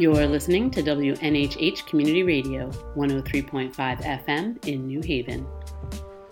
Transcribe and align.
You're 0.00 0.26
listening 0.26 0.70
to 0.70 0.82
WNHH 0.82 1.84
Community 1.84 2.22
Radio, 2.22 2.70
103.5 2.96 3.74
FM 3.74 4.66
in 4.66 4.86
New 4.86 5.02
Haven. 5.02 5.46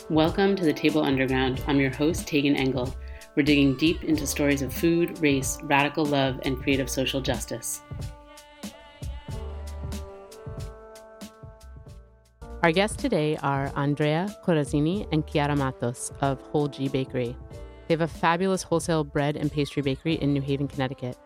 Welcome 0.08 0.56
to 0.56 0.64
the 0.64 0.72
Table 0.72 1.02
Underground. 1.02 1.62
I'm 1.66 1.78
your 1.78 1.94
host, 1.94 2.26
Tagan 2.26 2.58
Engel. 2.58 2.96
We're 3.36 3.42
digging 3.42 3.76
deep 3.76 4.04
into 4.04 4.26
stories 4.26 4.62
of 4.62 4.72
food, 4.72 5.18
race, 5.18 5.58
radical 5.64 6.06
love, 6.06 6.40
and 6.46 6.56
creative 6.56 6.88
social 6.88 7.20
justice. 7.20 7.82
Our 12.60 12.72
guests 12.72 12.96
today 12.96 13.36
are 13.36 13.70
Andrea 13.76 14.34
Corazzini 14.44 15.06
and 15.12 15.24
Chiara 15.24 15.54
Matos 15.54 16.10
of 16.20 16.40
Whole 16.40 16.66
G 16.66 16.88
Bakery. 16.88 17.36
They 17.86 17.94
have 17.94 18.00
a 18.00 18.08
fabulous 18.08 18.64
wholesale 18.64 19.04
bread 19.04 19.36
and 19.36 19.50
pastry 19.50 19.80
bakery 19.80 20.14
in 20.14 20.32
New 20.32 20.40
Haven, 20.40 20.66
Connecticut. 20.66 21.16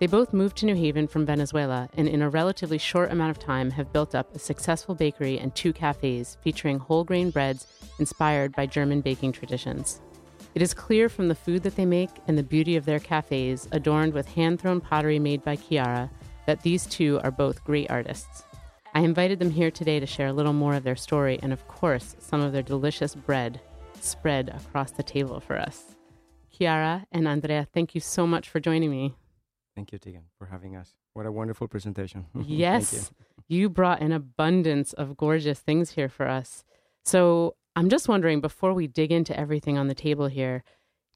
They 0.00 0.06
both 0.06 0.32
moved 0.32 0.56
to 0.56 0.66
New 0.66 0.74
Haven 0.74 1.06
from 1.06 1.26
Venezuela 1.26 1.90
and, 1.98 2.08
in 2.08 2.22
a 2.22 2.30
relatively 2.30 2.78
short 2.78 3.12
amount 3.12 3.30
of 3.30 3.38
time, 3.38 3.70
have 3.72 3.92
built 3.92 4.14
up 4.14 4.34
a 4.34 4.38
successful 4.38 4.94
bakery 4.94 5.38
and 5.38 5.54
two 5.54 5.74
cafes 5.74 6.38
featuring 6.42 6.78
whole 6.78 7.04
grain 7.04 7.28
breads 7.28 7.66
inspired 7.98 8.56
by 8.56 8.64
German 8.64 9.02
baking 9.02 9.32
traditions. 9.32 10.00
It 10.54 10.62
is 10.62 10.72
clear 10.72 11.10
from 11.10 11.28
the 11.28 11.34
food 11.34 11.62
that 11.64 11.76
they 11.76 11.84
make 11.84 12.10
and 12.26 12.38
the 12.38 12.42
beauty 12.42 12.76
of 12.76 12.86
their 12.86 13.00
cafes, 13.00 13.68
adorned 13.72 14.14
with 14.14 14.28
hand 14.28 14.62
thrown 14.62 14.80
pottery 14.80 15.18
made 15.18 15.44
by 15.44 15.56
Chiara, 15.56 16.10
that 16.46 16.62
these 16.62 16.86
two 16.86 17.20
are 17.22 17.30
both 17.30 17.62
great 17.64 17.90
artists. 17.90 18.44
I 18.96 19.00
invited 19.00 19.40
them 19.40 19.50
here 19.50 19.72
today 19.72 19.98
to 19.98 20.06
share 20.06 20.28
a 20.28 20.32
little 20.32 20.52
more 20.52 20.74
of 20.74 20.84
their 20.84 20.94
story 20.94 21.40
and, 21.42 21.52
of 21.52 21.66
course, 21.66 22.14
some 22.20 22.40
of 22.40 22.52
their 22.52 22.62
delicious 22.62 23.16
bread 23.16 23.60
spread 24.00 24.50
across 24.50 24.92
the 24.92 25.02
table 25.02 25.40
for 25.40 25.58
us. 25.58 25.96
Chiara 26.52 27.04
and 27.10 27.26
Andrea, 27.26 27.66
thank 27.74 27.96
you 27.96 28.00
so 28.00 28.24
much 28.24 28.48
for 28.48 28.60
joining 28.60 28.92
me. 28.92 29.16
Thank 29.74 29.90
you, 29.90 29.98
Tagan, 29.98 30.22
for 30.38 30.46
having 30.46 30.76
us. 30.76 30.94
What 31.12 31.26
a 31.26 31.32
wonderful 31.32 31.66
presentation. 31.66 32.26
yes, 32.46 33.10
you. 33.48 33.62
you 33.62 33.68
brought 33.68 34.00
an 34.00 34.12
abundance 34.12 34.92
of 34.92 35.16
gorgeous 35.16 35.58
things 35.58 35.90
here 35.90 36.08
for 36.08 36.28
us. 36.28 36.64
So 37.04 37.56
I'm 37.74 37.88
just 37.88 38.08
wondering, 38.08 38.40
before 38.40 38.74
we 38.74 38.86
dig 38.86 39.10
into 39.10 39.36
everything 39.36 39.76
on 39.76 39.88
the 39.88 39.94
table 39.96 40.28
here, 40.28 40.62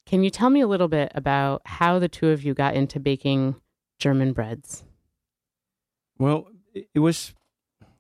can 0.05 0.25
you 0.25 0.31
tell 0.31 0.51
me 0.51 0.61
a 0.61 0.67
little 0.67 0.89
bit 0.89 1.13
about 1.15 1.63
how 1.65 2.01
the 2.01 2.09
two 2.09 2.31
of 2.31 2.43
you 2.43 2.55
got 2.55 2.75
into 2.75 2.99
baking 2.99 3.55
German 4.01 4.33
breads? 4.33 4.83
Well, 6.19 6.49
it 6.75 6.99
was 6.99 7.35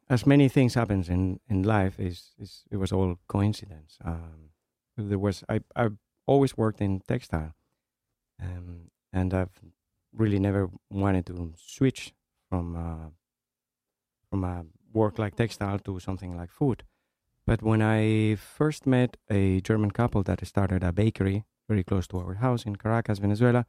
as 0.08 0.26
many 0.26 0.48
things 0.48 0.74
happens 0.74 1.08
in 1.08 1.40
in 1.48 1.62
life. 1.62 2.00
Is 2.00 2.34
is 2.38 2.64
it 2.70 2.76
was 2.76 2.92
all 2.92 3.18
coincidence. 3.26 3.98
Um, 4.04 4.50
there 4.96 5.18
was 5.18 5.44
I 5.48 5.60
I've 5.76 5.96
always 6.26 6.56
worked 6.56 6.80
in 6.80 7.00
textile, 7.00 7.54
um, 8.42 8.90
and 9.12 9.34
I've 9.34 9.60
really 10.12 10.38
never 10.38 10.70
wanted 10.90 11.26
to 11.26 11.54
switch 11.56 12.14
from 12.48 12.76
uh, 12.76 13.10
from 14.30 14.44
a 14.44 14.64
work 14.92 15.18
like 15.18 15.36
textile 15.36 15.78
to 15.78 16.00
something 16.00 16.36
like 16.36 16.50
food. 16.50 16.84
But 17.46 17.62
when 17.62 17.80
I 17.82 18.34
first 18.34 18.86
met 18.86 19.16
a 19.30 19.60
German 19.60 19.90
couple 19.90 20.22
that 20.24 20.46
started 20.46 20.82
a 20.84 20.92
bakery 20.92 21.44
very 21.68 21.84
close 21.84 22.06
to 22.08 22.18
our 22.18 22.34
house 22.34 22.64
in 22.66 22.76
Caracas, 22.76 23.18
Venezuela, 23.18 23.66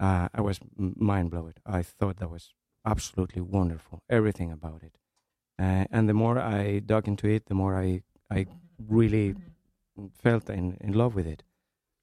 uh, 0.00 0.28
I 0.34 0.40
was 0.40 0.58
mind 0.76 1.30
blown. 1.30 1.54
I 1.66 1.82
thought 1.82 2.16
that 2.18 2.30
was 2.30 2.52
absolutely 2.84 3.42
wonderful, 3.42 4.02
everything 4.08 4.52
about 4.52 4.82
it. 4.82 4.98
Uh, 5.58 5.84
and 5.90 6.08
the 6.08 6.14
more 6.14 6.38
I 6.38 6.80
dug 6.80 7.06
into 7.08 7.28
it, 7.28 7.46
the 7.46 7.54
more 7.54 7.76
I 7.76 8.02
I 8.30 8.46
really 8.88 9.34
felt 10.22 10.50
in, 10.50 10.76
in 10.80 10.92
love 10.92 11.14
with 11.14 11.26
it. 11.26 11.42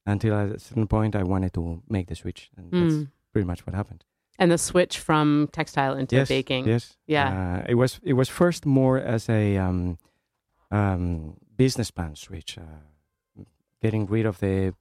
Until 0.05 0.33
at 0.33 0.49
a 0.49 0.59
certain 0.59 0.87
point, 0.87 1.15
I 1.15 1.23
wanted 1.23 1.53
to 1.53 1.83
make 1.87 2.07
the 2.07 2.15
switch, 2.15 2.49
and 2.57 2.71
mm. 2.71 2.89
that's 2.89 3.11
pretty 3.33 3.45
much 3.45 3.67
what 3.67 3.75
happened. 3.75 4.03
And 4.39 4.51
the 4.51 4.57
switch 4.57 4.97
from 4.97 5.49
textile 5.51 5.95
into 5.95 6.15
yes, 6.15 6.27
baking. 6.27 6.67
Yes. 6.67 6.97
Yeah. 7.05 7.59
Uh, 7.59 7.65
it 7.69 7.75
was 7.75 7.99
it 8.01 8.13
was 8.13 8.27
first 8.27 8.65
more 8.65 8.97
as 8.97 9.29
a 9.29 9.57
um, 9.57 9.99
um, 10.71 11.37
business 11.55 11.91
plan 11.91 12.15
switch, 12.15 12.57
uh, 12.57 13.43
getting 13.81 14.07
rid 14.07 14.25
of 14.25 14.39
the 14.39 14.73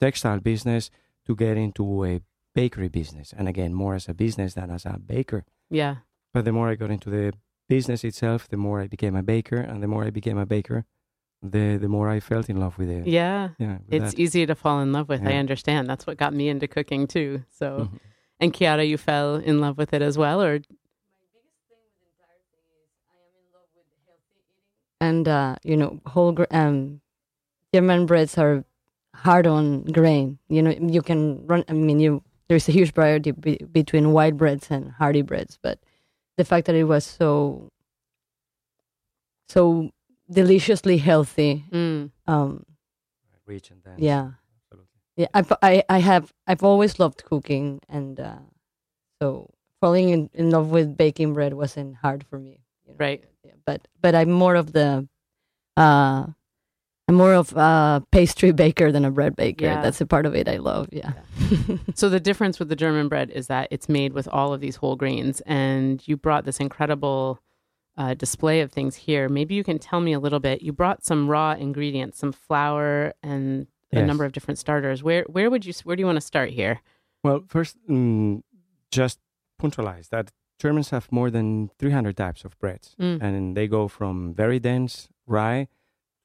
textile 0.00 0.38
business 0.38 0.90
to 1.26 1.34
get 1.34 1.56
into 1.56 2.04
a 2.04 2.20
bakery 2.54 2.88
business, 2.88 3.34
and 3.36 3.48
again 3.48 3.74
more 3.74 3.96
as 3.96 4.08
a 4.08 4.14
business 4.14 4.54
than 4.54 4.70
as 4.70 4.86
a 4.86 5.00
baker. 5.04 5.44
Yeah. 5.68 5.96
But 6.32 6.44
the 6.44 6.52
more 6.52 6.68
I 6.68 6.76
got 6.76 6.90
into 6.90 7.10
the 7.10 7.32
business 7.68 8.04
itself, 8.04 8.48
the 8.48 8.56
more 8.56 8.80
I 8.80 8.86
became 8.86 9.16
a 9.16 9.22
baker, 9.22 9.56
and 9.56 9.82
the 9.82 9.88
more 9.88 10.04
I 10.04 10.10
became 10.10 10.38
a 10.38 10.46
baker, 10.46 10.84
the 11.42 11.76
the 11.76 11.88
more 11.88 12.08
I 12.08 12.20
felt 12.20 12.48
in 12.48 12.58
love 12.58 12.78
with 12.78 12.88
it. 12.88 13.06
Yeah, 13.06 13.50
yeah. 13.58 13.78
It's 13.90 14.12
that. 14.12 14.20
easy 14.20 14.46
to 14.46 14.54
fall 14.54 14.80
in 14.80 14.92
love 14.92 15.08
with. 15.08 15.22
Yeah. 15.22 15.30
I 15.30 15.34
understand. 15.34 15.88
That's 15.88 16.06
what 16.06 16.16
got 16.16 16.32
me 16.32 16.48
into 16.48 16.68
cooking 16.68 17.06
too. 17.06 17.44
So, 17.50 17.66
mm-hmm. 17.66 17.96
and 18.40 18.54
Chiara, 18.54 18.84
you 18.84 18.98
fell 18.98 19.36
in 19.36 19.60
love 19.60 19.78
with 19.78 19.92
it 19.92 20.02
as 20.02 20.16
well, 20.16 20.42
or? 20.42 20.60
And 25.00 25.26
uh, 25.26 25.56
you 25.64 25.76
know, 25.76 26.00
whole 26.06 26.30
gra- 26.30 26.46
um, 26.52 27.00
German 27.74 28.06
breads 28.06 28.38
are 28.38 28.64
hard 29.16 29.48
on 29.48 29.82
grain. 29.84 30.38
You 30.48 30.62
know, 30.62 30.70
you 30.70 31.02
can 31.02 31.44
run. 31.46 31.64
I 31.68 31.72
mean, 31.72 31.98
you 31.98 32.22
there's 32.48 32.68
a 32.68 32.72
huge 32.72 32.92
variety 32.92 33.32
be- 33.32 33.64
between 33.72 34.12
white 34.12 34.36
breads 34.36 34.70
and 34.70 34.92
hardy 34.92 35.22
breads, 35.22 35.58
but 35.60 35.78
the 36.36 36.44
fact 36.44 36.66
that 36.66 36.74
it 36.74 36.84
was 36.84 37.04
so 37.04 37.70
so 39.48 39.90
deliciously 40.30 40.98
healthy. 40.98 41.64
Mm. 41.70 42.10
Um, 42.26 42.64
Rich 43.46 43.70
and 43.70 43.82
dense. 43.82 44.00
Yeah. 44.00 44.30
Absolutely. 44.64 44.88
Yeah, 45.16 45.26
I've, 45.34 45.52
I 45.62 45.82
I 45.88 45.98
have 45.98 46.32
I've 46.46 46.62
always 46.62 46.98
loved 46.98 47.24
cooking, 47.24 47.80
and 47.88 48.18
uh, 48.18 48.38
so 49.20 49.50
falling 49.80 50.08
in, 50.10 50.30
in 50.32 50.50
love 50.50 50.70
with 50.70 50.96
baking 50.96 51.34
bread 51.34 51.52
wasn't 51.52 51.96
hard 51.96 52.24
for 52.24 52.38
me. 52.38 52.60
You 52.86 52.92
know? 52.92 52.96
Right. 52.98 53.24
Yeah, 53.44 53.52
but 53.66 53.86
but 54.00 54.14
I'm 54.14 54.30
more 54.30 54.54
of 54.54 54.72
the 54.72 55.06
uh, 55.76 56.26
I'm 57.08 57.16
more 57.16 57.34
of 57.34 57.52
a 57.54 58.04
pastry 58.12 58.52
baker 58.52 58.92
than 58.92 59.04
a 59.04 59.10
bread 59.10 59.34
baker. 59.34 59.64
Yeah. 59.64 59.82
That's 59.82 60.00
a 60.00 60.06
part 60.06 60.24
of 60.24 60.34
it 60.34 60.48
I 60.48 60.58
love. 60.58 60.88
Yeah. 60.92 61.12
yeah. 61.50 61.76
so 61.94 62.08
the 62.08 62.20
difference 62.20 62.58
with 62.58 62.68
the 62.68 62.76
German 62.76 63.08
bread 63.08 63.30
is 63.30 63.48
that 63.48 63.68
it's 63.70 63.88
made 63.88 64.12
with 64.12 64.28
all 64.28 64.54
of 64.54 64.60
these 64.60 64.76
whole 64.76 64.96
grains, 64.96 65.40
and 65.42 66.06
you 66.06 66.16
brought 66.16 66.44
this 66.44 66.60
incredible 66.60 67.40
uh, 67.96 68.14
display 68.14 68.60
of 68.60 68.72
things 68.72 68.96
here. 68.96 69.28
Maybe 69.28 69.54
you 69.54 69.64
can 69.64 69.78
tell 69.78 70.00
me 70.00 70.12
a 70.12 70.20
little 70.20 70.40
bit. 70.40 70.62
You 70.62 70.72
brought 70.72 71.04
some 71.04 71.28
raw 71.28 71.52
ingredients, 71.52 72.18
some 72.18 72.32
flour, 72.32 73.12
and 73.22 73.66
yes. 73.90 74.02
a 74.02 74.06
number 74.06 74.24
of 74.24 74.32
different 74.32 74.58
starters. 74.58 75.02
Where 75.02 75.24
where 75.24 75.50
would 75.50 75.66
you 75.66 75.72
where 75.84 75.96
do 75.96 76.00
you 76.00 76.06
want 76.06 76.16
to 76.16 76.26
start 76.26 76.50
here? 76.50 76.80
Well, 77.24 77.44
first, 77.46 77.76
um, 77.88 78.42
just 78.90 79.18
punctualize 79.60 80.08
that 80.08 80.30
Germans 80.58 80.90
have 80.90 81.10
more 81.12 81.30
than 81.30 81.70
300 81.78 82.16
types 82.16 82.44
of 82.44 82.58
breads, 82.58 82.96
mm. 83.00 83.20
and 83.20 83.56
they 83.56 83.68
go 83.68 83.88
from 83.88 84.34
very 84.34 84.58
dense 84.58 85.08
rye 85.26 85.68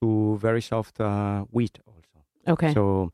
to 0.01 0.37
very 0.37 0.61
soft 0.61 0.99
uh, 0.99 1.41
wheat 1.51 1.79
also. 1.85 2.25
Okay. 2.47 2.73
So 2.73 3.11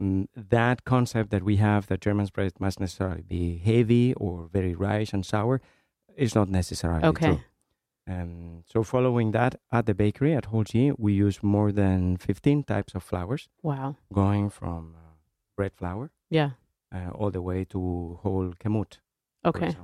um, 0.00 0.28
that 0.34 0.84
concept 0.84 1.30
that 1.30 1.42
we 1.42 1.56
have 1.56 1.86
that 1.86 2.00
German 2.00 2.26
bread 2.32 2.52
must 2.58 2.80
necessarily 2.80 3.22
be 3.22 3.58
heavy 3.58 4.14
or 4.14 4.48
very 4.52 4.74
rice 4.74 5.12
and 5.12 5.24
sour 5.24 5.60
is 6.16 6.34
not 6.34 6.48
necessarily 6.48 7.04
okay. 7.04 7.26
true. 7.26 7.40
Um, 8.08 8.64
so 8.66 8.82
following 8.82 9.30
that 9.32 9.54
at 9.70 9.86
the 9.86 9.94
bakery 9.94 10.34
at 10.34 10.46
Whole 10.46 10.64
G, 10.64 10.92
we 10.98 11.12
use 11.12 11.42
more 11.42 11.70
than 11.70 12.16
15 12.16 12.64
types 12.64 12.94
of 12.94 13.02
flours. 13.02 13.48
Wow. 13.62 13.96
Going 14.12 14.50
from 14.50 14.96
uh, 14.96 15.12
bread 15.56 15.72
flour. 15.74 16.10
Yeah. 16.28 16.50
Uh, 16.92 17.10
all 17.14 17.30
the 17.30 17.40
way 17.40 17.64
to 17.66 18.18
whole 18.22 18.52
kamut. 18.58 18.98
Okay. 19.44 19.76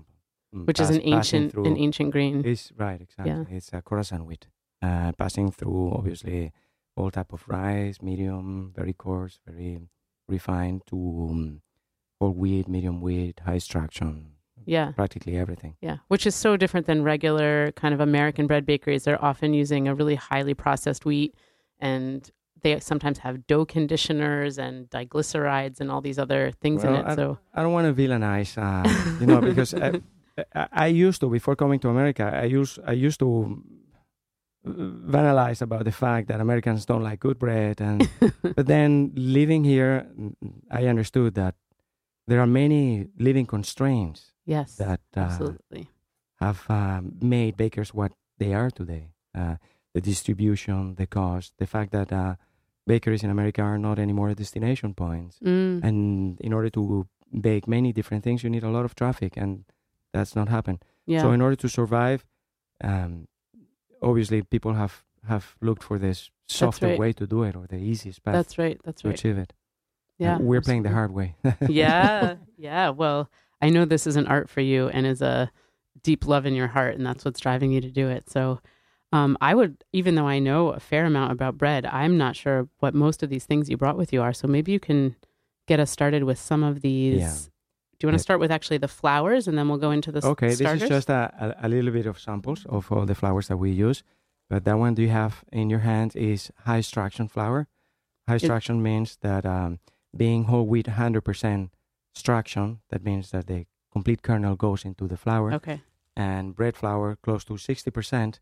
Mm, 0.54 0.66
Which 0.66 0.78
Pass, 0.78 0.91
is 0.91 0.97
an 0.97 1.03
ancient 1.04 1.54
an 1.54 1.76
ancient 1.76 2.10
grain. 2.10 2.44
Is 2.44 2.72
right, 2.76 3.00
exactly. 3.00 3.32
Yeah. 3.32 3.56
It's 3.56 3.70
a 3.72 3.82
Khorasan 3.82 4.26
wheat. 4.26 4.47
Uh, 4.81 5.12
passing 5.12 5.50
through 5.50 5.93
obviously 5.93 6.53
all 6.97 7.11
type 7.11 7.32
of 7.32 7.43
rice, 7.49 8.00
medium, 8.00 8.73
very 8.76 8.93
coarse, 8.93 9.41
very 9.47 9.81
refined 10.29 10.82
to 10.87 10.97
um, 11.31 11.62
whole 12.20 12.32
wheat, 12.32 12.69
medium 12.69 13.00
wheat, 13.00 13.41
high 13.44 13.56
extraction, 13.56 14.38
yeah. 14.69 14.93
Practically 14.93 15.38
everything. 15.38 15.76
Yeah. 15.81 15.97
Which 16.08 16.26
is 16.26 16.35
so 16.35 16.56
different 16.56 16.87
than 16.87 17.02
regular 17.02 17.73
kind 17.73 17.94
of 17.94 18.00
American 18.00 18.47
bread 18.47 18.67
bakeries. 18.67 19.05
They're 19.05 19.23
often 19.25 19.55
using 19.55 19.88
a 19.88 19.94
really 19.94 20.14
highly 20.14 20.52
processed 20.52 21.06
wheat 21.06 21.35
and 21.81 22.31
they 22.62 22.79
sometimes 22.81 23.19
have 23.19 23.47
dough 23.47 23.64
conditioners 23.64 24.58
and 24.58 24.91
diglycerides 24.91 25.81
and 25.81 25.91
all 25.91 26.02
these 26.02 26.19
other 26.19 26.50
things 26.61 26.85
well, 26.85 26.97
in 26.97 27.00
it. 27.00 27.06
I, 27.06 27.14
so 27.14 27.38
I 27.55 27.62
don't 27.62 27.73
want 27.73 27.87
to 27.87 28.02
villainize, 28.02 28.58
uh, 28.58 29.19
you 29.20 29.26
know, 29.26 29.41
because 29.41 29.73
I, 29.75 30.00
I, 30.73 30.87
used 30.88 31.20
to 31.20 31.31
before 31.31 31.56
coming 31.56 31.79
to 31.81 31.88
America. 31.88 32.25
I 32.35 32.44
used 32.44 32.81
I 32.85 32.93
used 32.93 33.20
to 33.20 33.62
vanalize 34.66 35.62
about 35.62 35.84
the 35.84 35.93
fact 35.93 36.28
that 36.28 36.40
Americans 36.40 36.84
don't 36.84 37.02
like 37.02 37.20
good 37.20 37.38
bread, 37.38 37.81
and 37.81 38.08
but 38.56 38.66
then 38.66 39.12
living 39.14 39.64
here, 39.64 40.06
I 40.70 40.87
understood 40.87 41.34
that 41.34 41.55
there 42.26 42.40
are 42.40 42.46
many 42.46 43.08
living 43.19 43.46
constraints 43.46 44.32
Yes, 44.44 44.76
that 44.76 45.00
uh, 45.16 45.20
absolutely 45.20 45.88
have 46.40 46.64
uh, 46.69 47.00
made 47.20 47.56
bakers 47.56 47.93
what 47.93 48.12
they 48.38 48.55
are 48.55 48.70
today. 48.70 49.10
Uh, 49.34 49.56
the 49.94 50.00
distribution, 50.00 50.94
the 50.94 51.06
cost, 51.06 51.54
the 51.58 51.66
fact 51.66 51.93
that 51.93 52.12
uh, 52.12 52.34
bakeries 52.87 53.22
in 53.22 53.31
America 53.31 53.62
are 53.62 53.78
not 53.78 53.99
anymore 53.99 54.34
destination 54.34 54.94
points. 54.94 55.38
Mm. 55.44 55.82
And 55.82 56.40
in 56.40 56.52
order 56.52 56.70
to 56.70 57.06
bake 57.40 57.66
many 57.66 57.93
different 57.93 58.25
things, 58.25 58.43
you 58.43 58.50
need 58.50 58.64
a 58.64 58.70
lot 58.70 58.84
of 58.84 58.94
traffic, 58.94 59.37
and 59.37 59.64
that's 60.12 60.34
not 60.34 60.49
happened. 60.49 60.84
yeah. 61.06 61.22
So 61.22 61.32
in 61.32 61.40
order 61.40 61.56
to 61.56 61.69
survive, 61.69 62.25
um, 62.82 63.28
obviously 64.03 64.43
people 64.43 64.75
have 64.75 65.05
have 65.27 65.56
looked 65.61 65.83
for 65.83 65.99
this 65.99 66.31
softer 66.47 66.87
right. 66.87 66.99
way 66.99 67.12
to 67.12 67.27
do 67.27 67.43
it 67.43 67.55
or 67.55 67.67
the 67.67 67.77
easiest 67.77 68.23
path 68.23 68.35
that's 68.35 68.56
right. 68.59 68.81
That's 68.85 69.03
to 69.03 69.11
achieve 69.11 69.37
it. 69.37 69.53
Yeah. 70.19 70.37
And 70.37 70.47
we're 70.47 70.61
playing 70.61 70.83
the 70.83 70.91
hard 70.91 71.12
way. 71.12 71.37
yeah. 71.69 72.37
Yeah. 72.56 72.91
Well, 72.91 73.31
I 73.62 73.71
know 73.71 73.85
this 73.85 74.06
is 74.06 74.17
an 74.17 74.27
art 74.27 74.49
for 74.49 74.61
you 74.61 74.89
and 74.89 75.06
is 75.06 75.23
a 75.23 75.50
deep 76.03 76.27
love 76.27 76.47
in 76.47 76.55
your 76.55 76.69
heart, 76.69 76.97
and 76.97 77.06
that's 77.06 77.25
what's 77.25 77.41
driving 77.41 77.73
you 77.73 77.81
to 77.81 77.91
do 77.91 78.09
it. 78.09 78.31
So, 78.31 78.61
um, 79.12 79.39
I 79.41 79.55
would, 79.55 79.85
even 79.93 80.17
though 80.17 80.29
I 80.29 80.39
know 80.39 80.69
a 80.69 80.81
fair 80.81 81.06
amount 81.06 81.33
about 81.33 81.56
bread, 81.56 81.87
I'm 81.87 82.19
not 82.19 82.37
sure 82.37 82.69
what 82.81 82.95
most 82.95 83.23
of 83.23 83.31
these 83.31 83.47
things 83.47 83.71
you 83.71 83.77
brought 83.77 83.97
with 83.97 84.12
you 84.12 84.23
are. 84.23 84.33
So 84.33 84.47
maybe 84.47 84.71
you 84.71 84.81
can 84.81 85.17
get 85.67 85.81
us 85.81 85.91
started 85.91 86.25
with 86.25 86.39
some 86.39 86.62
of 86.62 86.83
these. 86.83 87.50
Do 87.99 88.06
you 88.06 88.09
want 88.09 88.19
to 88.19 88.23
start 88.23 88.39
with 88.39 88.53
actually 88.53 88.79
the 88.79 88.89
flowers, 88.89 89.49
and 89.49 89.59
then 89.59 89.69
we'll 89.69 89.79
go 89.79 89.91
into 89.91 90.12
the 90.12 90.25
okay, 90.25 90.50
starters? 90.55 90.81
this 90.81 90.83
is 90.85 90.89
just 90.89 91.11
a, 91.11 91.56
a, 91.61 91.67
a 91.67 91.69
little 91.69 91.91
bit 91.91 92.06
of 92.06 92.19
samples 92.19 92.65
of 92.67 92.93
all 92.93 93.05
the 93.05 93.15
flowers 93.15 93.49
that 93.49 93.56
we 93.56 93.73
use. 93.73 94.05
But 94.49 94.65
that 94.65 94.79
one 94.79 94.95
do 94.95 95.03
you 95.03 95.09
have 95.09 95.45
in 95.53 95.69
your 95.69 95.81
hand 95.81 96.15
is 96.15 96.53
high 96.65 96.79
extraction 96.79 97.27
flour. 97.29 97.67
High 98.29 98.37
extraction 98.37 98.83
means 98.83 99.19
that 99.23 99.45
um, 99.45 99.81
being 100.17 100.45
whole 100.45 100.67
wheat 100.67 100.87
100% 100.87 101.71
extraction, 102.15 102.81
that 102.91 103.05
means 103.05 103.31
that 103.33 103.47
the 103.49 103.67
complete 103.93 104.23
kernel 104.23 104.55
goes 104.55 104.85
into 104.85 105.09
the 105.09 105.17
flour. 105.17 105.53
okay. 105.53 105.83
and 106.17 106.55
bread 106.55 106.77
flour 106.77 107.17
close 107.23 107.45
to 107.45 107.55
60%. 107.55 108.39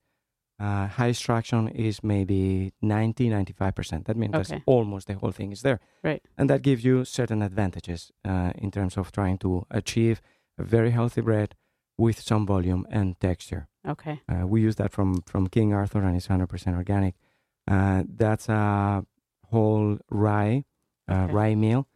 Uh, 0.59 0.87
high 0.87 1.09
extraction 1.11 1.69
is 1.69 2.03
maybe 2.03 2.73
90, 2.81 3.29
95%. 3.29 4.05
That 4.07 4.17
means 4.17 4.35
Okay. 4.35 4.43
that's 4.55 4.63
almost 4.67 5.07
the 5.07 5.15
whole 5.15 5.33
thing 5.33 5.53
is 5.53 5.61
there. 5.63 5.81
Right. 6.03 6.23
And 6.39 6.49
that 6.49 6.63
gives 6.63 6.83
you 6.85 7.05
certain 7.05 7.43
advantages 7.43 8.11
uh, 8.25 8.53
in 8.55 8.71
terms 8.71 8.97
of 8.97 9.13
trying 9.13 9.37
to 9.39 9.67
achieve 9.71 10.23
a 10.59 10.63
very 10.65 10.91
healthy 10.93 11.21
bread 11.21 11.55
with 11.99 12.21
some 12.21 12.47
volume 12.47 12.87
and 12.91 13.21
texture. 13.21 13.69
Okay. 13.87 14.21
Uh, 14.29 14.47
we 14.47 14.63
use 14.63 14.77
that 14.77 14.93
from, 14.93 15.21
from 15.23 15.47
King 15.49 15.75
Arthur 15.75 16.03
and 16.03 16.17
it's 16.17 16.29
100% 16.29 16.75
organic. 16.75 17.15
Uh, 17.69 18.05
that's 18.09 18.49
a 18.49 19.05
whole 19.51 19.99
rye, 20.11 20.65
uh, 21.09 21.25
Okay. 21.25 21.33
rye 21.33 21.55
meal, 21.55 21.87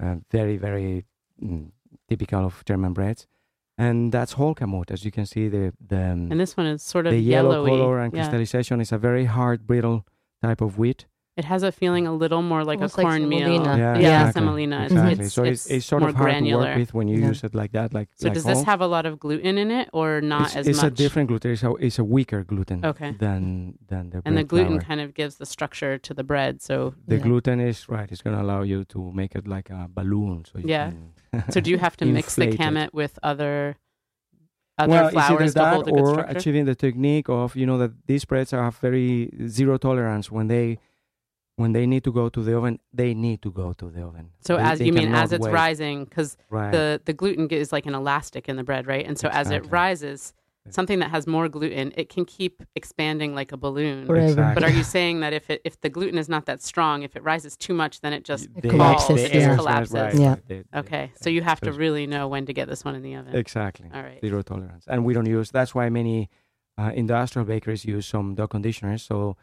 uh, 0.00 0.16
very, 0.30 0.56
very 0.56 1.04
mm, 1.42 1.70
typical 2.08 2.44
of 2.44 2.64
German 2.64 2.92
breads. 2.92 3.26
And 3.76 4.12
that's 4.12 4.32
whole 4.34 4.54
kamut. 4.54 4.90
As 4.90 5.04
you 5.04 5.10
can 5.10 5.26
see, 5.26 5.48
the, 5.48 5.72
the, 5.84 5.96
And 5.96 6.38
this 6.38 6.56
one 6.56 6.66
is 6.66 6.82
sort 6.82 7.06
of 7.06 7.12
the 7.12 7.18
yellow 7.18 7.50
yellowy. 7.50 7.70
color 7.70 8.00
and 8.00 8.12
yeah. 8.12 8.20
crystallization 8.22 8.80
is 8.80 8.92
a 8.92 8.98
very 8.98 9.24
hard, 9.24 9.66
brittle 9.66 10.06
type 10.42 10.60
of 10.60 10.78
wheat. 10.78 11.06
It 11.36 11.44
has 11.46 11.64
a 11.64 11.72
feeling 11.72 12.06
a 12.06 12.14
little 12.14 12.42
more 12.42 12.62
like 12.64 12.78
Almost 12.78 12.94
a 12.94 12.98
like 12.98 13.06
cornmeal. 13.08 13.40
semolina. 13.48 13.76
Yeah, 13.76 13.98
yeah, 13.98 13.98
exactly. 13.98 14.32
semolina. 14.40 14.76
It's- 14.84 14.92
Exactly. 14.92 15.24
It's, 15.24 15.34
so 15.34 15.42
it's, 15.42 15.66
it's 15.66 15.84
sort 15.86 16.02
more 16.02 16.10
of 16.10 16.14
hard 16.14 16.26
granular. 16.30 16.62
to 16.64 16.68
work 16.70 16.78
with 16.78 16.94
when 16.94 17.08
you 17.08 17.18
Yeah. 17.18 17.26
use 17.32 17.42
it 17.42 17.54
like 17.56 17.72
that. 17.72 17.92
Like 17.92 18.08
So 18.14 18.28
like 18.28 18.34
does 18.34 18.44
this 18.44 18.58
whole. 18.58 18.64
have 18.66 18.80
a 18.80 18.86
lot 18.86 19.04
of 19.04 19.18
gluten 19.18 19.58
in 19.58 19.72
it, 19.72 19.90
or 19.92 20.20
not 20.20 20.46
it's, 20.46 20.56
as 20.56 20.68
it's 20.68 20.82
much? 20.82 20.92
a 20.92 20.94
different 20.94 21.26
gluten. 21.30 21.50
It's 21.50 21.64
a, 21.64 21.72
it's 21.86 21.98
a 21.98 22.04
weaker 22.04 22.44
gluten 22.44 22.84
Okay. 22.84 23.16
than 23.18 23.74
than 23.88 24.10
the 24.10 24.22
and 24.24 24.36
the 24.36 24.44
bread 24.44 24.48
gluten 24.48 24.68
flour. 24.78 24.80
kind 24.88 25.00
of 25.00 25.12
gives 25.14 25.34
the 25.38 25.46
structure 25.46 25.98
to 25.98 26.14
the 26.14 26.22
bread. 26.22 26.62
So, 26.62 26.94
The 27.08 27.16
Yeah. 27.16 27.22
gluten 27.26 27.58
is 27.58 27.88
right. 27.88 28.08
It's 28.12 28.22
going 28.22 28.36
to 28.36 28.42
allow 28.42 28.62
you 28.62 28.84
to 28.94 29.10
make 29.12 29.34
it 29.34 29.48
like 29.48 29.70
a 29.70 29.88
balloon. 29.92 30.44
So 30.44 30.58
you 30.60 30.66
Yeah. 30.68 30.90
Can 31.32 31.50
so 31.54 31.60
do 31.60 31.68
you 31.72 31.78
have 31.78 31.96
to 31.96 32.04
mix 32.16 32.36
the 32.36 32.42
Inflate 32.44 32.60
it. 32.60 32.62
kamut 32.74 32.90
with 32.94 33.18
other 33.24 33.74
other 34.78 34.90
well, 34.90 35.06
it's 35.08 35.16
either 35.16 35.36
flours 35.36 35.52
to 35.54 35.58
that 35.60 35.74
hold 35.74 35.88
a 35.88 35.90
good 35.90 36.00
or 36.00 36.12
structure? 36.14 36.36
achieving 36.38 36.64
the 36.64 36.74
technique 36.74 37.28
of 37.28 37.56
you 37.56 37.66
know 37.66 37.78
that 37.78 37.90
these 38.06 38.24
breads 38.24 38.52
are 38.52 38.70
very 38.70 39.30
zero 39.48 39.78
tolerance 39.78 40.30
when 40.30 40.46
they 40.48 40.78
when 41.56 41.72
they 41.72 41.86
need 41.86 42.02
to 42.04 42.12
go 42.12 42.28
to 42.28 42.42
the 42.42 42.56
oven. 42.56 42.80
They 42.92 43.14
need 43.14 43.42
to 43.42 43.50
go 43.50 43.72
to 43.74 43.90
the 43.90 44.02
oven. 44.02 44.30
so 44.40 44.56
They- 44.56 44.62
as 44.62 44.78
they 44.78 44.86
you 44.86 44.92
mean 44.92 45.14
as 45.14 45.32
it's 45.32 45.44
wait. 45.46 45.52
rising, 45.52 46.04
because 46.04 46.36
right? 46.50 46.72
the 46.72 47.00
the 47.04 47.12
gluten 47.12 47.48
is 47.50 47.72
like 47.72 47.86
an 47.86 47.94
elastic 47.94 48.48
in 48.48 48.56
the 48.56 48.64
bread, 48.64 48.86
right? 48.86 49.06
And 49.06 49.18
so 49.18 49.28
as 49.28 49.50
it 49.50 49.64
rises, 49.70 50.34
something 50.70 50.98
that 51.00 51.10
has 51.10 51.26
more 51.26 51.46
gluten, 51.48 51.92
it 51.96 52.08
can 52.08 52.24
keep 52.24 52.62
expanding 52.74 53.34
like 53.34 53.52
a 53.52 53.56
balloon. 53.56 54.06
Forever. 54.06 54.26
Exactly. 54.28 54.54
But 54.54 54.64
are 54.68 54.74
you 54.74 54.82
saying 54.82 55.20
that 55.20 55.32
if 55.32 55.48
it 55.50 55.60
if 55.64 55.80
the 55.80 55.90
gluten 55.90 56.18
is 56.18 56.28
not 56.28 56.46
that 56.46 56.60
strong, 56.62 57.02
if 57.02 57.14
it 57.14 57.22
rises 57.22 57.56
too 57.56 57.74
much, 57.74 58.00
then 58.00 58.12
it 58.12 58.24
just 58.24 58.46
It 58.56 58.62
The- 58.62 58.68
collapses, 58.70 59.22
the 59.22 59.28
yeah. 59.28 59.34
air 59.34 59.42
stress, 59.42 59.56
collapses. 59.58 59.94
right, 59.94 60.14
Yeah. 60.14 60.28
right, 60.30 60.48
the- 60.48 60.64
the- 60.72 60.78
okay? 60.80 61.12
So 61.22 61.28
you 61.30 61.42
have 61.42 61.60
to 61.60 61.72
really 61.72 62.06
know 62.06 62.26
when 62.28 62.46
to 62.46 62.52
get 62.52 62.66
this 62.68 62.84
one 62.84 62.94
in 62.96 63.02
the 63.02 63.14
oven. 63.14 63.36
Exactly. 63.36 63.90
All 63.94 64.02
right. 64.02 64.20
Zero 64.20 64.42
tolerance. 64.42 64.84
And 64.88 65.04
we 65.04 65.12
don't 65.14 65.26
use, 65.26 65.50
that's 65.52 65.72
why 65.74 65.88
many 65.90 66.30
uh, 66.76 66.90
industrial 66.94 67.46
bakeries 67.46 67.84
use 67.84 68.04
some 68.06 68.34
dough 68.34 68.48
conditioners 68.48 69.02
so 69.04 69.36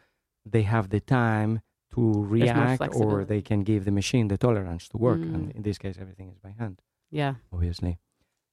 they 0.44 0.62
have 0.62 0.90
the 0.90 1.00
time 1.00 1.60
to 1.94 2.24
react 2.24 2.82
or 2.94 3.24
they 3.24 3.42
can 3.42 3.62
give 3.62 3.84
the 3.84 3.90
machine 3.90 4.28
the 4.28 4.38
tolerance 4.38 4.88
to 4.88 4.96
work. 4.96 5.18
Mm. 5.18 5.34
And 5.34 5.50
in 5.52 5.62
this 5.62 5.78
case, 5.78 5.96
everything 6.00 6.30
is 6.30 6.38
by 6.38 6.50
hand, 6.58 6.80
Yeah. 7.10 7.34
obviously. 7.52 7.98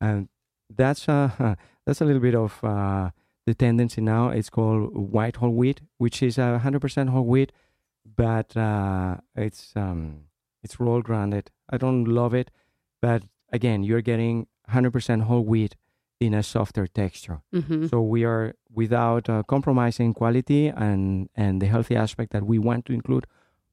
And 0.02 0.30
that's, 0.70 1.08
uh, 1.08 1.56
that's 1.86 2.02
a 2.02 2.06
little 2.06 2.22
bit 2.22 2.36
of 2.36 2.64
uh, 2.64 3.12
the 3.46 3.54
tendency 3.54 4.02
now. 4.02 4.30
It's 4.30 4.50
called 4.50 4.96
white 4.96 5.38
whole 5.38 5.54
wheat, 5.54 5.82
which 5.98 6.22
is 6.22 6.38
a 6.38 6.62
100% 6.64 7.10
whole 7.10 7.26
wheat, 7.26 7.52
but 8.16 8.56
uh, 8.58 9.18
it's, 9.36 9.74
um, 9.76 10.26
it's 10.64 10.80
roll 10.80 11.02
grounded. 11.02 11.50
I 11.70 11.78
don't 11.78 12.06
love 12.06 12.34
it, 12.34 12.52
but 13.02 13.24
again, 13.52 13.84
you're 13.84 14.02
getting 14.02 14.48
100% 14.70 15.24
whole 15.24 15.44
wheat 15.44 15.76
in 16.20 16.34
a 16.34 16.44
softer 16.44 16.86
texture. 16.88 17.40
hmm 17.54 17.88
So 17.88 18.02
we 18.02 18.26
are 18.26 18.54
without 18.74 19.30
uh, 19.30 19.44
compromising 19.44 20.14
quality 20.14 20.68
and 20.68 21.30
and 21.36 21.62
the 21.62 21.68
healthy 21.68 21.96
aspect 21.96 22.32
that 22.34 22.44
we 22.44 22.60
want 22.60 22.86
to 22.86 22.94
include 22.94 23.26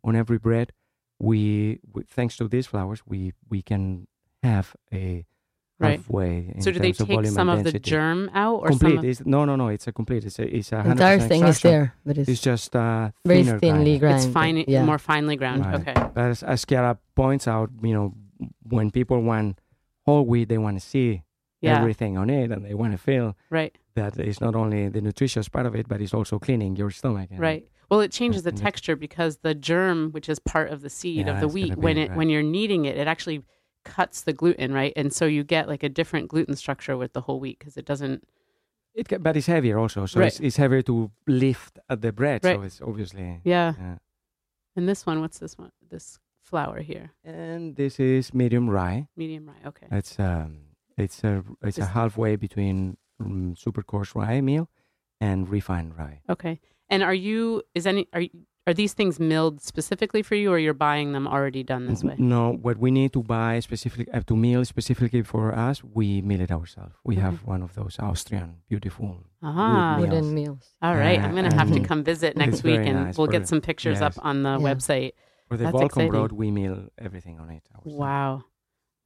on 0.05 0.15
every 0.17 0.39
bread. 0.39 0.73
We, 1.19 1.81
we 1.93 2.03
thanks 2.09 2.37
to 2.37 2.49
these 2.49 2.67
flowers, 2.67 3.01
we 3.07 3.33
we 3.49 3.63
can 3.63 4.07
have 4.43 4.75
a 4.93 5.25
Right. 5.79 5.99
halfway. 5.99 6.53
In 6.55 6.63
So 6.63 6.71
do 6.73 6.79
they 6.79 6.93
terms 6.93 7.01
of 7.01 7.07
take 7.09 7.17
volume 7.17 7.35
some 7.35 7.51
and 7.51 7.67
of 7.67 7.71
the 7.71 7.79
germ 7.79 8.31
out, 8.33 8.61
or 8.63 8.69
Complete? 8.69 8.91
some? 8.97 8.99
Of, 8.99 9.05
It's, 9.05 9.27
no, 9.27 9.45
no, 9.45 9.57
no. 9.57 9.69
It's 9.69 9.87
a 9.87 9.93
complete. 9.93 10.25
It's 10.25 10.39
a 10.39 10.47
it's 10.57 10.73
a 10.73 10.81
entire 10.81 11.19
100% 11.19 11.29
thing 11.29 11.45
is 11.45 11.61
there, 11.61 11.93
but 12.07 12.17
it's, 12.17 12.31
It's 12.31 12.41
just 12.41 12.75
uh, 12.75 13.11
very 13.27 13.45
thinly 13.45 13.61
grinded. 13.61 14.01
ground. 14.01 14.17
it's 14.25 14.27
fine, 14.33 14.65
yeah. 14.67 14.87
more 14.87 14.97
finely 14.99 15.37
ground. 15.37 15.67
Right. 15.67 15.75
Okay. 15.81 15.93
But 16.15 16.25
as, 16.33 16.43
as 16.43 16.65
Chiara 16.65 16.97
points 17.15 17.47
out, 17.47 17.69
you 17.83 17.93
know, 17.93 18.15
when 18.65 18.91
people 18.91 19.21
want 19.21 19.61
whole 20.07 20.25
wheat, 20.25 20.49
they 20.49 20.57
want 20.57 20.81
to 20.81 20.85
see 20.87 21.21
Yeah. 21.61 21.79
everything 21.79 22.17
on 22.19 22.29
it, 22.31 22.51
and 22.53 22.65
they 22.65 22.75
want 22.75 22.93
to 22.93 22.99
feel 22.99 23.37
Right. 23.51 23.77
that 23.95 24.19
it's 24.19 24.41
not 24.41 24.55
only 24.55 24.89
the 24.89 25.01
nutritious 25.01 25.49
part 25.49 25.67
of 25.67 25.75
it, 25.75 25.89
but 25.89 26.01
it's 26.01 26.13
also 26.15 26.39
cleaning 26.39 26.77
your 26.77 26.91
stomach. 26.91 27.31
Right. 27.33 27.67
Well, 27.91 28.01
it 28.01 28.11
changes 28.13 28.43
the 28.43 28.53
texture 28.53 28.97
because 28.97 29.39
the 29.39 29.55
germ, 29.55 30.11
which 30.13 30.29
is 30.29 30.39
part 30.39 30.71
of 30.71 30.81
the 30.83 30.91
seed 30.91 31.27
Yeah, 31.27 31.35
of 31.35 31.41
the 31.41 31.49
wheat, 31.49 31.77
when 31.77 31.97
it 31.97 32.09
right. 32.11 32.17
when 32.19 32.29
you're 32.29 32.43
kneading 32.43 32.85
it, 32.85 32.97
it 32.97 33.07
actually 33.07 33.43
cuts 33.85 34.23
the 34.23 34.33
gluten, 34.33 34.73
right? 34.73 34.93
And 34.97 35.13
so 35.13 35.25
you 35.27 35.45
get 35.45 35.69
like 35.69 35.83
a 35.85 35.89
different 35.89 36.29
gluten 36.29 36.57
structure 36.57 36.97
with 36.97 37.13
the 37.13 37.21
whole 37.23 37.39
wheat 37.41 37.59
because 37.59 37.77
it 37.77 37.85
doesn't. 37.87 38.25
It 38.95 39.09
ca- 39.09 39.19
but 39.19 39.37
it's 39.37 39.47
heavier 39.47 39.79
also, 39.79 40.07
so 40.07 40.21
Right. 40.21 40.27
it's, 40.29 40.41
it's 40.41 40.57
heavier 40.57 40.83
to 40.83 41.11
lift 41.29 41.79
at 41.89 42.01
the 42.03 42.13
bread. 42.13 42.43
Right. 42.45 42.57
So 42.57 42.63
it's 42.63 42.81
obviously. 42.81 43.41
Yeah. 43.45 43.75
Yeah. 43.79 43.97
And 44.75 44.89
this 44.89 45.07
one, 45.07 45.21
what's 45.21 45.39
this 45.39 45.57
one? 45.57 45.71
This 45.89 46.19
flour 46.43 46.81
here, 46.81 47.13
And 47.25 47.77
this 47.77 47.99
is 48.01 48.35
medium 48.35 48.69
rye. 48.69 49.09
medium 49.17 49.47
rye. 49.49 49.69
Okay. 49.69 49.87
It's 49.93 50.19
um, 50.19 50.59
it's 50.97 51.23
a 51.25 51.43
it's 51.63 51.79
a 51.79 51.87
halfway 51.87 52.37
between 52.37 52.97
um, 53.21 53.55
super 53.57 53.83
coarse 53.83 54.15
rye 54.15 54.41
meal 54.41 54.69
and 55.21 55.49
refined 55.49 55.97
rye. 55.99 56.21
Okay. 56.29 56.61
And 56.89 57.03
are 57.03 57.15
you? 57.15 57.63
Is 57.75 57.87
any? 57.87 58.07
Are 58.13 58.21
you, 58.21 58.31
are 58.69 58.75
these 58.75 58.95
things 58.95 59.21
milled 59.21 59.61
specifically 59.61 60.23
for 60.23 60.35
you, 60.35 60.51
or 60.51 60.59
you're 60.59 60.75
buying 60.75 61.13
them 61.13 61.29
already 61.29 61.63
done 61.63 61.87
this 61.87 62.03
way? 62.03 62.17
No, 62.19 62.53
what 62.53 62.79
we 62.79 62.91
need 62.91 63.13
to 63.13 63.23
buy 63.23 63.61
specifically 63.61 64.13
uh, 64.13 64.21
to 64.27 64.35
meal 64.37 64.65
specifically 64.65 65.23
for 65.23 65.55
us, 65.55 65.85
we 65.85 66.21
mill 66.21 66.41
it 66.41 66.51
ourselves. 66.51 66.95
We 67.05 67.17
have 67.17 67.45
one 67.45 67.63
of 67.63 67.75
those 67.75 67.97
Austrian 68.01 68.57
beautiful. 68.69 69.19
Ah. 69.43 69.97
wood 69.99 70.11
wooden 70.11 70.35
meals. 70.35 70.49
meals. 70.49 70.71
All 70.83 70.97
right. 70.97 71.21
I'm 71.21 71.35
gonna 71.35 71.55
have 71.55 71.73
to 71.73 71.81
come 71.81 72.03
visit 72.03 72.37
next 72.37 72.63
week, 72.65 72.81
and 72.81 73.05
nice 73.05 73.19
we'll 73.19 73.29
get 73.29 73.47
some 73.47 73.61
pictures 73.61 74.01
yes. 74.01 74.17
up 74.17 74.25
on 74.25 74.43
the 74.43 74.59
Yeah. 74.59 74.75
website. 74.75 75.13
For 75.49 75.57
the 75.57 75.65
That's 75.65 75.77
Volcom 75.77 75.87
exciting. 75.87 76.11
bread, 76.11 76.33
we 76.33 76.51
mill 76.51 76.89
everything 76.99 77.39
on 77.39 77.51
it. 77.51 77.63
ourselves. 77.73 77.97
Wow. 77.97 78.45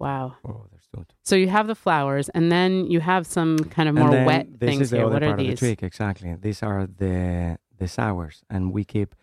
Wow. 0.00 0.36
Oh, 0.48 0.64
good. 0.96 1.06
So 1.22 1.36
you 1.36 1.48
have 1.48 1.66
the 1.66 1.74
flowers, 1.74 2.28
and 2.30 2.50
then 2.50 2.90
you 2.90 3.00
have 3.00 3.26
some 3.26 3.58
kind 3.76 3.88
of 3.88 3.94
more 3.94 4.10
wet 4.26 4.46
this 4.58 4.68
things 4.68 4.82
is 4.82 4.90
the 4.90 4.96
here. 4.96 5.06
other 5.06 5.14
What 5.16 5.22
are 5.22 5.26
part 5.28 5.40
of 5.40 5.46
the 5.46 5.50
these? 5.50 5.58
trick, 5.58 5.82
exactly. 5.82 6.34
These 6.40 6.62
are 6.62 6.86
the 6.86 7.58
the 7.80 7.86
sours, 7.88 8.42
and 8.50 8.72
we 8.72 8.84
keep 8.84 9.14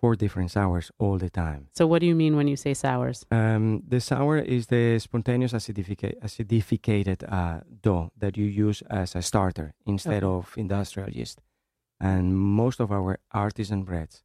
four 0.00 0.14
different 0.14 0.50
sours 0.50 0.90
all 0.98 1.18
the 1.18 1.28
time. 1.30 1.62
So 1.74 1.86
what 1.86 2.00
do 2.00 2.06
you 2.06 2.14
mean 2.14 2.36
when 2.36 2.46
you 2.46 2.56
say 2.56 2.72
sours? 2.74 3.26
Um, 3.30 3.82
the 3.88 4.00
sour 4.00 4.38
is 4.38 4.66
the 4.68 4.98
spontaneous 5.00 5.52
acidifica- 5.52 6.16
acidificated 6.22 7.20
uh, 7.30 7.60
dough 7.82 8.10
that 8.16 8.36
you 8.36 8.44
use 8.66 8.82
as 8.90 9.16
a 9.16 9.22
starter 9.22 9.74
instead 9.86 10.22
Okay. 10.22 10.36
of 10.38 10.54
industrial 10.56 11.10
yeast. 11.10 11.40
And 12.00 12.36
most 12.38 12.78
of 12.80 12.92
our 12.92 13.18
artisan 13.32 13.82
breads 13.82 14.22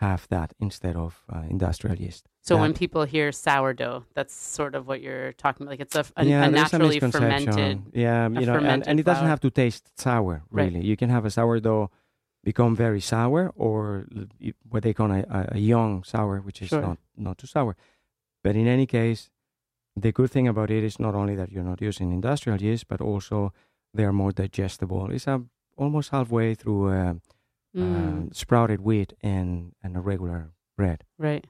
have 0.00 0.26
that 0.28 0.52
instead 0.58 0.96
of 0.96 1.22
uh, 1.32 1.42
industrial 1.50 1.96
yeast. 1.96 2.26
So 2.40 2.56
when 2.56 2.72
people 2.72 3.04
hear 3.04 3.30
sourdough, 3.32 4.04
that's 4.14 4.34
sort 4.34 4.74
of 4.74 4.86
what 4.88 5.02
you're 5.02 5.32
talking 5.34 5.62
about. 5.66 5.72
Like 5.72 5.80
it's 5.80 5.94
a, 5.94 6.04
a, 6.16 6.24
yeah, 6.24 6.44
a 6.46 6.50
naturally 6.50 6.98
misconception. 7.00 7.52
fermented. 7.52 7.82
Yeah, 7.92 8.26
a 8.26 8.40
you 8.40 8.46
know, 8.46 8.54
and, 8.56 8.86
and 8.88 8.98
it 8.98 9.04
doesn't 9.04 9.20
flour. 9.22 9.28
have 9.28 9.40
to 9.40 9.50
taste 9.50 9.84
sour, 10.00 10.42
Right. 10.50 10.72
really. 10.72 10.86
You 10.86 10.96
can 10.96 11.10
have 11.10 11.26
a 11.26 11.30
sourdough 11.30 11.90
become 12.42 12.74
very 12.74 13.00
sour 13.00 13.52
or 13.56 14.06
what 14.70 14.82
they 14.82 14.94
call 14.94 15.10
a, 15.12 15.20
a- 15.38 15.48
a 15.52 15.58
young 15.58 16.02
sour, 16.04 16.40
which 16.40 16.62
is 16.62 16.68
Sure. 16.68 16.80
not 16.80 16.98
not 17.16 17.36
too 17.38 17.46
sour. 17.46 17.76
But 18.42 18.56
in 18.56 18.66
any 18.66 18.86
case, 18.86 19.28
the 19.94 20.12
good 20.12 20.30
thing 20.30 20.48
about 20.48 20.70
it 20.70 20.82
is 20.82 20.98
not 20.98 21.14
only 21.14 21.36
that 21.36 21.52
you're 21.52 21.68
not 21.72 21.82
using 21.82 22.10
industrial 22.10 22.58
yeast, 22.62 22.88
but 22.88 23.00
also 23.02 23.52
they 23.92 24.04
are 24.04 24.14
more 24.14 24.32
digestible. 24.32 25.10
It's 25.10 25.26
a, 25.26 25.42
almost 25.76 26.08
halfway 26.10 26.54
through 26.54 26.88
uh, 26.88 27.14
Mm, 27.76 27.82
um, 27.82 28.30
sprouted 28.32 28.80
wheat 28.80 29.12
and 29.22 29.72
and 29.82 29.96
a 29.96 30.00
regular 30.00 30.50
bread. 30.76 31.04
right. 31.18 31.44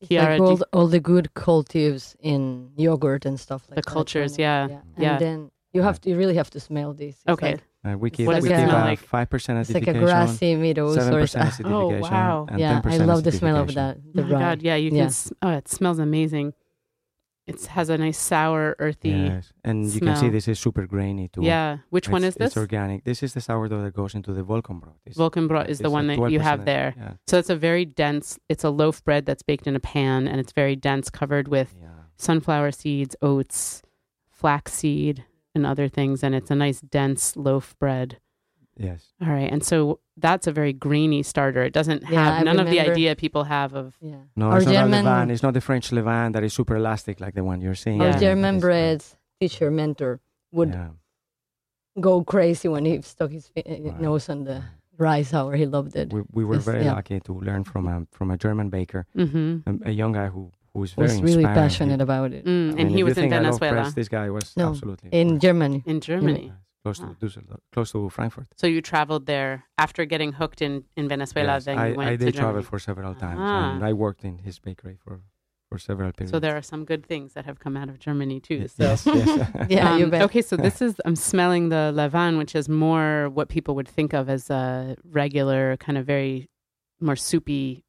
It's 0.00 0.08
Chiara, 0.10 0.32
like 0.34 0.40
all, 0.42 0.50
you- 0.50 0.56
the, 0.58 0.68
all 0.74 0.86
the 0.88 1.00
good 1.00 1.30
cultives 1.34 2.14
in 2.20 2.70
yogurt 2.76 3.24
and 3.24 3.40
stuff 3.40 3.62
like 3.70 3.76
The 3.76 3.80
that. 3.82 3.86
cultures, 3.86 4.36
you 4.38 4.44
know? 4.44 4.66
yeah, 4.68 4.80
And 4.94 5.02
yeah. 5.02 5.18
then 5.18 5.50
you 5.72 5.80
have 5.82 5.98
to, 6.02 6.10
you 6.10 6.16
really 6.18 6.34
have 6.36 6.50
to 6.50 6.60
smell 6.60 6.92
this. 6.92 7.16
It's 7.16 7.28
Okay. 7.28 7.52
like- 7.52 7.62
Uh, 7.86 7.96
we 7.96 8.10
keep 8.10 8.26
What 8.26 8.34
does 8.34 8.42
we 8.44 8.50
it 8.52 8.56
keep 8.58 8.68
smell 8.68 8.76
uh, 8.82 8.84
like? 8.90 8.98
five 8.98 9.30
percent 9.30 9.58
it's 9.60 9.72
like 9.72 9.86
a 9.86 9.94
grassy 9.98 10.54
meadows 10.56 10.96
seven 10.96 11.14
or 11.14 11.20
percent 11.22 11.54
something. 11.54 11.72
Oh, 11.72 11.88
wow. 12.00 12.46
and 12.50 12.58
Yeah, 12.60 12.80
10% 12.82 12.92
I 12.92 13.04
love 13.04 13.22
the 13.24 13.32
smell 13.32 13.56
of 13.56 13.68
acidification. 13.68 13.74
that. 13.74 13.96
Oh 13.96 14.10
The 14.14 14.22
my 14.24 14.30
rye. 14.32 14.38
god, 14.40 14.62
yeah, 14.62 14.74
you 14.76 14.90
Yeah. 14.90 14.98
can. 14.98 15.06
s- 15.06 15.32
Oh, 15.40 15.50
it 15.50 15.66
smells 15.68 15.98
amazing. 15.98 16.52
It 17.46 17.64
has 17.66 17.90
a 17.90 17.96
nice 17.96 18.18
sour, 18.18 18.74
earthy. 18.80 19.10
Yes, 19.10 19.52
and 19.62 19.86
you 19.86 20.00
can 20.00 20.16
see 20.16 20.28
this 20.28 20.48
is 20.48 20.58
super 20.58 20.84
grainy 20.86 21.28
too. 21.28 21.42
Yeah. 21.44 21.78
Which 21.90 22.08
one 22.08 22.24
It's- 22.24 22.32
is 22.32 22.36
this? 22.38 22.46
It's 22.48 22.56
organic. 22.56 23.04
This 23.04 23.22
is 23.22 23.34
the 23.34 23.40
sourdough 23.40 23.84
that 23.84 23.94
goes 23.94 24.16
into 24.16 24.32
the 24.32 24.42
Vollkornbrot. 24.42 24.96
It's- 25.06 25.16
Vollkornbrot 25.16 25.68
is 25.68 25.78
the 25.78 25.84
it's 25.84 25.92
one 25.92 26.08
that 26.08 26.14
you 26.14 26.40
12% 26.40 26.42
have 26.42 26.64
there. 26.64 26.94
Yeah. 26.96 27.12
So 27.28 27.38
it's 27.38 27.48
a 27.50 27.54
very 27.54 27.84
dense. 27.84 28.38
It's 28.48 28.64
a 28.64 28.70
loaf 28.70 29.04
bread 29.04 29.26
that's 29.26 29.42
baked 29.44 29.68
in 29.68 29.76
a 29.76 29.80
pan, 29.80 30.26
and 30.26 30.40
it's 30.40 30.52
very 30.52 30.74
dense, 30.74 31.08
covered 31.08 31.46
with 31.46 31.76
yeah. 31.80 31.90
sunflower 32.16 32.72
seeds, 32.72 33.14
oats, 33.22 33.82
flaxseed, 34.28 35.24
and 35.54 35.64
other 35.64 35.88
things. 35.88 36.24
And 36.24 36.34
it's 36.34 36.50
a 36.50 36.56
nice 36.56 36.80
dense 36.80 37.36
loaf 37.36 37.76
bread. 37.78 38.18
Yes. 38.78 39.00
All 39.22 39.28
right, 39.28 39.50
and 39.50 39.64
so 39.64 40.00
that's 40.16 40.46
a 40.46 40.52
very 40.52 40.72
grainy 40.72 41.22
starter. 41.22 41.62
It 41.62 41.72
doesn't 41.72 42.04
have 42.04 42.12
Yeah, 42.12 42.34
I 42.40 42.42
none 42.42 42.58
of 42.60 42.68
the 42.68 42.80
idea 42.80 43.16
people 43.16 43.44
have 43.44 43.74
of. 43.74 43.96
Yeah. 44.00 44.16
No, 44.36 44.46
Our 44.50 44.58
it's 44.58 44.66
not 44.66 44.72
a 44.74 44.78
German, 44.78 45.04
levain. 45.04 45.30
It's 45.30 45.42
not 45.42 45.54
the 45.54 45.60
French 45.60 45.90
levain 45.90 46.32
that 46.34 46.42
is 46.44 46.52
super 46.54 46.76
elastic 46.76 47.20
like 47.20 47.34
the 47.34 47.44
one 47.44 47.60
you're 47.60 47.74
seeing. 47.74 48.00
our 48.02 48.08
Yeah. 48.08 48.18
German 48.18 48.54
That 48.54 48.58
is- 48.58 48.62
breads 48.62 49.16
teacher 49.40 49.70
mentor 49.70 50.20
would 50.52 50.70
Yeah. 50.70 50.90
go 52.00 52.22
crazy 52.24 52.68
when 52.68 52.84
he 52.84 53.00
stuck 53.02 53.30
his 53.30 53.50
uh, 53.56 53.62
Right. 53.66 54.00
nose 54.00 54.28
on 54.28 54.44
the 54.44 54.62
rice 54.98 55.28
sour. 55.30 55.56
He 55.56 55.66
loved 55.66 55.96
it. 55.96 56.12
We, 56.12 56.22
we 56.32 56.44
were 56.44 56.58
very 56.58 56.84
yeah. 56.84 56.94
lucky 56.94 57.20
to 57.20 57.32
learn 57.32 57.64
from 57.64 57.86
a 57.88 58.06
from 58.12 58.30
a 58.30 58.36
German 58.36 58.68
baker, 58.70 59.06
hmm 59.14 59.58
a, 59.66 59.88
a 59.90 59.92
young 59.92 60.12
guy 60.12 60.28
who 60.28 60.50
who 60.72 60.80
was 60.80 60.92
very 60.92 61.08
was 61.08 61.22
really 61.22 61.44
inspiring. 61.44 61.54
passionate 61.62 62.00
about 62.02 62.32
it. 62.32 62.44
Mm, 62.44 62.74
I 62.76 62.80
and 62.80 62.90
he 62.90 63.02
was 63.02 63.16
in 63.16 63.22
think 63.22 63.32
I 63.32 63.36
love 63.38 63.58
Venezuela, 63.58 63.82
breads, 63.82 63.94
this 63.94 64.08
guy 64.08 64.28
was 64.30 64.54
No, 64.56 64.68
absolutely 64.70 65.08
In 65.12 65.38
Germany. 65.40 65.82
in 65.86 66.00
Germany. 66.00 66.52
Close 66.86 66.98
to 67.04 67.06
Düsseldorf, 67.22 67.60
close 67.74 67.90
to 67.92 68.08
Frankfurt. 68.16 68.46
So 68.62 68.66
you 68.74 68.80
traveled 68.92 69.24
there 69.26 69.52
after 69.84 70.04
getting 70.12 70.30
hooked 70.40 70.60
in 70.66 70.72
in 70.98 71.04
Venezuela. 71.14 71.54
Yes, 71.54 71.64
then 71.68 71.78
I, 71.78 71.86
you 71.88 71.94
went 71.98 72.10
I 72.10 72.16
did 72.16 72.18
Germany. 72.34 72.40
travel 72.42 72.62
for 72.70 72.78
several 72.88 73.14
times, 73.14 73.40
Ah. 73.42 73.74
and 73.74 73.82
I 73.90 73.92
worked 74.04 74.22
in 74.24 74.34
his 74.46 74.56
bakery 74.66 74.96
for 75.04 75.14
for 75.68 75.78
several 75.78 76.12
periods. 76.12 76.30
So 76.34 76.38
there 76.38 76.56
are 76.56 76.62
some 76.72 76.82
good 76.84 77.04
things 77.04 77.28
that 77.34 77.44
have 77.44 77.58
come 77.64 77.76
out 77.80 77.88
of 77.92 77.96
Germany 77.98 78.38
too. 78.48 78.60
So. 78.68 78.84
yes, 78.84 79.00
yes. 79.06 79.28
Yeah, 79.76 79.94
Um. 79.94 80.14
Okay, 80.28 80.42
so 80.50 80.54
this 80.56 80.78
is 80.86 80.92
I'm 81.06 81.16
smelling 81.32 81.64
the 81.70 81.84
levain, 82.00 82.38
which 82.38 82.54
is 82.60 82.66
more 82.68 83.28
what 83.38 83.46
people 83.56 83.74
would 83.78 83.88
think 83.88 84.10
of 84.20 84.28
as 84.36 84.48
a 84.50 84.96
regular 85.20 85.76
kind 85.78 85.98
of 85.98 86.06
very 86.06 86.34
more 87.00 87.16
soupy. 87.16 87.82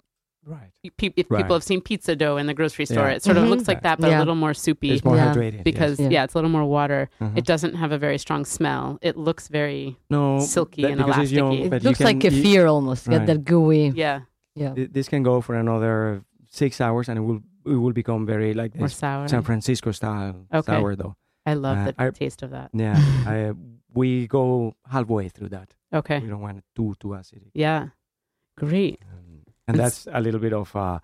Right. 0.47 0.71
Pe- 0.97 1.11
If 1.15 1.29
Right. 1.29 1.41
people 1.43 1.55
have 1.55 1.63
seen 1.63 1.81
pizza 1.81 2.15
dough 2.15 2.37
in 2.37 2.45
the 2.47 2.53
grocery 2.53 2.85
store, 2.85 3.07
Yeah. 3.09 3.15
it 3.17 3.23
sort 3.23 3.37
of 3.37 3.43
Mhm. 3.43 3.49
looks 3.49 3.67
like 3.67 3.81
that, 3.83 3.99
but 3.99 4.11
a 4.11 4.17
little 4.19 4.35
more 4.35 4.53
soupy 4.53 4.91
It's 4.91 5.03
more 5.05 5.15
Yeah. 5.17 5.33
hydrated 5.33 5.63
because 5.63 5.99
yes. 5.99 6.11
yeah. 6.11 6.15
Yeah. 6.19 6.23
it's 6.25 6.33
a 6.33 6.37
little 6.37 6.49
more 6.57 6.65
water. 6.65 7.09
Yes. 7.19 7.29
Mhm. 7.31 7.37
It 7.37 7.45
doesn't 7.45 7.75
have 7.75 7.91
a 7.91 7.97
very 7.97 8.17
strong 8.17 8.45
smell. 8.45 8.97
It 9.01 9.15
looks 9.17 9.47
very 9.49 9.97
no 10.09 10.39
silky 10.39 10.81
that- 10.83 10.91
and 10.91 10.97
because 11.05 11.17
it's 11.23 11.31
young. 11.31 11.53
It 11.53 11.69
but 11.69 11.83
you 11.83 11.89
looks 11.89 11.99
like 11.99 12.19
can- 12.21 12.33
you- 12.33 12.41
kefir 12.43 12.67
almost. 12.71 13.07
Get 13.09 13.17
Right. 13.19 13.27
that 13.27 13.43
gooey. 13.45 13.89
yeah 13.89 14.21
Yeah. 14.55 14.73
Th- 14.73 14.89
This 14.91 15.07
can 15.07 15.21
go 15.21 15.39
for 15.41 15.53
another 15.55 16.23
six 16.49 16.81
hours, 16.81 17.09
and 17.09 17.17
it 17.19 17.21
will 17.21 17.41
it 17.65 17.75
will 17.83 17.93
become 17.93 18.25
very 18.25 18.53
like 18.53 18.73
more 18.75 18.87
this 18.87 18.95
sour. 18.95 19.27
San 19.27 19.43
Francisco 19.43 19.91
style 19.91 20.45
Okay. 20.53 20.79
sourdough. 20.79 21.15
I 21.45 21.53
love 21.53 21.77
Uh, 21.77 21.85
the 21.91 21.95
I- 21.97 22.09
taste 22.11 22.41
of 22.41 22.49
that. 22.51 22.69
Yeah, 22.73 22.95
I, 23.25 23.51
we 23.93 24.25
go 24.27 24.73
halfway 24.89 25.27
through 25.29 25.49
that. 25.49 25.75
Okay, 25.93 26.19
We 26.19 26.27
don't 26.29 26.41
want 26.41 26.57
it 26.59 26.63
too 26.75 26.95
too 26.99 27.09
acidic. 27.09 27.51
yeah, 27.53 27.89
great. 28.57 28.99
And 29.67 29.75
And 29.75 29.79
that's 29.79 30.07
a 30.11 30.21
little 30.21 30.39
bit 30.39 30.53
of 30.53 30.75
uh, 30.75 30.99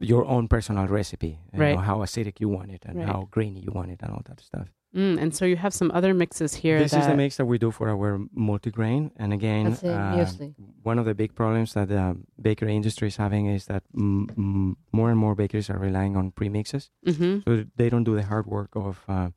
your 0.00 0.24
own 0.26 0.48
personal 0.48 0.86
recipe. 0.86 1.38
You 1.52 1.60
Right. 1.60 1.74
know, 1.74 1.80
how 1.80 1.98
acidic 1.98 2.40
you 2.40 2.48
want 2.48 2.70
it 2.70 2.84
and 2.86 2.96
Right. 2.98 3.06
how 3.06 3.28
grainy 3.30 3.60
you 3.60 3.72
want 3.72 3.90
it 3.90 4.00
and 4.02 4.10
all 4.12 4.22
that 4.24 4.40
stuff. 4.40 4.68
Mm, 4.94 5.20
and 5.20 5.34
so 5.34 5.44
you 5.44 5.56
have 5.56 5.74
some 5.74 5.90
other 5.92 6.14
mixes 6.14 6.54
here. 6.54 6.78
this 6.78 6.92
that, 6.92 7.00
is 7.00 7.06
the 7.06 7.14
mix 7.14 7.36
that 7.36 7.44
we 7.44 7.58
do 7.58 7.70
for 7.70 7.90
our 7.90 8.18
multigrain. 8.34 9.10
And 9.16 9.32
again, 9.34 9.64
That's 9.70 9.82
it, 9.82 9.90
uh, 9.92 10.24
one 10.82 10.98
of 10.98 11.04
the 11.04 11.14
big 11.14 11.34
problems 11.34 11.74
that 11.74 11.88
the 11.88 12.16
bakery 12.40 12.74
industry 12.74 13.08
is 13.08 13.16
having 13.16 13.46
is 13.46 13.66
that 13.66 13.82
mm, 13.94 14.26
mm, 14.34 14.76
more 14.92 15.10
and 15.10 15.18
more 15.18 15.34
bakeries 15.34 15.68
are 15.68 15.78
relying 15.78 16.16
on 16.16 16.32
premixes. 16.32 16.88
Mhm. 17.04 17.44
So 17.44 17.66
they 17.76 17.90
don't 17.90 18.04
do 18.04 18.14
the 18.16 18.22
hard 18.22 18.46
work 18.46 18.74
of 18.76 19.04
uh, 19.08 19.30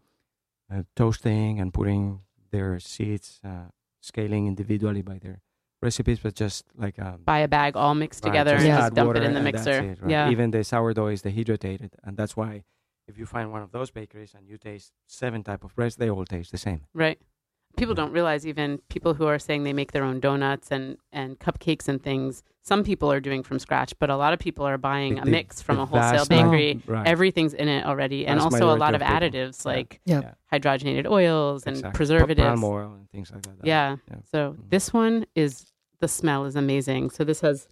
uh, 0.72 0.84
toasting 0.96 1.60
and 1.60 1.74
putting 1.74 2.22
their 2.52 2.80
seeds, 2.80 3.42
uh, 3.44 3.68
scaling 4.00 4.48
individually 4.48 5.02
by 5.02 5.20
their 5.20 5.42
recipes, 5.82 6.20
but 6.20 6.36
just 6.36 6.66
like 6.76 7.00
um, 7.00 7.22
buy 7.26 7.40
a 7.40 7.48
bag 7.48 7.76
all 7.76 7.96
mixed 7.96 8.24
right, 8.24 8.32
together 8.32 8.52
just 8.56 8.66
and 8.66 8.78
just 8.80 8.94
dump 8.94 9.16
it 9.16 9.24
in 9.24 9.34
the 9.34 9.42
mixer. 9.42 9.72
it, 9.92 10.02
right? 10.02 10.10
Yeah. 10.12 10.30
Even 10.30 10.52
the 10.52 10.64
sourdough 10.64 11.08
is 11.08 11.22
dehydrated, 11.22 11.92
and 12.04 12.16
that's 12.18 12.36
why 12.38 12.64
if 13.08 13.18
you 13.18 13.26
find 13.26 13.52
one 13.52 13.62
of 13.62 13.72
those 13.72 13.92
bakeries 13.92 14.34
and 14.38 14.48
you 14.48 14.58
taste 14.58 14.92
seven 15.08 15.44
type 15.44 15.64
of 15.64 15.76
breads, 15.76 15.96
they 15.98 16.10
all 16.10 16.26
taste 16.26 16.52
the 16.52 16.58
same. 16.58 16.82
Right. 16.94 17.20
People 17.78 17.96
don't 17.96 18.12
realize 18.12 18.46
even 18.46 18.80
people 18.90 19.14
who 19.14 19.26
are 19.28 19.40
saying 19.40 19.64
they 19.64 19.72
make 19.72 19.94
their 19.94 20.04
own 20.04 20.20
donuts 20.20 20.72
and, 20.72 20.98
and 21.14 21.40
cupcakes 21.40 21.88
and 21.88 22.04
things. 22.04 22.44
Some 22.64 22.84
people 22.84 23.10
are 23.10 23.22
doing 23.22 23.44
from 23.44 23.60
scratch, 23.60 23.94
but 23.98 24.10
a 24.10 24.18
lot 24.18 24.34
of 24.34 24.40
people 24.40 24.66
are 24.66 24.78
buying 24.78 25.16
The- 25.16 25.22
a 25.22 25.26
mix 25.26 25.62
from 25.62 25.80
a 25.80 25.86
wholesale 25.86 26.26
bakery. 26.26 26.82
right? 26.86 27.08
Everything's 27.08 27.54
in 27.54 27.70
it 27.70 27.86
already, 27.86 28.28
and 28.28 28.40
Vast 28.42 28.54
also 28.56 28.76
a 28.76 28.78
lot 28.78 28.94
of 28.94 29.02
of 29.02 29.08
people. 29.08 29.22
additives 29.30 29.66
Yeah. 29.66 29.72
like 29.72 30.02
Yeah. 30.06 30.20
Yeah. 30.22 30.32
hydrogenated 30.52 31.10
oils 31.10 31.64
and 31.66 31.78
Exactly. 31.78 31.92
Pa- 31.92 31.96
preservatives. 31.98 32.48
palm 32.48 32.64
oil 32.66 32.94
and 32.94 33.10
things 33.10 33.32
like 33.32 33.42
that. 33.44 33.56
Yeah. 33.64 33.96
Yeah. 34.10 34.16
So 34.30 34.52
Mhm. 34.60 34.70
this 34.70 34.92
one 34.94 35.26
is 35.34 35.66
the 36.02 36.08
smell 36.08 36.46
is 36.46 36.56
amazing. 36.56 37.10
So 37.12 37.24
this 37.24 37.42
has 37.42 37.68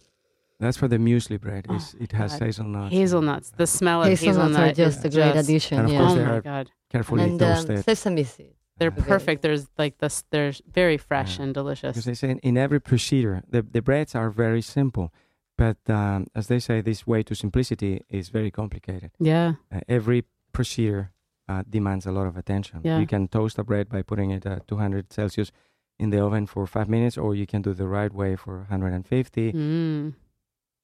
That's 0.58 0.76
for 0.82 0.88
the 0.88 0.98
muesli 0.98 1.38
bread. 1.40 1.66
Oh, 1.68 1.78
it 2.04 2.12
has 2.12 2.32
God. 2.32 2.42
hazelnuts. 2.46 2.92
hazelnuts. 2.94 3.48
The 3.62 3.66
smell 3.66 4.02
of 4.02 4.08
Hazelnuts 4.08 4.38
hazelnut 4.38 4.70
are 4.70 4.74
just 4.84 5.04
a 5.04 5.10
great 5.16 5.34
just- 5.34 5.48
addition. 5.48 5.78
And 5.78 5.86
of 5.88 5.92
yeah. 5.92 5.98
course 6.00 6.12
Oh 6.12 6.16
they 6.16 6.24
my 6.24 6.36
are 6.38 6.40
god, 6.54 6.66
carefully 6.94 7.22
and 7.24 7.32
um, 7.42 7.48
toasted. 7.54 7.84
sesame 7.84 8.24
seed. 8.24 8.54
they're 8.78 8.96
Uh, 8.98 9.12
perfect. 9.14 9.38
There's 9.42 9.64
like 9.82 9.94
this. 10.02 10.24
They're 10.32 10.52
very 10.80 10.98
fresh 11.10 11.32
Yeah. 11.36 11.44
and 11.44 11.50
delicious. 11.60 11.92
Because 11.94 12.04
they 12.10 12.14
say 12.22 12.30
in, 12.34 12.38
in 12.50 12.56
every 12.66 12.80
procedure, 12.80 13.36
the, 13.54 13.60
the 13.76 13.82
breads 13.88 14.14
are 14.20 14.30
very 14.30 14.62
simple, 14.62 15.06
but 15.62 15.78
um, 16.00 16.26
as 16.34 16.46
they 16.50 16.58
say, 16.68 16.76
this 16.80 17.06
way 17.06 17.20
to 17.28 17.34
simplicity 17.34 17.92
is 18.08 18.28
very 18.38 18.50
complicated. 18.50 19.10
Yeah. 19.18 19.48
Uh, 19.74 19.80
every 19.98 20.20
procedure 20.52 21.04
uh, 21.50 21.62
demands 21.76 22.04
a 22.06 22.12
lot 22.18 22.26
of 22.30 22.36
attention. 22.36 22.80
Yeah. 22.84 22.98
You 23.02 23.06
can 23.06 23.28
toast 23.28 23.58
a 23.58 23.64
bread 23.64 23.86
by 23.94 24.02
putting 24.02 24.30
it 24.30 24.46
at 24.46 24.66
200 24.68 25.12
Celsius 25.12 25.50
in 26.00 26.10
the 26.10 26.20
oven 26.26 26.46
for 26.46 26.66
five 26.66 26.88
minutes, 26.88 27.16
or 27.18 27.34
you 27.40 27.46
can 27.52 27.60
do 27.62 27.72
the 27.74 27.86
right 27.98 28.12
way 28.12 28.36
for 28.36 28.54
150, 28.68 29.52
Mm. 29.52 30.14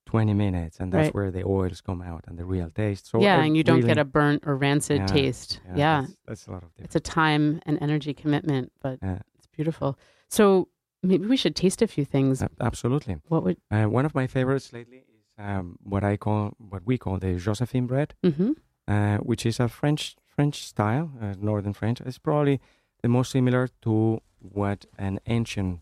20 0.07 0.35
minutes, 0.35 0.79
and 0.81 0.93
that's 0.93 1.07
Right. 1.07 1.15
where 1.17 1.31
the 1.37 1.45
oils 1.45 1.81
come 1.81 2.01
out 2.11 2.23
and 2.29 2.39
the 2.39 2.45
real 2.45 2.71
taste. 2.71 3.07
So 3.11 3.21
yeah, 3.21 3.43
and 3.45 3.57
you 3.57 3.65
don't 3.65 3.85
get 3.91 3.99
a 3.99 4.05
burnt 4.05 4.41
or 4.47 4.55
rancid 4.57 4.99
Yeah, 5.01 5.07
taste. 5.07 5.61
Yeah, 5.75 6.01
That's, 6.03 6.17
that's 6.27 6.47
a 6.47 6.51
lot 6.53 6.63
of 6.63 6.71
difference. 6.75 6.95
it's 6.95 6.97
a 6.97 7.01
time 7.21 7.61
and 7.67 7.75
energy 7.81 8.15
commitment, 8.15 8.71
but 8.85 8.99
Yeah. 9.03 9.19
it's 9.37 9.49
beautiful. 9.57 9.99
So 10.29 10.69
maybe 11.03 11.27
we 11.27 11.37
should 11.37 11.57
taste 11.57 11.83
a 11.83 11.87
few 11.89 12.05
things. 12.05 12.41
A- 12.43 12.51
absolutely. 12.61 13.15
What 13.29 13.43
would? 13.45 13.57
Uh, 13.71 13.87
one 13.99 14.05
of 14.07 14.15
my 14.15 14.27
favorites 14.29 14.73
lately 14.73 14.99
is 14.99 15.25
um, 15.39 15.77
what 15.93 16.03
I 16.05 16.17
call, 16.17 16.55
what 16.73 16.83
we 16.87 16.97
call 16.99 17.19
the 17.19 17.35
Josephine 17.47 17.87
bread. 17.87 18.15
Mm-hmm. 18.23 18.53
uh, 18.89 19.17
which 19.31 19.45
is 19.45 19.59
a 19.59 19.69
French 19.69 20.15
French 20.35 20.57
style, 20.73 21.11
uh, 21.21 21.35
Northern 21.41 21.73
French. 21.73 22.01
It's 22.03 22.19
probably 22.19 22.61
the 23.03 23.09
most 23.09 23.31
similar 23.31 23.69
to 23.83 24.21
what 24.39 24.87
an 24.99 25.21
ancient 25.27 25.81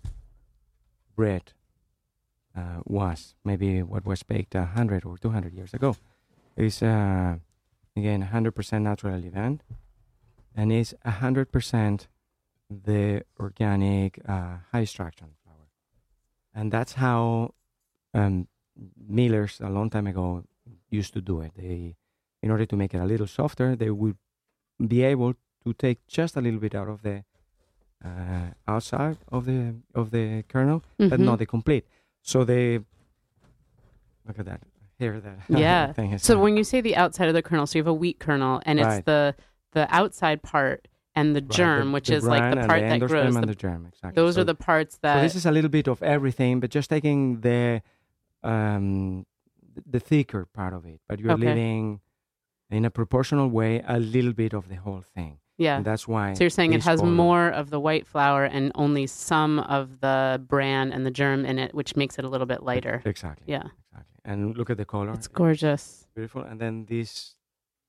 bread 1.16 1.52
uh, 2.56 2.80
was, 2.84 3.34
maybe 3.44 3.82
what 3.82 4.04
was 4.04 4.22
baked 4.22 4.54
a 4.54 4.64
hundred 4.64 5.04
or 5.04 5.18
two 5.18 5.30
hundred 5.30 5.54
years 5.54 5.74
ago. 5.74 5.96
It's 6.56 6.82
uh, 6.82 7.36
again 7.96 8.22
hundred 8.22 8.52
percent 8.52 8.84
natural 8.84 9.20
levain, 9.20 9.60
and 10.54 10.72
it's 10.72 10.94
hundred 11.04 11.50
percent 11.52 12.08
the 12.70 13.24
organic 13.38 14.20
uh, 14.26 14.58
high 14.72 14.82
extraction 14.82 15.28
flour, 15.42 15.68
and 16.54 16.72
that's 16.72 16.94
how 16.94 17.54
um, 18.14 18.48
millers 19.08 19.60
a 19.60 19.68
long 19.68 19.90
time 19.90 20.06
ago 20.06 20.44
used 20.90 21.12
to 21.14 21.20
do 21.20 21.40
it. 21.40 21.52
They 21.56 21.96
in 22.42 22.50
order 22.50 22.66
to 22.66 22.76
make 22.76 22.94
it 22.94 22.98
a 22.98 23.04
little 23.04 23.26
softer, 23.26 23.74
they 23.74 23.90
would 23.90 24.16
be 24.86 25.02
able 25.02 25.34
to 25.64 25.72
take 25.72 26.06
just 26.06 26.36
a 26.36 26.40
little 26.40 26.60
bit 26.60 26.74
out 26.74 26.88
of 26.88 27.02
the 27.02 27.24
uh, 28.04 28.48
outside 28.68 29.16
of 29.32 29.46
the 29.46 29.74
of 29.94 30.10
the 30.10 30.42
kernel, 30.48 30.82
but 30.98 31.12
Mhm. 31.18 31.24
not 31.24 31.38
the 31.38 31.46
complete. 31.46 31.86
So 32.22 32.44
they 32.44 32.78
look 34.26 34.38
at 34.38 34.44
that 34.46 34.60
here. 34.98 35.20
That 35.20 35.38
Yeah. 35.48 35.92
thing 35.92 36.12
is 36.12 36.22
So 36.22 36.38
when 36.38 36.56
you 36.56 36.64
say 36.64 36.80
the 36.80 36.96
outside 36.96 37.28
of 37.28 37.34
the 37.34 37.42
kernel, 37.42 37.66
so 37.66 37.78
you 37.78 37.82
have 37.82 37.88
a 37.88 37.94
wheat 37.94 38.18
kernel, 38.18 38.60
and 38.66 38.78
it's 38.80 39.04
the 39.04 39.34
the 39.72 39.86
outside 39.94 40.42
part 40.42 40.86
and 41.16 41.34
the 41.34 41.40
Right, 41.40 41.50
germ, 41.50 41.86
the- 41.88 41.92
which 41.94 42.08
the 42.08 42.14
is 42.16 42.24
like 42.26 42.54
the 42.54 42.66
part 42.66 42.80
the 42.82 42.88
that 42.98 43.00
grows. 43.08 43.34
and 43.34 43.42
the- 43.42 43.46
the 43.48 43.54
germ, 43.54 43.86
exactly. 43.86 44.14
those 44.20 44.34
So- 44.34 44.40
are 44.42 44.44
the 44.44 44.54
parts 44.54 44.98
that. 44.98 45.16
So 45.16 45.22
this 45.22 45.34
is 45.34 45.46
a 45.46 45.50
little 45.52 45.70
bit 45.70 45.88
of 45.88 46.02
everything, 46.02 46.60
but 46.60 46.70
just 46.70 46.90
taking 46.90 47.40
the 47.40 47.82
um, 48.42 49.24
the 49.86 49.98
thicker 49.98 50.44
part 50.44 50.74
of 50.74 50.84
it. 50.84 51.00
But 51.08 51.18
you're 51.20 51.32
Okay. 51.32 51.46
leaving 51.46 52.00
in 52.70 52.84
a 52.84 52.90
proportional 52.90 53.48
way 53.48 53.82
a 53.86 53.98
little 53.98 54.32
bit 54.34 54.52
of 54.52 54.68
the 54.68 54.76
whole 54.76 55.00
thing. 55.00 55.38
Yeah. 55.56 55.76
And 55.76 55.84
that's 55.84 56.06
why. 56.08 56.34
So 56.34 56.44
you're 56.44 56.50
saying 56.50 56.72
it 56.72 56.82
has 56.84 57.02
more 57.02 57.48
of 57.48 57.70
the 57.70 57.78
white 57.80 58.06
flour 58.06 58.44
and 58.44 58.72
only 58.74 59.06
some 59.06 59.58
of 59.60 60.00
the 60.00 60.42
bran 60.46 60.92
and 60.92 61.04
the 61.06 61.10
germ 61.10 61.44
in 61.46 61.58
it, 61.58 61.74
which 61.74 61.94
makes 61.96 62.18
it 62.18 62.24
a 62.24 62.28
little 62.28 62.46
bit 62.46 62.62
lighter. 62.62 63.02
Exactly. 63.04 63.44
Yeah, 63.46 63.68
Exactly. 63.92 64.18
And 64.24 64.56
look 64.56 64.70
at 64.70 64.76
the 64.78 64.84
color. 64.84 65.12
it's 65.12 65.28
gorgeous. 65.28 66.06
Beautiful. 66.14 66.42
And 66.42 66.60
then 66.60 66.86
this 66.88 67.36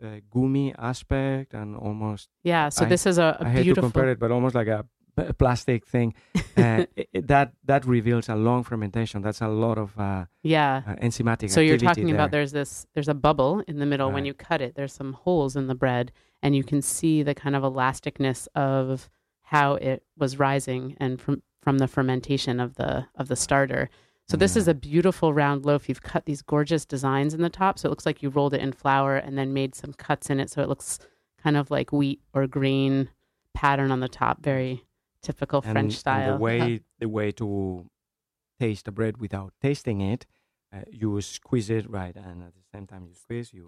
uh, 0.03 0.19
gummy 0.29 0.73
aspect 0.77 1.53
and 1.53 1.75
almost 1.77 2.27
Yeah, 2.43 2.69
so 2.69 2.85
I- 2.85 2.89
this 2.89 3.05
is 3.05 3.17
a, 3.17 3.37
a 3.39 3.45
I 3.45 3.49
hate 3.49 3.57
to 3.59 3.63
beautiful. 3.65 3.89
compare 3.91 4.09
it, 4.09 4.19
but 4.19 4.29
almost 4.31 4.53
like 4.55 4.67
a 4.67 4.85
plastic 5.37 5.85
thing. 5.85 6.13
Uh, 6.35 6.85
it- 6.95 7.09
it- 7.13 7.27
that 7.27 7.53
that 7.65 7.85
reveals 7.85 8.29
a 8.29 8.35
long 8.35 8.63
fermentation. 8.63 9.21
That's 9.21 9.41
a 9.41 9.47
lot 9.47 9.77
of 9.77 9.97
uh, 9.99 10.25
yeah. 10.43 10.81
uh, 10.87 10.95
enzymatic. 10.95 11.49
So 11.49 11.61
you're 11.61 11.77
talking 11.77 12.11
about 12.11 12.31
there's 12.31 12.51
this 12.51 12.85
there's 12.93 13.07
a 13.09 13.13
bubble 13.13 13.63
in 13.67 13.79
the 13.79 13.85
middle 13.85 14.11
when 14.11 14.25
you 14.25 14.33
cut 14.33 14.61
it. 14.61 14.75
There's 14.75 14.93
some 14.93 15.13
holes 15.13 15.55
in 15.55 15.67
the 15.67 15.75
bread, 15.75 16.11
and 16.41 16.55
you 16.55 16.63
can 16.63 16.81
see 16.81 17.23
the 17.23 17.33
kind 17.35 17.55
of 17.55 17.63
elasticness 17.63 18.47
of 18.55 19.09
how 19.43 19.75
it 19.75 20.03
was 20.17 20.37
rising 20.39 20.95
and 20.99 21.21
from 21.21 21.41
from 21.61 21.77
the 21.79 21.87
fermentation 21.87 22.59
of 22.59 22.75
the 22.75 23.07
of 23.15 23.27
the 23.27 23.35
starter. 23.35 23.89
So 24.27 24.37
this 24.37 24.55
is 24.55 24.67
a 24.67 24.73
beautiful 24.73 25.33
round 25.35 25.65
loaf. 25.65 25.87
You've 25.87 26.01
cut 26.01 26.25
these 26.25 26.41
gorgeous 26.41 26.83
designs 26.83 27.35
in 27.35 27.41
the 27.43 27.49
top, 27.49 27.77
so 27.77 27.87
it 27.87 27.91
looks 27.91 28.07
like 28.07 28.23
you 28.23 28.29
rolled 28.29 28.55
it 28.55 28.61
in 28.61 28.71
flour 28.73 29.17
and 29.17 29.37
then 29.37 29.53
made 29.53 29.75
some 29.75 29.93
cuts 29.93 30.31
in 30.31 30.39
it, 30.39 30.49
so 30.49 30.63
it 30.63 30.67
looks 30.69 30.97
kind 31.43 31.55
of 31.55 31.69
like 31.69 31.91
wheat 31.91 32.21
or 32.33 32.47
grain 32.47 33.09
pattern 33.53 33.91
on 33.91 33.99
the 33.99 34.07
top. 34.07 34.41
Very 34.41 34.83
typical 35.29 35.59
and, 35.65 35.71
French 35.73 35.93
and 35.93 36.03
style. 36.03 36.31
the 36.37 36.43
way 36.47 36.61
the 37.03 37.09
way 37.17 37.27
to 37.41 37.47
taste 38.63 38.83
the 38.85 38.91
bread 38.99 39.15
without 39.25 39.51
tasting 39.67 39.99
it, 40.13 40.21
uh, 40.73 40.81
you 41.01 41.09
squeeze 41.21 41.69
it 41.77 41.85
right, 41.99 42.15
and 42.15 42.35
at 42.47 42.53
the 42.59 42.65
same 42.73 42.85
time 42.91 43.03
you 43.09 43.13
squeeze, 43.25 43.49
you 43.53 43.67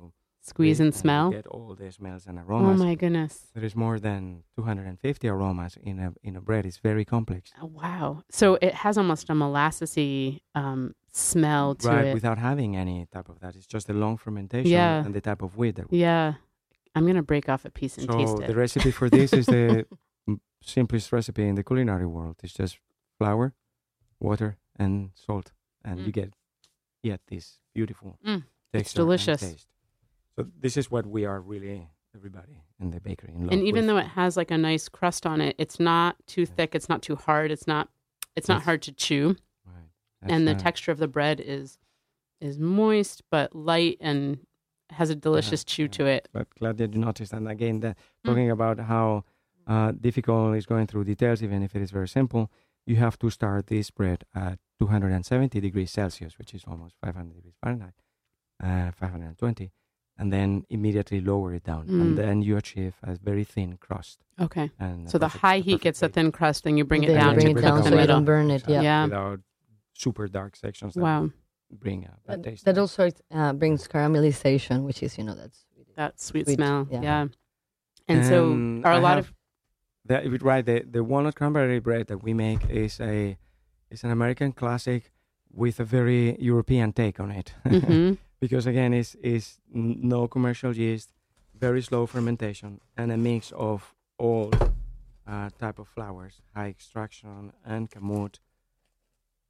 Squeeze 0.52 0.80
and 0.80 0.94
you 0.94 1.00
smell. 1.04 1.30
get 1.32 1.48
all 1.48 1.76
the 1.76 1.92
smells 1.92 2.24
and 2.26 2.36
aromas. 2.40 2.80
Oh 2.80 2.84
my 2.88 2.96
goodness! 2.96 3.34
There 3.54 3.66
is 3.70 3.76
more 3.76 3.98
than 4.00 4.44
250 4.56 5.28
aromas 5.28 5.74
in 5.90 5.96
a 6.00 6.10
in 6.28 6.34
a 6.38 6.42
bread. 6.42 6.64
It's 6.66 6.78
very 6.90 7.04
complex. 7.16 7.52
Oh, 7.62 7.66
Wow. 7.82 8.24
So 8.40 8.46
it 8.68 8.74
has 8.84 8.98
almost 8.98 9.30
a 9.30 9.34
molassesy 9.34 10.40
um, 10.56 10.94
smell 11.12 11.76
to 11.82 11.88
right, 11.90 12.06
it. 12.08 12.14
without 12.14 12.38
having 12.50 12.78
any 12.78 13.08
type 13.12 13.28
of 13.30 13.40
that. 13.42 13.56
It's 13.58 13.68
just 13.76 13.88
the 13.88 13.94
long 14.04 14.16
fermentation 14.18 14.72
Yeah. 14.72 15.04
and 15.06 15.14
the 15.14 15.22
type 15.30 15.42
of 15.42 15.58
wheat 15.58 15.76
that 15.78 15.88
we 15.92 15.98
yeah. 16.08 16.36
I'm 16.96 17.04
going 17.04 17.16
to 17.24 17.30
break 17.34 17.48
off 17.54 17.64
a 17.66 17.70
piece 17.70 17.98
and 17.98 18.08
So 18.10 18.18
taste 18.18 18.40
it. 18.42 18.48
the 18.48 18.56
recipe 18.56 18.92
for 19.00 19.08
this 19.10 19.30
is 19.34 19.46
the 19.48 19.86
simplest 20.62 21.12
recipe 21.12 21.48
in 21.48 21.56
the 21.56 21.64
culinary 21.64 22.06
world. 22.06 22.38
It's 22.44 22.54
just 22.54 22.80
flour, 23.18 23.54
water, 24.20 24.58
and 24.78 25.12
salt, 25.16 25.52
and 25.84 26.00
you 26.00 26.08
Mm. 26.08 26.14
get 26.14 26.34
yet 27.04 27.22
this 27.28 27.60
beautiful 27.74 28.18
Mm, 28.26 28.44
texture 28.74 29.02
and 29.02 29.06
delicious. 29.08 29.42
taste. 29.42 29.68
So 30.36 30.48
this 30.60 30.78
is 30.78 30.92
what 30.92 31.06
we 31.06 31.26
are 31.26 31.40
really 31.42 31.90
everybody 32.16 32.64
in 32.80 32.90
the 32.92 33.00
bakery 33.00 33.34
in 33.34 33.44
love 33.44 33.52
and 33.54 33.62
even 33.62 33.86
with. 33.86 33.88
though 33.88 33.98
it 33.98 34.08
has 34.08 34.36
like 34.38 34.50
a 34.52 34.58
nice 34.58 34.90
crust 34.90 35.26
on 35.28 35.40
it, 35.42 35.56
it's 35.60 35.80
not 35.80 36.16
too 36.26 36.46
thick. 36.46 36.74
It's 36.74 36.90
not 36.90 37.02
too 37.04 37.16
hard. 37.16 37.52
It's 37.52 37.68
not. 37.68 37.90
It's 38.36 38.48
not 38.48 38.56
It's- 38.58 38.66
hard 38.66 38.82
to 38.84 38.92
chew. 38.92 39.36
Right. 39.66 40.34
and 40.34 40.48
the 40.48 40.56
texture 40.56 40.92
of 40.92 40.98
the 40.98 41.08
bread 41.08 41.40
is 41.40 41.78
is 42.42 42.60
moist 42.60 43.22
but 43.32 43.56
light 43.56 43.98
and 44.00 44.46
has 44.92 45.10
a 45.10 45.16
delicious 45.16 45.64
chew 45.64 45.84
yeah. 45.84 45.88
to 45.90 46.06
it. 46.06 46.30
But 46.32 46.48
glad 46.56 46.78
that 46.78 46.94
you 46.94 47.00
noticed. 47.00 47.34
And 47.34 47.48
again, 47.48 47.80
the, 47.82 47.90
Mm. 47.90 47.96
talking 48.26 48.52
about 48.52 48.80
how 48.80 49.26
uh, 49.68 49.92
difficult 49.92 50.56
is 50.56 50.66
going 50.66 50.88
through 50.88 51.04
details, 51.04 51.44
even 51.44 51.62
if 51.64 51.76
it 51.76 51.82
is 51.82 51.92
very 51.92 52.08
simple, 52.08 52.50
you 52.86 52.96
have 52.96 53.18
to 53.20 53.30
start 53.30 53.68
this 53.68 53.92
bread 53.92 54.24
at 54.34 54.60
270 54.80 55.60
degrees 55.60 55.92
Celsius, 55.92 56.38
which 56.38 56.54
is 56.54 56.64
almost 56.66 56.96
500 57.04 57.36
degrees 57.36 57.56
Fahrenheit, 57.62 57.94
uh, 58.64 58.92
520, 58.92 59.72
and 60.18 60.32
then 60.32 60.64
immediately 60.70 61.20
lower 61.20 61.54
it 61.54 61.64
down, 61.64 61.86
Mm. 61.88 62.02
and 62.02 62.18
then 62.18 62.42
you 62.42 62.56
achieve 62.58 62.96
a 63.04 63.16
very 63.30 63.44
thin 63.44 63.78
crust. 63.78 64.20
Okay. 64.40 64.72
And 64.80 65.10
So 65.10 65.18
the 65.18 65.28
high 65.28 65.60
heat 65.60 65.82
gets 65.82 66.02
a 66.02 66.10
thin 66.10 66.32
crust, 66.32 66.64
then 66.64 66.78
you 66.78 66.86
bring 66.86 67.04
it 67.04 67.14
down 67.14 67.34
bring 67.36 67.46
to 67.46 67.52
it 67.52 67.54
bring 67.56 67.66
down 67.66 67.76
cook 67.78 67.84
so 67.84 67.90
the 67.90 67.96
you 67.98 68.02
middle. 68.02 68.16
don't 68.18 68.26
burn 68.26 68.52
it. 68.52 68.64
Yeah. 68.68 68.82
Yeah. 68.82 69.04
without 69.06 69.40
super 69.94 70.28
dark 70.28 70.56
sections. 70.56 70.94
That 70.94 71.02
Wow, 71.02 71.30
bring 71.72 72.06
a 72.06 72.14
bad 72.26 72.44
That, 72.44 72.44
taste. 72.50 72.66
that 72.66 72.78
also 72.78 73.10
uh, 73.32 73.54
brings 73.54 73.88
caramelization, 73.88 74.84
which 74.86 75.04
is 75.04 75.18
you 75.18 75.24
know 75.26 75.36
that's 75.36 75.66
that 75.96 76.20
sweet, 76.22 76.46
Sweet, 76.46 76.56
smell. 76.56 76.88
Yeah. 76.92 77.02
yeah. 77.02 77.28
And 78.08 78.26
so, 78.26 78.52
Um, 78.54 78.82
are 78.86 78.94
a 78.94 78.96
I 78.98 79.00
lot 79.00 79.18
have- 79.18 79.30
of 79.30 79.34
It- 80.10 80.42
right, 80.44 80.66
the, 80.66 80.84
the 80.92 81.04
walnut 81.04 81.36
cranberry 81.36 81.80
bread 81.80 82.08
that 82.08 82.24
we 82.24 82.34
make 82.34 82.70
is 82.70 83.00
a 83.00 83.38
is 83.90 84.04
an 84.04 84.12
American 84.12 84.52
classic 84.52 85.12
with 85.54 85.80
a 85.80 85.84
very 85.86 86.36
European 86.40 86.92
take 86.94 87.20
on 87.20 87.32
it. 87.32 87.54
Mhm. 87.66 88.18
because 88.40 88.66
again, 88.70 88.94
it's, 88.94 89.16
it's 89.24 89.60
no 89.74 90.28
commercial 90.28 90.76
yeast, 90.76 91.14
very 91.58 91.82
slow 91.82 92.06
fermentation, 92.06 92.80
and 92.98 93.12
a 93.12 93.18
mix 93.18 93.52
of 93.54 93.96
all 94.18 94.52
uh, 95.26 95.50
type 95.60 95.80
of 95.80 95.88
flours, 95.88 96.42
high 96.56 96.68
extraction 96.68 97.52
and 97.66 97.90
kamut, 97.90 98.40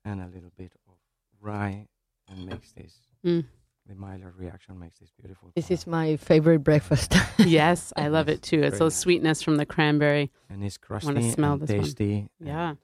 and 0.06 0.22
a 0.22 0.28
little 0.28 0.52
bit 0.58 0.72
of 0.88 0.96
rye, 1.41 1.88
and 2.30 2.46
makes 2.46 2.72
this 2.72 2.93
Mm. 3.26 3.46
The 3.88 3.95
Maillard 3.95 4.36
reaction 4.38 4.78
makes 4.80 5.00
this 5.00 5.12
beautiful. 5.19 5.52
this 5.56 5.67
color. 5.67 5.73
is 5.76 5.88
my 5.88 6.15
favorite 6.17 6.60
breakfast. 6.60 7.15
yes, 7.39 7.93
I 7.95 8.08
love 8.08 8.28
it 8.30 8.41
too. 8.41 8.58
It's 8.60 8.71
Very 8.71 8.80
those 8.80 8.93
nice. 8.93 9.00
sweetness 9.00 9.41
from 9.41 9.56
the 9.58 9.65
cranberry. 9.65 10.32
and 10.50 10.63
it's 10.63 10.78
crusty 10.78 11.32
smell 11.32 11.54
and 11.54 11.62
this 11.62 11.71
one. 11.71 11.80
tasty. 11.84 12.30
Yeah. 12.39 12.76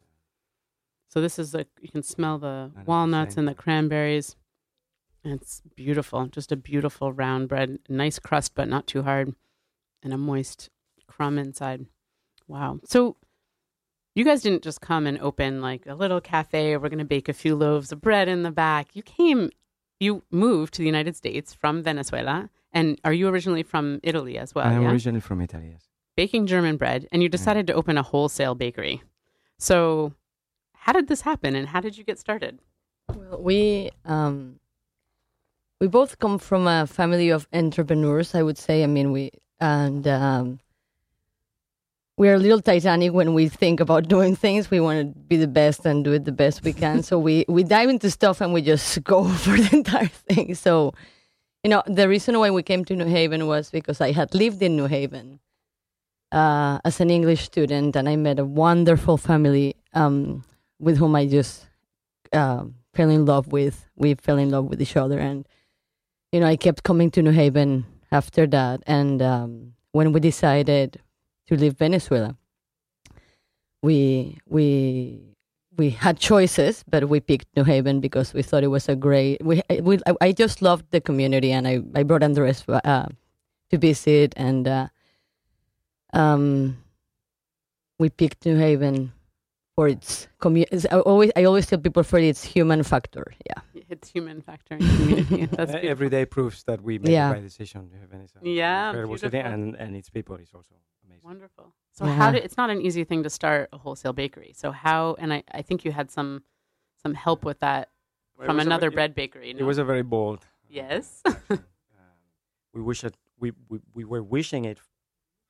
So 1.09 1.21
this 1.21 1.37
is 1.37 1.51
the 1.51 1.67
you 1.81 1.89
can 1.89 2.03
smell 2.03 2.39
the 2.39 2.71
the 2.75 2.83
walnuts 2.85 3.35
same 3.35 3.41
and 3.41 3.47
the 3.47 3.53
cranberries. 3.53 4.35
It's 5.25 5.61
beautiful, 5.75 6.25
just 6.27 6.51
a 6.51 6.55
beautiful 6.57 7.13
round 7.13 7.47
bread, 7.47 7.79
nice 7.87 8.19
crust 8.19 8.55
but 8.55 8.67
not 8.67 8.87
too 8.87 9.03
hard, 9.03 9.33
and 10.01 10.13
a 10.13 10.17
moist 10.17 10.69
crumb 11.07 11.37
inside. 11.37 11.85
Wow. 12.47 12.79
So 12.85 13.15
you 14.15 14.25
guys 14.25 14.41
didn't 14.41 14.63
just 14.63 14.81
come 14.81 15.07
and 15.07 15.19
open 15.19 15.61
like 15.61 15.85
a 15.87 15.95
little 15.95 16.19
cafe. 16.21 16.75
We're 16.77 16.89
going 16.89 16.99
to 16.99 17.05
bake 17.05 17.29
a 17.29 17.33
few 17.33 17.55
loaves 17.55 17.91
of 17.91 18.01
bread 18.01 18.27
in 18.27 18.43
the 18.43 18.51
back. 18.51 18.89
You 18.95 19.01
came, 19.01 19.49
you 20.03 20.23
moved 20.31 20.73
to 20.75 20.79
the 20.79 20.85
United 20.85 21.15
States 21.15 21.53
from 21.53 21.81
Venezuela, 21.81 22.49
and 22.71 22.99
are 23.03 23.13
you 23.13 23.27
originally 23.27 23.63
from 23.63 23.99
Italy 24.03 24.37
as 24.37 24.53
well? 24.53 24.67
I 24.67 24.73
am 24.73 24.83
yeah? 24.83 24.91
originally 24.91 25.21
from 25.21 25.41
Italy. 25.41 25.69
Yes. 25.71 25.87
baking 26.15 26.45
German 26.47 26.77
bread, 26.77 27.07
and 27.11 27.23
you 27.23 27.29
decided 27.29 27.65
to 27.67 27.73
open 27.73 27.97
a 27.97 28.03
wholesale 28.03 28.55
bakery. 28.55 29.01
So, 29.57 30.13
how 30.73 30.91
did 30.93 31.07
this 31.07 31.21
happen, 31.21 31.55
and 31.55 31.67
how 31.67 31.79
did 31.79 31.97
you 31.97 32.03
get 32.03 32.19
started? 32.19 32.59
Well, 33.15 33.41
we 33.41 33.91
um, 34.05 34.59
we 35.79 35.87
both 35.87 36.19
come 36.19 36.37
from 36.37 36.67
a 36.67 36.85
family 36.87 37.29
of 37.29 37.47
entrepreneurs. 37.53 38.35
I 38.35 38.43
would 38.43 38.57
say. 38.57 38.83
I 38.83 38.87
mean, 38.87 39.11
we 39.11 39.31
and 39.59 40.07
um, 40.07 40.59
we 42.17 42.29
are 42.29 42.35
a 42.35 42.39
little 42.39 42.61
Titanic 42.61 43.11
when 43.11 43.33
we 43.33 43.47
think 43.47 43.79
about 43.79 44.07
doing 44.15 44.35
things. 44.35 44.69
We 44.69 44.79
want 44.79 44.99
to 44.99 45.19
be 45.19 45.37
the 45.37 45.47
best 45.47 45.85
and 45.85 46.03
do 46.03 46.13
it 46.13 46.25
the 46.25 46.31
best 46.31 46.63
we 46.63 46.73
can. 46.73 47.03
so 47.03 47.17
we 47.17 47.45
we 47.47 47.63
dive 47.63 47.89
into 47.89 48.09
stuff 48.11 48.41
and 48.41 48.53
we 48.53 48.61
just 48.61 49.03
go 49.13 49.27
for 49.43 49.57
the 49.57 49.75
entire 49.75 50.07
thing. 50.07 50.55
So, 50.55 50.93
you 51.63 51.69
know, 51.69 51.83
the 51.87 52.07
reason 52.07 52.37
why 52.39 52.51
we 52.51 52.63
came 52.63 52.85
to 52.85 52.95
New 52.95 53.05
Haven 53.05 53.47
was 53.47 53.69
because 53.71 54.01
I 54.01 54.11
had 54.11 54.33
lived 54.35 54.61
in 54.61 54.75
New 54.75 54.87
Haven 54.87 55.39
uh, 56.31 56.79
as 56.85 56.99
an 56.99 57.09
English 57.09 57.43
student, 57.43 57.95
and 57.95 58.09
I 58.09 58.15
met 58.15 58.39
a 58.39 58.45
wonderful 58.45 59.17
family 59.17 59.75
um, 59.93 60.43
with 60.79 60.97
whom 60.97 61.15
I 61.15 61.27
just 61.27 61.65
um, 62.33 62.75
fell 62.93 63.09
in 63.09 63.25
love 63.25 63.47
with. 63.51 63.87
We 63.95 64.15
fell 64.15 64.37
in 64.37 64.49
love 64.49 64.65
with 64.65 64.81
each 64.81 64.97
other, 64.97 65.19
and 65.19 65.47
you 66.31 66.39
know, 66.39 66.47
I 66.47 66.57
kept 66.57 66.83
coming 66.83 67.11
to 67.11 67.21
New 67.21 67.31
Haven 67.31 67.85
after 68.11 68.45
that. 68.47 68.81
And 68.87 69.21
um, 69.21 69.73
when 69.91 70.11
we 70.11 70.19
decided 70.19 70.99
to 71.47 71.57
leave 71.57 71.77
Venezuela, 71.77 72.35
we 73.81 74.39
we 74.47 75.33
we 75.77 75.89
had 75.89 76.19
choices, 76.19 76.83
but 76.87 77.09
we 77.09 77.19
picked 77.19 77.47
New 77.55 77.63
Haven 77.63 77.99
because 77.99 78.33
we 78.33 78.43
thought 78.43 78.63
it 78.63 78.67
was 78.67 78.87
a 78.87 78.95
great. 78.95 79.43
We, 79.43 79.61
we 79.81 79.99
I, 80.21 80.31
just 80.31 80.61
loved 80.61 80.85
the 80.91 81.01
community, 81.01 81.51
and 81.51 81.67
I 81.67 81.81
I 81.95 82.03
brought 82.03 82.23
Andres 82.23 82.63
uh, 82.67 83.07
to 83.69 83.77
visit, 83.77 84.33
and 84.37 84.67
uh, 84.67 84.87
um, 86.13 86.77
we 87.99 88.09
picked 88.09 88.45
New 88.45 88.57
Haven 88.57 89.11
for 89.75 89.87
its 89.87 90.27
community. 90.39 90.87
I 90.89 90.99
always 90.99 91.31
I 91.35 91.43
always 91.45 91.65
tell 91.67 91.79
people 91.79 92.03
for 92.03 92.19
its 92.19 92.43
human 92.43 92.83
factor. 92.83 93.25
Yeah. 93.45 93.61
It's 93.89 94.09
human 94.09 94.41
factor 94.41 94.75
and 94.75 94.83
community. 94.97 95.45
That's 95.57 95.73
Uh, 95.73 95.79
every 95.93 96.09
day 96.09 96.25
proves 96.25 96.63
that 96.63 96.81
we 96.81 96.97
made 96.99 97.09
Yeah. 97.11 97.27
the 97.29 97.33
right 97.35 97.43
decision. 97.43 97.89
to 97.89 97.97
have 97.99 98.09
Venice. 98.09 98.31
Yeah, 98.41 98.89
incredible 98.89 99.17
city, 99.17 99.29
beautiful. 99.37 99.53
and 99.53 99.75
and 99.75 99.95
its 99.95 100.09
people 100.09 100.35
is 100.37 100.51
also 100.53 100.75
amazing. 101.05 101.23
wonderful. 101.31 101.73
So, 101.91 102.05
Yeah. 102.05 102.15
how 102.19 102.31
did 102.31 102.43
it's 102.43 102.57
not 102.57 102.69
an 102.69 102.81
easy 102.81 103.03
thing 103.03 103.23
to 103.23 103.29
start 103.29 103.69
a 103.71 103.77
wholesale 103.77 104.13
bakery. 104.13 104.51
So, 104.61 104.71
how 104.71 105.15
and 105.21 105.29
I, 105.33 105.43
I 105.59 105.61
think 105.61 105.85
you 105.85 105.91
had 105.91 106.09
some 106.11 106.41
some 107.03 107.13
help 107.25 107.43
with 107.45 107.59
that 107.59 107.89
Well, 108.37 108.47
from 108.47 108.55
was 108.57 108.65
a 108.65 108.69
another 108.69 108.89
ve- 108.89 108.95
bread 108.97 109.13
bakery. 109.15 109.49
It, 109.51 109.63
was 109.71 109.77
a 109.77 109.83
very 109.91 110.03
bold. 110.03 110.39
yes. 110.69 111.21
um, 111.49 111.59
we 112.73 112.81
wish 112.81 113.03
it. 113.03 113.15
We, 113.39 113.51
we 113.69 113.77
we 113.97 114.03
were 114.05 114.23
wishing 114.23 114.65
it 114.65 114.79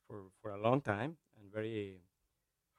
for 0.06 0.16
for 0.40 0.50
a 0.50 0.60
long 0.66 0.80
time, 0.82 1.10
and 1.38 1.44
very 1.52 2.00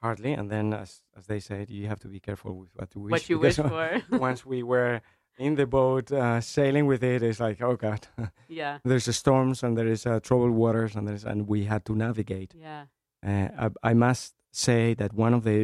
hardly. 0.05 0.33
And 0.39 0.47
then, 0.49 0.73
as 0.73 0.91
as 1.19 1.25
they 1.31 1.39
said, 1.39 1.69
you 1.69 1.87
have 1.91 1.99
to 2.05 2.07
be 2.15 2.19
careful 2.19 2.51
with 2.61 2.71
what 2.77 2.89
you 2.95 3.01
wish. 3.01 3.11
what 3.11 3.29
you 3.31 3.39
wish 3.39 3.57
for. 3.57 3.87
once 4.29 4.39
we 4.53 4.59
were 4.63 5.01
in 5.37 5.55
the 5.55 5.65
boat 5.77 6.11
uh, 6.11 6.39
sailing 6.41 6.85
with 6.91 7.03
it, 7.03 7.21
it's 7.23 7.39
like, 7.47 7.61
oh 7.69 7.75
god, 7.75 8.01
yeah. 8.61 8.77
there's 8.89 9.07
a 9.07 9.13
storms 9.13 9.63
and 9.63 9.77
there 9.77 9.91
is 9.95 10.05
uh, 10.05 10.19
troubled 10.27 10.51
waters 10.63 10.95
and 10.95 11.03
there's 11.07 11.25
and 11.31 11.39
we 11.53 11.59
had 11.65 11.81
to 11.85 11.93
navigate. 11.95 12.51
Yeah. 12.67 12.85
Uh, 13.29 13.47
I, 13.83 13.89
I 13.91 13.93
must 13.93 14.33
say 14.51 14.93
that 14.95 15.11
one 15.13 15.33
of 15.37 15.43
the 15.43 15.59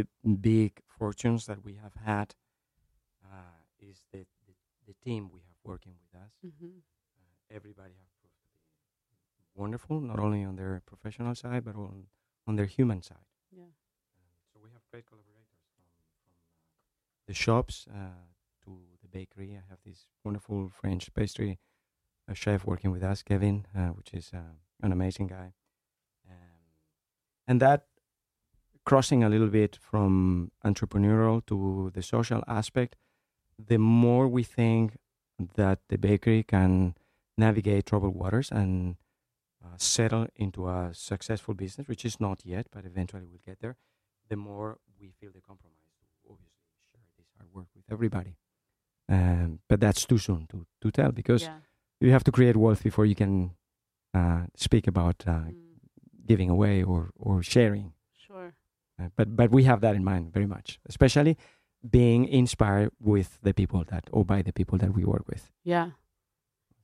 big 0.52 0.72
fortunes 1.00 1.46
that 1.46 1.60
we 1.68 1.74
have 1.84 1.96
had 2.12 2.28
uh, 3.32 3.58
is 3.90 3.98
the, 4.12 4.20
the 4.48 4.54
the 4.88 4.96
team 5.06 5.22
we 5.36 5.42
have 5.48 5.58
working 5.74 5.94
with 6.04 6.14
us. 6.24 6.32
hmm 6.42 6.80
Uh, 7.20 7.58
everybody 7.58 7.96
has 8.02 8.10
proved 8.20 8.42
wonderful, 9.64 9.98
not 10.12 10.20
only 10.26 10.44
on 10.50 10.56
their 10.56 10.82
professional 10.92 11.36
side 11.36 11.64
but 11.68 11.76
on 11.76 12.08
on 12.48 12.56
their 12.58 12.70
human 12.78 13.02
side. 13.10 13.28
Yeah. 13.52 13.72
So 14.54 14.60
we 14.64 14.70
have 14.76 14.81
great 14.92 15.08
collaborators 15.08 15.48
from, 15.48 15.84
from 15.96 16.04
uh, 16.04 16.44
the 17.28 17.34
shops 17.34 17.88
uh, 17.90 18.28
to 18.64 18.78
the 19.02 19.08
bakery. 19.08 19.58
I 19.58 19.64
have 19.70 19.80
this 19.86 20.06
wonderful 20.24 20.70
French 20.70 21.14
pastry 21.14 21.60
chef 22.34 22.66
working 22.66 22.92
with 22.92 23.04
us, 23.04 23.24
Kevin, 23.24 23.66
uh, 23.76 23.88
which 23.88 24.14
is 24.14 24.32
an 24.82 24.92
amazing 24.92 25.28
guy. 25.28 25.54
Um, 26.30 26.62
and 27.48 27.62
that 27.62 27.88
crossing 28.86 29.24
a 29.24 29.30
little 29.30 29.48
bit 29.48 29.78
from 29.82 30.52
entrepreneurial 30.66 31.46
to 31.48 31.92
the 31.94 32.02
social 32.02 32.44
aspect, 32.48 32.96
the 33.58 33.78
more 33.78 34.28
we 34.28 34.44
think 34.44 34.98
that 35.56 35.80
the 35.90 35.98
bakery 35.98 36.44
can 36.44 36.96
navigate 37.38 37.86
troubled 37.86 38.16
waters 38.16 38.52
and 38.52 38.96
uh, 39.64 39.76
settle 39.78 40.28
into 40.36 40.68
a 40.68 40.92
successful 40.94 41.54
business, 41.54 41.88
which 41.88 42.06
is 42.06 42.20
not 42.20 42.42
yet, 42.46 42.68
but 42.72 42.86
eventually 42.86 43.26
we'll 43.26 43.40
get 43.46 43.60
there, 43.60 43.78
the 44.32 44.38
more 44.50 44.70
we 45.00 45.08
feel 45.20 45.32
the 45.38 45.42
compromise 45.50 45.92
to 46.24 46.32
obviously 46.34 46.72
share 46.90 47.06
this 47.18 47.28
hard 47.38 47.50
work 47.58 47.68
with 47.76 47.86
everybody. 47.96 48.34
Um, 49.16 49.60
but 49.70 49.80
that's 49.84 50.04
too 50.06 50.18
soon 50.28 50.42
to, 50.52 50.58
to 50.82 50.88
tell 50.98 51.12
because 51.22 51.44
Yeah. 51.44 51.60
you 52.00 52.12
have 52.16 52.24
to 52.24 52.32
create 52.32 52.56
wealth 52.56 52.82
before 52.90 53.06
you 53.12 53.16
can 53.24 53.34
uh, 54.20 54.44
speak 54.56 54.86
about 54.88 55.18
uh, 55.28 55.32
Mm, 55.32 55.56
giving 56.32 56.50
away 56.50 56.76
or, 56.92 57.02
or 57.28 57.44
sharing. 57.44 57.88
sure. 58.28 58.50
Uh, 59.00 59.10
but 59.18 59.28
but 59.40 59.50
we 59.58 59.64
have 59.72 59.82
that 59.82 59.96
in 60.00 60.04
mind 60.04 60.24
very 60.38 60.46
much, 60.56 60.80
especially 60.92 61.34
being 62.00 62.22
inspired 62.42 62.92
with 63.12 63.30
the 63.42 63.54
people 63.54 63.82
that 63.92 64.04
or 64.16 64.24
by 64.34 64.40
the 64.48 64.54
people 64.60 64.78
that 64.78 64.92
we 64.98 65.04
work 65.14 65.26
with. 65.28 65.44
Yeah. 65.64 65.88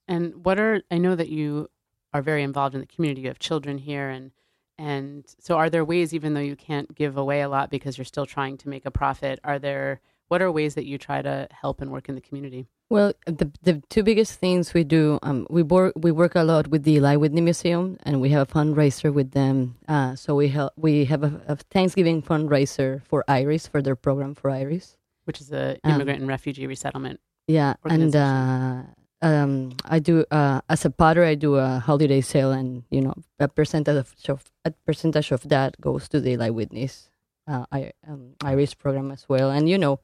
And 0.08 0.24
what 0.46 0.58
are 0.60 0.82
I 0.96 0.98
know 0.98 1.16
that 1.16 1.30
you 1.30 1.70
are 2.14 2.24
very 2.32 2.44
involved 2.44 2.74
in 2.76 2.82
the 2.82 2.88
community. 2.96 3.22
You 3.22 3.28
have 3.34 3.40
children 3.50 3.78
here 3.78 4.10
and 4.18 4.32
and 4.78 5.26
so 5.40 5.56
are 5.58 5.70
there 5.70 5.86
ways 5.86 6.14
even 6.14 6.34
though 6.34 6.40
you 6.40 6.56
can't 6.56 6.94
give 6.96 7.18
away 7.18 7.42
a 7.42 7.50
lot 7.50 7.70
because 7.70 7.98
you're 7.98 8.06
still 8.06 8.26
trying 8.26 8.58
to 8.58 8.70
make 8.70 8.86
a 8.86 8.92
profit, 8.92 9.40
are 9.44 9.60
there 9.60 10.02
what 10.28 10.42
are 10.42 10.52
ways 10.52 10.76
that 10.76 10.86
you 10.86 10.98
try 10.98 11.22
to 11.22 11.48
help 11.52 11.82
and 11.82 11.92
work 11.92 12.10
in 12.10 12.16
the 12.16 12.22
community? 12.22 12.68
Well, 12.90 13.14
the 13.26 13.52
the 13.64 13.82
two 13.90 14.04
biggest 14.04 14.40
things 14.40 14.74
we 14.74 14.84
do, 14.86 15.20
um, 15.22 15.46
we 15.50 15.62
work 15.62 15.94
we 15.98 16.12
work 16.12 16.36
a 16.36 16.44
lot 16.44 16.68
with 16.68 16.84
the 16.84 16.94
Eli 16.94 17.18
Whitney 17.18 17.42
Museum, 17.42 17.98
and 18.04 18.22
we 18.22 18.30
have 18.30 18.50
a 18.50 18.54
fundraiser 18.54 19.14
with 19.14 19.32
them. 19.32 19.76
Uh, 19.90 20.16
so 20.16 20.36
we 20.36 20.48
help 20.48 20.72
we 20.78 21.06
have 21.06 21.24
a, 21.24 21.42
a 21.48 21.56
Thanksgiving 21.58 22.22
fundraiser 22.22 23.04
for 23.04 23.26
Iris 23.28 23.68
for 23.68 23.82
their 23.82 23.96
program 23.96 24.36
for 24.36 24.50
Iris. 24.50 24.96
Which 25.26 25.42
is 25.42 25.52
a 25.52 25.78
Um, 25.84 25.96
immigrant 25.96 26.22
and 26.22 26.30
refugee 26.30 26.68
resettlement. 26.68 27.20
Yeah, 27.48 27.76
and 27.84 28.16
uh, 28.16 28.84
um, 29.22 29.72
I 29.86 30.00
do 30.00 30.26
uh, 30.32 30.62
as 30.70 30.86
a 30.86 30.90
potter, 30.90 31.24
I 31.24 31.36
do 31.36 31.56
a 31.56 31.80
holiday 31.80 32.22
sale, 32.22 32.52
and 32.52 32.84
you 32.90 33.02
know 33.02 33.14
a 33.40 33.48
percentage 33.48 34.06
of 34.30 34.44
a 34.66 34.72
percentage 34.86 35.32
of 35.32 35.42
that 35.50 35.80
goes 35.82 36.08
to 36.10 36.20
the 36.22 36.32
Eli 36.32 36.50
Whitney's 36.50 37.10
uh, 37.48 37.66
I, 37.72 37.92
um, 38.08 38.34
Iris 38.44 38.74
program 38.76 39.12
as 39.12 39.26
well. 39.30 39.50
And 39.50 39.68
you 39.70 39.78
know, 39.78 40.00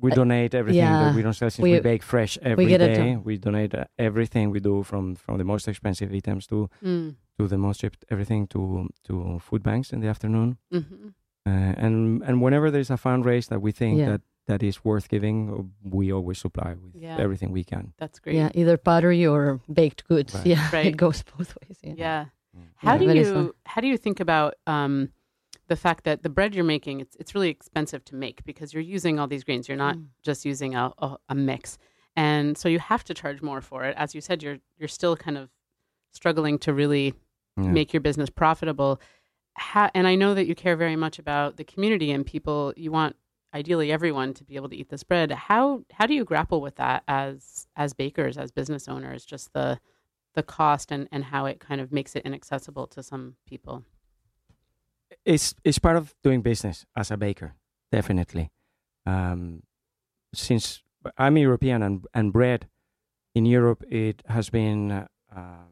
We 0.00 0.10
donate 0.12 0.54
everything 0.56 0.80
yeah, 0.80 1.04
that 1.04 1.14
we 1.16 1.22
don't 1.22 1.34
sell 1.36 1.50
since 1.50 1.62
we, 1.62 1.72
we- 1.72 1.80
bake 1.80 2.02
fresh 2.02 2.38
every 2.42 2.72
a 2.74 2.78
day. 2.78 3.16
We 3.16 3.36
donate 3.36 3.74
uh, 3.74 3.84
everything 3.98 4.50
we 4.50 4.60
do 4.60 4.82
from 4.82 5.14
from 5.16 5.36
the 5.38 5.44
most 5.44 5.68
expensive 5.68 6.10
items 6.14 6.46
to 6.46 6.68
Mm. 6.82 7.16
to 7.38 7.46
the 7.48 7.58
most 7.58 7.80
cheap 7.80 7.94
everything 8.08 8.46
to 8.48 8.88
to 9.04 9.38
food 9.40 9.62
banks 9.62 9.92
in 9.92 10.00
the 10.00 10.08
afternoon. 10.08 10.56
hmm 10.72 11.10
Uh, 11.46 11.72
and 11.84 12.22
and 12.26 12.34
whenever 12.44 12.70
there's 12.70 12.90
a 12.90 12.96
fundraise 12.96 13.46
that 13.48 13.60
we 13.62 13.72
think 13.72 13.98
Yeah. 13.98 14.10
that 14.10 14.20
that 14.50 14.62
is 14.62 14.76
worth 14.84 15.06
giving, 15.08 15.70
we 15.98 16.12
always 16.12 16.38
supply 16.46 16.70
with 16.82 16.94
Yeah. 17.06 17.16
everything 17.24 17.50
we 17.52 17.64
can. 17.72 17.84
That's 18.02 18.18
great. 18.22 18.36
yeah, 18.40 18.50
either 18.60 18.76
pottery 18.76 19.22
or 19.26 19.60
baked 19.80 20.02
goods. 20.10 20.34
Right. 20.34 20.46
Yeah, 20.52 20.68
Right. 20.76 20.86
it 20.90 20.96
goes 21.04 21.22
both 21.36 21.50
ways. 21.60 21.78
Yeah. 21.82 21.94
Yeah. 22.04 22.24
Mm. 22.56 22.62
How 22.84 22.92
Yeah, 22.94 22.98
do 23.12 23.18
you 23.20 23.24
fun. 23.34 23.50
how 23.72 23.80
do 23.84 23.88
you 23.92 23.96
think 24.06 24.18
about 24.20 24.54
um, 24.66 24.94
the 25.72 25.76
fact 25.76 26.00
that 26.04 26.22
the 26.24 26.28
bread 26.36 26.50
you're 26.54 26.70
making 26.76 26.96
it's 27.04 27.14
it's 27.20 27.32
really 27.36 27.48
expensive 27.58 28.02
to 28.10 28.14
make 28.24 28.36
because 28.50 28.68
you're 28.74 28.88
using 28.96 29.14
all 29.20 29.28
these 29.34 29.44
grains. 29.44 29.68
You're 29.68 29.84
not 29.88 29.96
Mm. 29.96 30.06
just 30.28 30.40
using 30.52 30.72
a, 30.74 30.84
a, 31.06 31.08
a 31.28 31.34
mix, 31.50 31.78
and 32.16 32.58
so 32.60 32.66
you 32.68 32.80
have 32.92 33.02
to 33.04 33.14
charge 33.14 33.40
more 33.50 33.60
for 33.70 33.80
it. 33.88 33.94
As 34.04 34.14
you 34.16 34.20
said, 34.28 34.42
you're 34.42 34.58
you're 34.78 34.88
still 34.98 35.16
kind 35.26 35.38
of 35.42 35.48
struggling 36.10 36.58
to 36.66 36.70
really 36.82 37.06
Yeah. 37.56 37.70
make 37.78 37.88
your 37.94 38.00
business 38.08 38.30
profitable. 38.30 38.92
How, 39.54 39.90
and 39.94 40.06
I 40.12 40.14
know 40.16 40.32
that 40.34 40.46
you 40.46 40.54
care 40.54 40.76
very 40.76 40.96
much 40.96 41.18
about 41.24 41.56
the 41.56 41.64
community 41.72 42.10
and 42.14 42.24
people. 42.34 42.72
You 42.76 42.90
want 42.98 43.14
ideally 43.54 43.92
everyone 43.92 44.34
to 44.34 44.44
be 44.44 44.56
able 44.56 44.68
to 44.68 44.76
eat 44.76 44.88
this 44.88 45.04
bread. 45.04 45.30
How 45.32 45.84
how 45.92 46.06
do 46.06 46.14
you 46.14 46.24
grapple 46.24 46.60
with 46.60 46.76
that 46.76 47.02
as 47.08 47.66
as 47.76 47.94
bakers, 47.94 48.38
as 48.38 48.50
business 48.50 48.88
owners? 48.88 49.24
Just 49.24 49.52
the 49.52 49.80
the 50.34 50.42
cost 50.42 50.92
and, 50.92 51.08
and 51.10 51.24
how 51.24 51.46
it 51.46 51.60
kind 51.60 51.80
of 51.80 51.92
makes 51.92 52.14
it 52.16 52.24
inaccessible 52.24 52.86
to 52.88 53.02
some 53.02 53.34
people. 53.46 53.84
it's 55.24 55.54
it's 55.64 55.78
part 55.78 55.96
of 55.96 56.14
doing 56.22 56.42
business 56.42 56.86
as 56.96 57.10
a 57.10 57.16
baker, 57.16 57.54
definitely. 57.92 58.50
Um, 59.06 59.62
since 60.34 60.82
I'm 61.18 61.36
European 61.36 61.82
and 61.82 62.06
and 62.14 62.32
bread 62.32 62.68
in 63.34 63.46
Europe, 63.46 63.82
it 63.88 64.22
has 64.26 64.50
been 64.50 65.06
uh, 65.34 65.64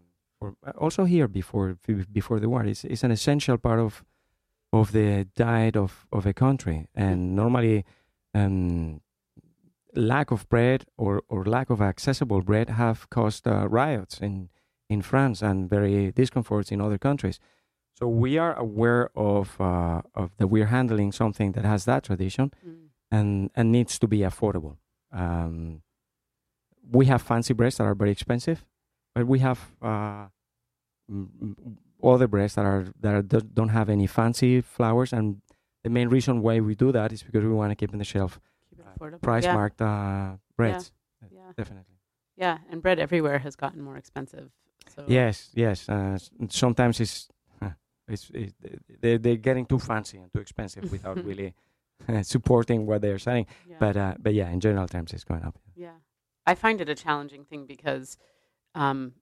also 0.78 1.04
here 1.04 1.28
before 1.28 1.76
before 2.12 2.40
the 2.40 2.48
war. 2.48 2.64
It's 2.64 2.84
it's 2.84 3.04
an 3.04 3.10
essential 3.10 3.58
part 3.58 3.80
of 3.80 4.04
of 4.72 4.92
the 4.92 5.26
diet 5.36 5.76
of 5.76 6.06
of 6.12 6.26
a 6.26 6.32
country, 6.32 6.88
and 6.94 7.34
normally. 7.34 7.84
Um, 8.34 9.00
lack 9.94 10.30
of 10.30 10.48
bread 10.48 10.84
or, 10.96 11.22
or 11.28 11.44
lack 11.44 11.70
of 11.70 11.80
accessible 11.80 12.42
bread 12.42 12.70
have 12.70 13.08
caused 13.10 13.46
uh, 13.46 13.66
riots 13.68 14.20
in, 14.20 14.48
in 14.88 15.02
France 15.02 15.42
and 15.42 15.68
very 15.68 16.12
discomforts 16.12 16.70
in 16.70 16.80
other 16.80 16.98
countries. 16.98 17.40
So 17.94 18.06
we 18.06 18.38
are 18.38 18.54
aware 18.54 19.10
of 19.16 19.60
uh, 19.60 20.02
of 20.14 20.30
that 20.36 20.46
we're 20.46 20.66
handling 20.66 21.10
something 21.10 21.52
that 21.52 21.64
has 21.64 21.84
that 21.86 22.04
tradition 22.04 22.52
and 23.10 23.50
and 23.56 23.72
needs 23.72 23.98
to 23.98 24.06
be 24.06 24.18
affordable. 24.18 24.76
Um, 25.10 25.82
we 26.90 27.06
have 27.06 27.22
fancy 27.22 27.54
breads 27.54 27.76
that 27.78 27.84
are 27.84 27.94
very 27.96 28.12
expensive, 28.12 28.64
but 29.14 29.26
we 29.26 29.40
have 29.40 29.58
uh, 29.82 30.26
m- 32.02 32.10
other 32.10 32.28
breads 32.28 32.54
that 32.54 32.64
are 32.64 32.86
that 33.00 33.14
are, 33.14 33.22
don't 33.22 33.70
have 33.70 33.88
any 33.88 34.06
fancy 34.06 34.60
flowers. 34.60 35.12
And 35.12 35.40
the 35.84 35.90
main 35.90 36.08
reason 36.08 36.42
why 36.42 36.60
we 36.60 36.74
do 36.74 36.92
that 36.92 37.12
is 37.12 37.22
because 37.22 37.44
we 37.44 37.50
want 37.50 37.70
to 37.70 37.76
keep 37.76 37.92
in 37.92 37.98
the 37.98 38.04
shelf 38.04 38.40
price 39.22 39.44
yeah. 39.44 39.54
marked 39.54 39.80
uh, 39.80 40.32
breads. 40.56 40.92
Yeah. 41.30 41.52
Definitely. 41.56 41.96
Yeah. 42.36 42.58
And 42.70 42.82
bread 42.82 42.98
everywhere 42.98 43.38
has 43.38 43.56
gotten 43.56 43.82
more 43.82 43.96
expensive. 43.96 44.50
So 44.94 45.04
Yes, 45.06 45.50
yes. 45.54 45.88
Uh, 45.88 46.18
sometimes 46.48 47.00
it's 47.00 47.28
it's 48.08 48.30
it, 48.32 48.54
they 49.00 49.18
they're 49.18 49.36
getting 49.36 49.66
too 49.66 49.78
fancy 49.78 50.18
and 50.18 50.32
too 50.32 50.40
expensive 50.40 50.90
without 50.90 51.22
really 51.30 51.54
supporting 52.22 52.86
what 52.86 53.02
they're 53.02 53.18
selling. 53.18 53.46
yeah. 53.68 53.76
But 53.78 53.96
uh, 53.96 54.14
but 54.18 54.34
yeah, 54.34 54.48
in 54.50 54.60
general 54.60 54.88
terms, 54.88 55.12
it's 55.12 55.24
going 55.24 55.44
up. 55.44 55.58
Yeah. 55.76 55.98
I 56.46 56.54
find 56.54 56.80
it 56.80 56.88
a 56.88 56.94
challenging 56.94 57.44
thing 57.44 57.66
because 57.66 58.16
um, 58.74 59.12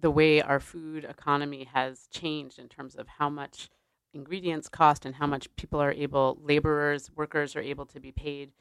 the 0.00 0.10
way 0.10 0.40
our 0.40 0.60
food 0.60 1.04
economy 1.04 1.64
has 1.72 2.06
changed 2.10 2.58
in 2.58 2.68
terms 2.68 2.94
of 2.94 3.08
how 3.08 3.28
much 3.28 3.68
ingredients 4.14 4.68
cost 4.68 5.04
and 5.04 5.16
how 5.16 5.26
much 5.26 5.54
people 5.56 5.80
are 5.80 5.92
able, 5.92 6.38
laborers, 6.42 7.10
workers 7.14 7.56
are 7.56 7.60
able 7.60 7.86
to 7.86 8.00
be 8.00 8.12
paid, 8.12 8.52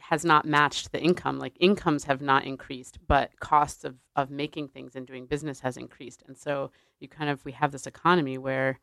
has 0.00 0.24
not 0.24 0.46
matched 0.46 0.92
the 0.92 1.00
income. 1.00 1.38
Like 1.38 1.54
incomes 1.60 2.04
have 2.04 2.20
not 2.22 2.44
increased, 2.44 2.98
but 3.06 3.38
costs 3.40 3.84
of, 3.84 3.96
of 4.16 4.30
making 4.30 4.68
things 4.68 4.96
and 4.96 5.06
doing 5.06 5.26
business 5.26 5.60
has 5.60 5.76
increased. 5.76 6.22
And 6.26 6.36
so 6.36 6.70
you 6.98 7.08
kind 7.08 7.30
of, 7.30 7.44
we 7.44 7.52
have 7.52 7.72
this 7.72 7.86
economy 7.86 8.38
where 8.38 8.80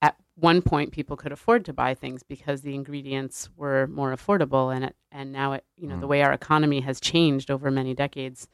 at 0.00 0.16
one 0.36 0.62
point 0.62 0.92
people 0.92 1.16
could 1.16 1.32
afford 1.32 1.64
to 1.64 1.72
buy 1.72 1.94
things 1.94 2.22
because 2.22 2.62
the 2.62 2.74
ingredients 2.74 3.48
were 3.56 3.86
more 3.88 4.14
affordable 4.14 4.74
and 4.74 4.84
it, 4.84 4.96
and 5.10 5.32
now 5.32 5.52
it 5.52 5.64
you 5.76 5.88
know 5.88 5.98
the 5.98 6.06
Mm. 6.06 6.10
way 6.10 6.22
our 6.22 6.32
economy 6.32 6.80
has 6.80 7.00
changed 7.00 7.50
over 7.50 7.70
many 7.70 7.94
decades 7.94 8.48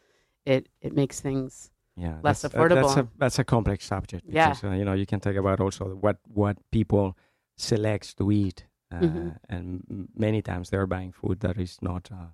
it 0.47 0.69
it 0.81 0.95
makes 0.95 1.21
things 1.21 1.71
Yeah, 1.99 2.21
Less 2.23 2.43
that's, 2.43 2.55
uh, 2.55 2.69
that's 2.69 2.97
a 2.97 3.09
that's 3.19 3.39
a 3.41 3.45
complex 3.45 3.85
subject. 3.85 4.25
Yeah. 4.29 4.55
Uh, 4.63 4.71
you 4.79 4.85
know, 4.85 4.93
you 4.95 5.05
can 5.07 5.19
talk 5.21 5.35
about 5.35 5.59
also 5.61 5.85
what 5.97 6.19
what 6.33 6.57
people 6.71 7.17
selects 7.57 8.15
to 8.15 8.31
eat, 8.31 8.67
uh, 8.93 9.01
Mhm. 9.01 9.37
and 9.49 9.85
m- 9.91 10.09
many 10.15 10.41
times 10.43 10.71
they're 10.71 10.87
buying 10.87 11.13
food 11.13 11.41
that 11.41 11.57
is 11.59 11.79
not 11.83 12.09
uh, 12.13 12.29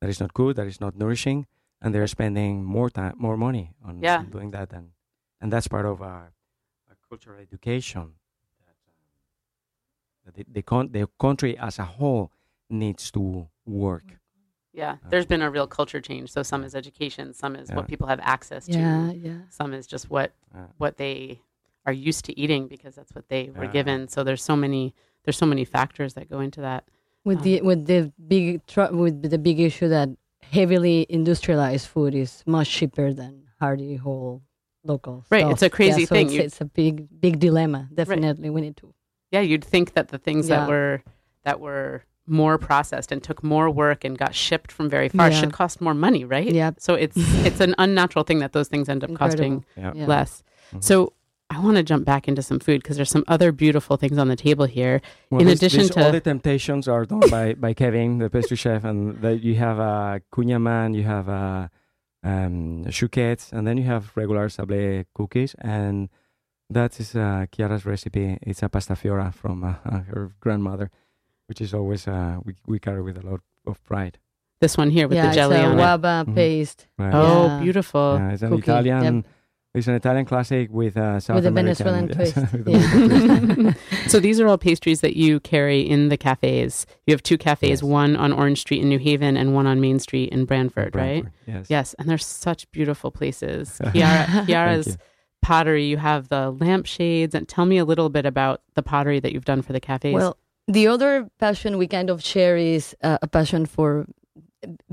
that 0.00 0.10
is 0.10 0.20
not 0.20 0.32
good, 0.34 0.56
that 0.56 0.66
is 0.66 0.78
not 0.80 0.94
nourishing, 0.94 1.46
and 1.80 1.94
they're 1.94 2.06
spending 2.06 2.64
more 2.64 2.90
time, 2.90 3.14
more 3.16 3.36
money 3.36 3.72
on, 3.82 4.02
Yeah. 4.02 4.22
doing 4.30 4.50
that, 4.52 4.72
and 4.72 4.92
and 5.40 5.50
that's 5.52 5.68
part 5.68 5.86
of 5.86 6.02
our, 6.02 6.34
our 6.88 6.96
cultural 7.08 7.38
education 7.40 8.14
that 8.64 8.76
um, 10.26 10.32
The, 10.34 10.44
the, 10.52 10.62
con- 10.62 10.92
the 10.92 11.06
country 11.18 11.56
as 11.56 11.78
a 11.78 11.84
whole 11.84 12.30
needs 12.68 13.10
to 13.12 13.48
work. 13.64 14.17
Yeah, 14.78 14.96
there's 15.10 15.26
been 15.26 15.42
a 15.42 15.50
real 15.50 15.66
culture 15.66 16.00
change. 16.00 16.30
So 16.30 16.42
some 16.42 16.62
is 16.64 16.74
education, 16.74 17.34
some 17.34 17.56
is 17.56 17.68
Yeah. 17.68 17.76
what 17.76 17.88
people 17.88 18.06
have 18.06 18.20
access 18.22 18.64
to, 18.66 18.78
Yeah, 18.78 19.12
yeah. 19.12 19.38
some 19.50 19.74
is 19.74 19.86
just 19.86 20.08
what 20.08 20.32
Yeah. 20.54 20.66
what 20.78 20.96
they 20.96 21.40
are 21.86 21.92
used 21.92 22.24
to 22.26 22.32
eating 22.42 22.68
because 22.68 22.94
that's 22.94 23.12
what 23.14 23.28
they 23.28 23.50
were 23.56 23.64
Yeah. 23.64 23.72
given. 23.78 24.08
So 24.08 24.22
there's 24.24 24.42
so 24.42 24.56
many 24.56 24.94
there's 25.24 25.36
so 25.36 25.46
many 25.46 25.64
factors 25.64 26.14
that 26.14 26.30
go 26.30 26.40
into 26.40 26.60
that. 26.62 26.84
With 27.24 27.42
the 27.42 27.60
um, 27.60 27.66
with 27.66 27.86
the 27.86 28.12
big 28.34 28.64
tr- 28.66 28.92
with 29.02 29.16
the 29.34 29.38
big 29.38 29.58
issue 29.60 29.88
that 29.88 30.08
heavily 30.42 31.04
industrialized 31.08 31.86
food 31.88 32.14
is 32.14 32.42
much 32.46 32.70
cheaper 32.70 33.12
than 33.12 33.32
hearty 33.60 33.96
whole 33.96 34.42
local. 34.84 35.24
Right, 35.28 35.40
stuff. 35.40 35.52
it's 35.52 35.62
a 35.62 35.70
crazy 35.70 36.02
Yeah, 36.02 36.06
so 36.06 36.14
thing. 36.14 36.26
It's, 36.28 36.44
it's 36.46 36.60
a 36.60 36.64
big 36.64 37.08
big 37.20 37.40
dilemma. 37.40 37.88
Definitely, 37.92 38.48
we 38.50 38.60
need 38.60 38.76
to. 38.78 38.94
Yeah, 39.32 39.40
you'd 39.40 39.64
think 39.64 39.92
that 39.94 40.08
the 40.08 40.18
things 40.18 40.48
Yeah. 40.48 40.60
that 40.60 40.68
were 40.68 41.02
that 41.44 41.58
were 41.60 42.04
more 42.28 42.58
processed 42.58 43.10
and 43.12 43.22
took 43.22 43.42
more 43.42 43.70
work 43.70 44.04
and 44.04 44.16
got 44.18 44.34
shipped 44.34 44.70
from 44.72 44.88
very 44.88 45.08
far 45.08 45.30
Yeah. 45.30 45.40
should 45.40 45.52
cost 45.52 45.80
more 45.80 45.94
money, 45.94 46.24
right? 46.24 46.52
Yeah. 46.52 46.72
So 46.78 46.94
it's 46.94 47.16
it's 47.46 47.60
an 47.60 47.74
unnatural 47.78 48.24
thing 48.24 48.38
that 48.40 48.52
those 48.52 48.68
things 48.68 48.88
end 48.88 49.02
up 49.04 49.14
costing 49.14 49.64
Yeah. 49.76 49.92
Yeah. 49.94 50.06
less. 50.06 50.42
Mhm. 50.74 50.82
So 50.84 51.12
I 51.50 51.60
want 51.60 51.76
to 51.78 51.82
jump 51.82 52.04
back 52.04 52.28
into 52.28 52.42
some 52.42 52.58
food 52.60 52.82
because 52.82 52.96
there's 52.96 53.10
some 53.10 53.24
other 53.26 53.52
beautiful 53.52 53.96
things 53.96 54.18
on 54.18 54.28
the 54.28 54.36
table 54.36 54.66
here. 54.66 55.00
Well, 55.30 55.40
In 55.40 55.46
this- 55.46 55.58
addition 55.60 55.80
this- 55.80 55.90
to- 55.94 56.04
all 56.04 56.12
the 56.12 56.20
temptations 56.20 56.86
are 56.88 57.06
done 57.06 57.20
by, 57.30 57.54
by 57.64 57.72
Kevin, 57.72 58.18
the 58.18 58.28
pastry 58.28 58.56
chef, 58.56 58.84
and 58.84 59.20
the, 59.22 59.36
you 59.38 59.54
have 59.54 59.78
a 59.78 60.20
uh, 60.36 60.58
man, 60.58 60.92
you 60.94 61.04
have 61.04 61.26
a 61.28 61.70
um, 62.22 62.84
chouquettes, 62.90 63.52
and 63.52 63.66
then 63.66 63.78
you 63.78 63.84
have 63.84 64.12
regular 64.14 64.48
sablé 64.48 65.06
cookies, 65.14 65.54
and 65.60 66.08
that 66.68 67.00
is 67.00 67.14
uh, 67.14 67.46
Chiara's 67.52 67.86
recipe. 67.86 68.36
It's 68.42 68.62
a 68.62 68.68
pasta 68.68 68.94
fiora 68.94 69.32
from 69.32 69.64
uh, 69.64 69.74
uh, 69.86 70.00
her 70.00 70.32
grandmother, 70.40 70.90
which 71.48 71.60
is 71.60 71.74
always 71.74 72.06
uh, 72.08 72.38
we 72.44 72.54
we 72.66 72.78
carry 72.78 73.02
with 73.02 73.16
a 73.22 73.26
lot 73.26 73.40
of 73.66 73.82
pride. 73.84 74.18
This 74.60 74.76
one 74.76 74.90
here 74.90 75.06
with 75.08 75.16
yeah, 75.16 75.28
the 75.28 75.34
jelly 75.34 75.56
it's 75.56 75.64
a 75.64 75.68
on 75.70 75.78
it. 75.78 75.82
waba 75.82 76.24
Mhm. 76.26 76.34
paste 76.34 76.86
Right? 76.98 77.14
Oh, 77.14 77.46
Yeah. 77.46 77.60
beautiful. 77.62 78.16
yeah, 78.18 78.30
it's 78.32 78.42
an 78.42 78.50
cookie, 78.50 78.62
Italian. 78.70 79.14
yep. 79.16 79.24
It's 79.74 79.86
an 79.86 79.94
Italian 79.94 80.24
classic 80.24 80.70
with 80.72 80.96
uh, 80.96 81.20
South 81.20 81.36
With 81.36 81.44
a 81.46 81.48
American 81.50 81.84
Venezuelan 81.84 82.08
yes, 82.08 82.32
twist. 82.64 83.72
Yeah. 83.72 83.72
So 84.08 84.18
these 84.18 84.40
are 84.40 84.48
all 84.48 84.56
pastries 84.58 85.02
that 85.02 85.14
you 85.16 85.38
carry 85.40 85.80
in 85.82 86.08
the 86.08 86.16
cafes. 86.16 86.86
You 87.06 87.12
have 87.12 87.22
two 87.22 87.36
cafes, 87.38 87.68
Yes. 87.68 87.82
one 87.82 88.16
on 88.16 88.32
Orange 88.32 88.60
Street 88.60 88.80
in 88.82 88.88
New 88.88 88.98
Haven 88.98 89.36
and 89.36 89.54
one 89.54 89.66
on 89.66 89.80
Main 89.80 89.98
Street 90.00 90.30
in 90.32 90.46
Branford, 90.46 90.96
right? 90.96 91.24
Yes. 91.46 91.66
Yes, 91.68 91.94
and 91.98 92.08
they're 92.08 92.18
such 92.18 92.68
beautiful 92.72 93.10
places. 93.10 93.78
Chiara, 93.92 94.26
Thank 94.26 94.46
Chiara's 94.48 94.86
you. 94.88 94.94
pottery, 95.42 95.84
you 95.84 95.98
have 95.98 96.28
the 96.30 96.50
lampshades, 96.50 97.34
and 97.34 97.46
tell 97.46 97.66
me 97.66 97.76
a 97.78 97.84
little 97.84 98.08
bit 98.08 98.24
about 98.26 98.62
the 98.74 98.82
pottery 98.82 99.20
that 99.20 99.32
you've 99.32 99.44
done 99.44 99.62
for 99.62 99.72
the 99.74 99.80
cafes. 99.80 100.14
Well, 100.14 100.36
the 100.68 100.86
other 100.86 101.28
passion 101.38 101.78
we 101.78 101.86
kind 101.88 102.10
of 102.10 102.22
share 102.22 102.56
is 102.56 102.94
uh, 103.02 103.18
a 103.22 103.26
passion 103.26 103.66
for 103.66 104.06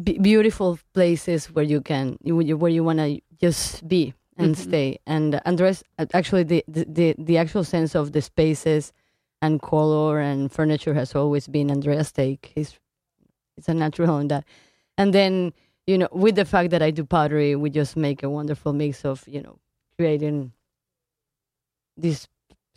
b- 0.02 0.18
beautiful 0.20 0.80
places 0.94 1.48
where 1.48 1.66
you 1.66 1.82
can 1.82 2.18
where 2.24 2.72
you 2.72 2.84
want 2.84 3.00
to 3.00 3.20
just 3.42 3.88
be 3.88 4.14
and 4.38 4.56
Mhm. 4.56 4.60
stay. 4.68 5.00
And 5.06 5.42
Andres, 5.46 5.84
uh, 6.00 6.06
actually, 6.14 6.44
the, 6.44 6.64
the 6.68 7.16
the 7.18 7.38
actual 7.38 7.64
sense 7.64 7.96
of 7.96 8.12
the 8.12 8.22
spaces 8.22 8.94
and 9.42 9.62
color 9.62 10.20
and 10.20 10.52
furniture 10.52 10.94
has 10.94 11.14
always 11.16 11.48
been 11.48 11.70
Andrea's 11.72 12.12
take. 12.12 12.52
He's 12.56 12.80
it's 13.58 13.70
a 13.70 13.74
natural 13.74 14.18
in 14.20 14.28
that. 14.30 14.44
And 14.98 15.14
then 15.14 15.54
you 15.88 15.98
know, 16.00 16.10
with 16.12 16.36
the 16.36 16.46
fact 16.46 16.70
that 16.72 16.82
I 16.82 16.92
do 16.92 17.04
pottery, 17.06 17.56
we 17.56 17.70
just 17.70 17.96
make 17.96 18.24
a 18.24 18.30
wonderful 18.30 18.74
mix 18.74 19.06
of 19.06 19.24
you 19.28 19.42
know 19.42 19.60
creating 19.98 20.52
these 21.98 22.28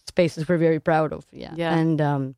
spaces 0.06 0.48
we're 0.48 0.58
very 0.58 0.80
proud 0.80 1.12
of. 1.12 1.26
Yeah, 1.32 1.54
Yeah. 1.56 1.76
and 1.78 2.00
um. 2.00 2.34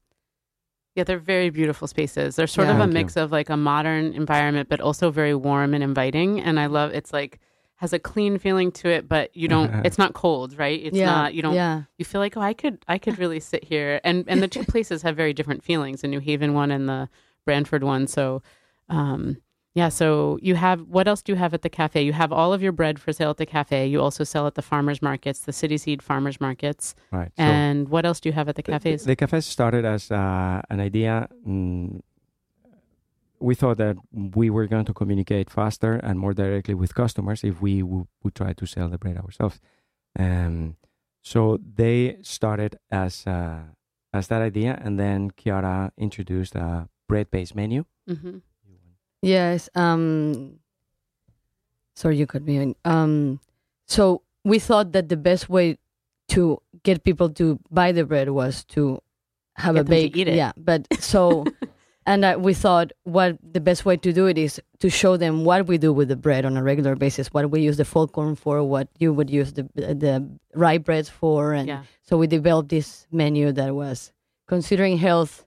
Yeah, 1.01 1.05
they're 1.05 1.19
very 1.19 1.49
beautiful 1.51 1.89
spaces. 1.89 2.37
They're 2.37 2.47
sort 2.47 2.69
Yeah. 2.69 2.75
of 2.75 2.81
a 2.81 2.83
Thank 2.83 2.93
you. 2.93 3.01
mix 3.01 3.17
of 3.17 3.33
like 3.33 3.49
a 3.49 3.57
modern 3.57 4.13
environment, 4.13 4.69
but 4.69 4.81
also 4.81 5.11
very 5.11 5.35
warm 5.35 5.73
and 5.73 5.83
inviting. 5.83 6.41
And 6.41 6.61
I 6.61 6.67
love 6.67 6.93
it's 6.93 7.13
like 7.13 7.39
has 7.77 7.95
a 7.95 7.99
clean 7.99 8.39
feeling 8.39 8.71
to 8.73 8.91
it, 8.91 9.09
but 9.09 9.35
you 9.35 9.49
don't. 9.49 9.71
it's 9.87 9.97
not 9.97 10.13
cold, 10.13 10.59
right? 10.59 10.79
It's 10.85 10.95
yeah, 10.97 11.07
not. 11.07 11.33
You 11.33 11.41
don't. 11.41 11.55
Yeah, 11.55 11.83
you 11.97 12.05
feel 12.05 12.21
like 12.21 12.37
oh 12.37 12.43
i 12.43 12.53
could 12.53 12.85
i 12.89 12.99
could 12.99 13.19
really 13.19 13.41
sit 13.41 13.65
here 13.65 14.01
and 14.05 14.25
and 14.29 14.43
the 14.43 14.49
two 14.49 14.65
places 14.73 15.01
have 15.03 15.17
very 15.17 15.33
different 15.33 15.65
feelings 15.65 16.03
the 16.03 16.09
new 16.09 16.21
haven 16.21 16.53
one 16.53 16.71
and 16.71 16.87
the 16.89 17.09
Branford 17.47 17.83
one 17.83 18.07
so 18.07 18.43
um 18.91 19.39
yeah 19.75 19.89
so 19.89 20.39
you 20.43 20.55
have 20.57 20.81
what 20.89 21.07
else 21.07 21.23
do 21.23 21.33
you 21.33 21.37
have 21.39 21.55
at 21.55 21.63
the 21.63 21.69
cafe 21.71 22.03
you 22.03 22.13
have 22.13 22.33
all 22.33 22.53
of 22.53 22.61
your 22.63 22.73
bread 22.73 22.99
for 22.99 23.13
sale 23.13 23.31
at 23.31 23.37
the 23.37 23.47
cafe 23.47 23.87
you 23.87 24.01
also 24.01 24.25
sell 24.25 24.47
at 24.47 24.55
the 24.55 24.63
farmers 24.63 25.01
markets 25.01 25.41
the 25.41 25.53
city 25.53 25.77
seed 25.79 26.03
farmers 26.03 26.41
markets 26.41 26.95
Right. 27.13 27.31
so- 27.37 27.43
and 27.43 27.89
what 27.89 28.05
else 28.05 28.19
do 28.21 28.29
you 28.29 28.33
have 28.33 28.49
at 28.49 28.57
the 28.57 28.63
cafes 28.63 29.03
The, 29.03 29.09
the 29.13 29.17
cafes 29.17 29.47
started 29.47 29.85
as 29.85 30.11
uh, 30.11 30.61
an 30.71 30.81
idea. 30.81 31.29
Mm, 31.47 32.01
we 33.43 33.55
thought 33.55 33.79
that 33.79 33.97
we 34.13 34.51
were 34.51 34.67
going 34.67 34.85
to 34.85 34.93
communicate 34.93 35.49
faster 35.51 35.95
and 35.95 36.19
more 36.19 36.35
directly 36.35 36.75
with 36.75 36.95
customers 36.95 37.43
if 37.43 37.63
we 37.63 37.81
w- 37.81 38.07
would 38.23 38.35
try 38.35 38.53
to 38.53 38.67
sell 38.67 38.89
the 38.91 38.99
bread 38.99 39.17
ourselves. 39.17 39.59
Um, 40.19 40.77
so 41.23 41.59
they 41.77 42.19
started 42.23 42.77
as 42.91 43.27
uh, 43.27 43.61
as 44.13 44.27
that 44.29 44.43
idea, 44.43 44.79
and 44.85 44.99
then 44.99 45.31
Chiara 45.37 45.91
introduced 45.97 46.55
a 46.55 46.89
bread-based 47.09 47.55
menu. 47.55 47.85
hmm 48.07 48.39
yes. 49.23 49.69
Um, 49.75 50.59
sorry, 51.95 52.17
you 52.17 52.27
cut 52.27 52.43
me. 52.43 52.57
in. 52.57 52.77
Um, 52.85 53.41
so 53.87 54.23
we 54.45 54.59
thought 54.59 54.93
that 54.93 55.09
the 55.09 55.17
best 55.17 55.49
way 55.49 55.79
to 56.29 56.61
get 56.83 57.05
people 57.05 57.29
to 57.31 57.59
buy 57.71 57.93
the 57.93 58.05
bread 58.05 58.31
was 58.31 58.65
to 58.65 59.03
have 59.57 59.75
Get 59.75 59.81
a 59.81 59.85
bake. 59.85 60.17
eat 60.17 60.29
it. 60.29 60.35
Yeah, 60.37 60.53
but 60.57 60.87
so. 61.01 61.45
And 62.07 62.25
uh, 62.25 62.39
we 62.41 62.55
thought 62.55 62.93
what 63.05 63.37
the 63.43 63.61
best 63.61 63.85
way 63.85 63.97
to 63.99 64.13
do 64.13 64.27
it 64.27 64.39
is 64.39 64.61
to 64.81 64.89
show 64.89 65.19
them 65.19 65.45
what 65.45 65.67
we 65.67 65.77
do 65.77 65.93
with 65.93 66.09
the 66.09 66.17
bread 66.17 66.47
on 66.47 66.57
a 66.57 66.63
regular 66.63 66.97
basis, 66.97 67.29
what 67.29 67.51
we 67.51 67.61
use 67.61 67.77
the 67.77 67.85
full 67.85 68.09
corn 68.09 68.35
for, 68.35 68.65
what 68.65 68.89
you 68.99 69.13
would 69.13 69.29
use 69.31 69.53
the 69.53 69.65
the 69.77 70.27
rye 70.55 70.79
breads 70.79 71.11
for, 71.11 71.53
and 71.53 71.69
yeah 71.69 71.83
so 72.03 72.17
we 72.17 72.27
developed 72.27 72.71
this 72.71 73.07
menu 73.13 73.53
that 73.53 73.75
was 73.75 74.13
considering 74.49 74.97
health 74.99 75.45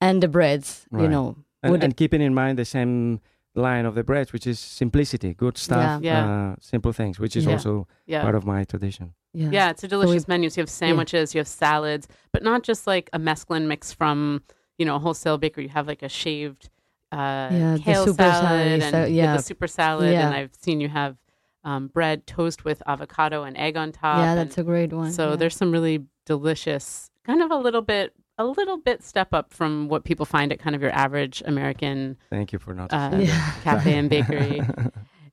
and 0.00 0.22
the 0.22 0.28
breads, 0.28 0.86
you 0.92 1.08
know. 1.08 1.36
And, 1.62 1.72
Would- 1.72 1.84
and 1.84 1.96
keeping 1.96 2.20
in 2.22 2.34
mind 2.34 2.58
the 2.58 2.64
same 2.64 3.20
line 3.54 3.84
of 3.84 3.94
the 3.94 4.04
bread, 4.04 4.32
which 4.32 4.46
is 4.46 4.58
simplicity, 4.60 5.34
good 5.34 5.58
stuff, 5.58 6.02
Yeah. 6.02 6.52
Uh, 6.52 6.56
simple 6.60 6.92
things, 6.92 7.18
which 7.18 7.34
is 7.36 7.44
Yeah. 7.44 7.52
also 7.52 7.86
yeah 8.06 8.22
part 8.22 8.34
of 8.36 8.44
my 8.46 8.64
tradition. 8.64 9.14
Yeah. 9.32 9.50
Yeah, 9.52 9.70
it's 9.70 9.84
a 9.84 9.88
delicious 9.88 10.26
menu. 10.28 10.48
So 10.50 10.60
you 10.60 10.62
have 10.62 10.70
sandwiches, 10.70 11.34
you 11.34 11.38
have 11.40 11.48
salads, 11.48 12.06
but 12.32 12.42
not 12.42 12.62
just 12.62 12.86
like 12.86 13.10
a 13.12 13.18
mesclun 13.18 13.66
mix 13.66 13.92
from 13.92 14.42
you 14.78 14.86
know 14.86 14.96
a 14.96 14.98
wholesale 15.00 15.36
bakery. 15.38 15.64
You 15.64 15.70
have 15.70 15.86
like 15.88 16.02
a 16.02 16.08
shaved 16.08 16.70
uh, 17.12 17.16
Yeah, 17.50 17.74
the 17.76 17.82
kale 17.82 18.04
super 18.06 18.22
salad 18.22 18.42
salad, 18.44 18.82
and 18.82 18.82
so- 18.92 19.00
with 19.02 19.10
yeah. 19.10 19.36
the 19.36 19.42
super 19.42 19.66
salad, 19.66 20.12
Yeah. 20.12 20.26
and 20.26 20.34
I've 20.36 20.54
seen 20.54 20.80
you 20.80 20.88
have 20.88 21.16
um, 21.64 21.88
bread 21.88 22.26
toast 22.26 22.64
with 22.64 22.82
avocado 22.86 23.42
and 23.42 23.56
egg 23.56 23.76
on 23.76 23.90
top. 23.92 24.18
yeah, 24.18 24.30
and 24.32 24.38
that's 24.38 24.56
a 24.58 24.62
great 24.62 24.92
one. 24.92 25.10
so 25.12 25.30
yeah. 25.30 25.36
there's 25.36 25.56
some 25.56 25.70
really 25.72 26.04
delicious, 26.24 27.10
kind 27.24 27.42
of 27.42 27.50
a 27.50 27.56
little 27.56 27.82
bit, 27.82 28.14
a 28.40 28.44
little 28.58 28.78
bit 28.78 29.02
step 29.04 29.32
up 29.32 29.52
from 29.52 29.88
what 29.88 30.04
people 30.04 30.26
find 30.26 30.52
at 30.52 30.58
kind 30.58 30.74
of 30.76 30.82
your 30.82 30.92
average 30.92 31.42
American 31.46 32.16
Thank 32.30 32.52
you 32.52 32.58
for 32.58 32.72
not. 32.74 32.92
Uh, 32.92 33.10
Yeah. 33.18 33.52
cafe 33.64 33.92
and 33.98 34.08
bakery. 34.10 34.60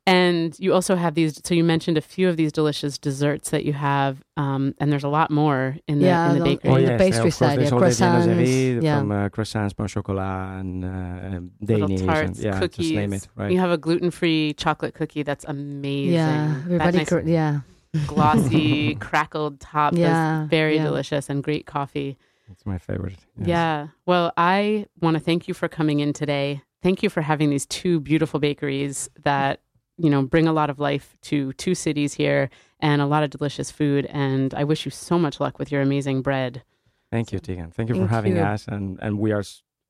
And 0.08 0.58
you 0.58 0.74
also 0.74 0.96
have 0.96 1.16
these. 1.16 1.42
So 1.44 1.54
you 1.54 1.66
mentioned 1.66 1.98
a 1.98 2.02
few 2.16 2.30
of 2.30 2.38
these 2.38 2.54
delicious 2.54 2.98
desserts 2.98 3.50
that 3.50 3.66
you 3.66 3.74
have, 3.74 4.24
um, 4.38 4.74
and 4.80 4.90
there's 4.90 5.04
a 5.04 5.10
lot 5.10 5.30
more 5.32 5.76
in 5.86 6.00
the 6.00 6.06
Yeah, 6.06 6.30
in 6.32 6.38
the 6.38 6.40
the- 6.46 6.50
bakery. 6.56 6.72
Oh 6.72 6.92
the 6.94 6.98
pastry 6.98 7.28
of 7.28 7.34
side, 7.34 7.60
yeah, 7.60 7.70
all 7.72 7.80
the 7.82 7.88
croissants, 7.88 8.82
yeah. 8.82 9.00
from 9.00 9.12
uh, 9.12 9.28
croissants, 9.28 9.76
pain 9.76 9.84
au 9.84 9.88
chocolat, 9.88 10.62
and 10.62 10.86
uh, 10.86 11.42
Little 11.60 11.88
Danish, 11.90 12.06
tarts, 12.08 12.38
and, 12.38 12.38
yeah, 12.38 12.58
cookies. 12.58 12.86
just 12.86 12.96
name 12.96 13.12
it. 13.12 13.28
Right. 13.36 13.52
You 13.52 13.60
have 13.60 13.72
a 13.72 13.78
gluten-free 13.78 14.54
chocolate 14.54 14.94
cookie 14.94 15.24
that's 15.24 15.44
amazing. 15.44 16.14
yeah, 16.14 16.56
everybody, 16.64 16.98
nice 17.00 17.10
cor- 17.10 17.28
yeah, 17.28 17.60
glossy, 18.08 18.96
crackled 19.08 19.60
top. 19.60 19.94
Yeah, 19.94 20.48
very 20.48 20.78
yeah. 20.78 20.84
delicious 20.86 21.30
and 21.30 21.44
great 21.44 21.66
coffee. 21.66 22.18
It's 22.52 22.66
my 22.66 22.78
favorite. 22.78 23.18
yes. 23.38 23.48
Yeah. 23.48 23.88
Well, 24.06 24.32
I 24.38 24.86
want 25.02 25.16
to 25.16 25.20
thank 25.20 25.48
you 25.48 25.54
for 25.54 25.68
coming 25.68 26.00
in 26.00 26.14
today. 26.14 26.62
Thank 26.82 27.04
you 27.04 27.10
for 27.10 27.22
having 27.22 27.50
these 27.50 27.66
two 27.66 28.00
beautiful 28.00 28.40
bakeries 28.40 29.10
that, 29.24 29.62
you 29.98 30.10
know, 30.10 30.22
bring 30.22 30.48
a 30.48 30.54
lot 30.54 30.70
of 30.70 30.80
life 30.80 31.16
to 31.24 31.54
two 31.54 31.76
cities 31.76 32.14
here 32.14 32.50
and 32.80 33.02
a 33.02 33.06
lot 33.06 33.24
of 33.24 33.30
delicious 33.32 33.72
food. 33.72 34.06
And 34.08 34.54
I 34.54 34.64
wish 34.64 34.86
you 34.86 34.92
so 34.92 35.18
much 35.20 35.40
luck 35.40 35.60
with 35.60 35.72
your 35.72 35.82
amazing 35.82 36.22
bread. 36.22 36.64
Thank 37.12 37.32
you, 37.32 37.40
Tagan. 37.40 37.74
Thank 37.74 37.90
you 37.90 37.96
for 37.96 38.02
Thank 38.02 38.12
having 38.12 38.36
you. 38.36 38.42
us, 38.42 38.68
and 38.68 39.00
and 39.02 39.18
we 39.18 39.32
are 39.32 39.44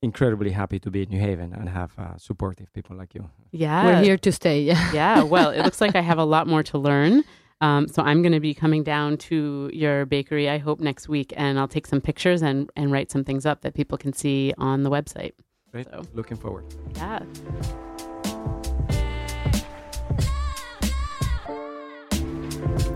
incredibly 0.03 0.51
happy 0.51 0.79
to 0.79 0.91
be 0.91 1.01
in 1.01 1.09
New 1.09 1.19
Haven 1.19 1.51
and 1.51 1.67
have 1.69 1.91
uh, 1.97 2.15
supportive 2.17 2.71
people 2.73 2.95
like 2.95 3.15
you. 3.15 3.29
Yeah. 3.51 3.83
we're 3.85 4.03
here 4.03 4.17
to 4.19 4.31
stay. 4.31 4.61
Yeah, 4.61 4.91
yeah. 4.93 5.23
Well, 5.23 5.49
it 5.49 5.61
looks 5.65 5.81
like 5.81 5.95
I 5.95 6.01
have 6.01 6.19
a 6.19 6.23
lot 6.25 6.45
more 6.47 6.61
to 6.63 6.77
learn. 6.77 7.23
Um, 7.59 7.87
so 7.87 8.03
I'm 8.03 8.21
going 8.21 8.33
to 8.33 8.39
be 8.39 8.53
coming 8.53 8.83
down 8.83 9.17
to 9.17 9.69
your 9.73 10.05
bakery, 10.05 10.47
I 10.49 10.59
hope, 10.59 10.79
next 10.79 11.09
week, 11.09 11.33
and 11.35 11.57
I'll 11.57 11.67
take 11.67 11.87
some 11.87 12.01
pictures 12.01 12.43
and, 12.43 12.69
and 12.75 12.91
write 12.91 13.09
some 13.09 13.23
things 13.23 13.45
up 13.45 13.61
that 13.61 13.73
people 13.73 13.97
can 13.97 14.13
see 14.13 14.53
on 14.57 14.83
the 14.83 14.91
website. 14.91 15.31
Great. 15.71 15.87
So- 15.89 16.03
Looking 16.13 16.37
forward. 16.37 16.65
Yeah. 16.95 17.19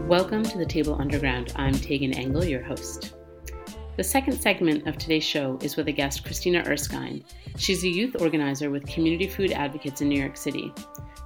Welcome 0.08 0.44
to 0.44 0.58
the 0.58 0.66
Table 0.68 0.96
Underground. 1.00 1.54
I'm 1.56 1.74
Tagan 1.74 2.16
Engel, 2.16 2.44
your 2.46 2.62
host. 2.62 3.14
The 3.98 4.04
second 4.04 4.40
segment 4.40 4.88
of 4.88 4.98
today's 4.98 5.24
show 5.24 5.58
is 5.62 5.76
with 5.76 5.88
a 5.88 5.92
guest, 5.92 6.24
Christina 6.24 6.64
Erskine. 6.68 7.24
She's 7.58 7.84
a 7.84 7.90
youth 7.90 8.16
organizer 8.20 8.70
with 8.70 8.86
Community 8.88 9.28
Food 9.28 9.52
Advocates 9.52 10.02
in 10.02 10.10
New 10.10 10.20
York 10.20 10.38
City. 10.38 10.74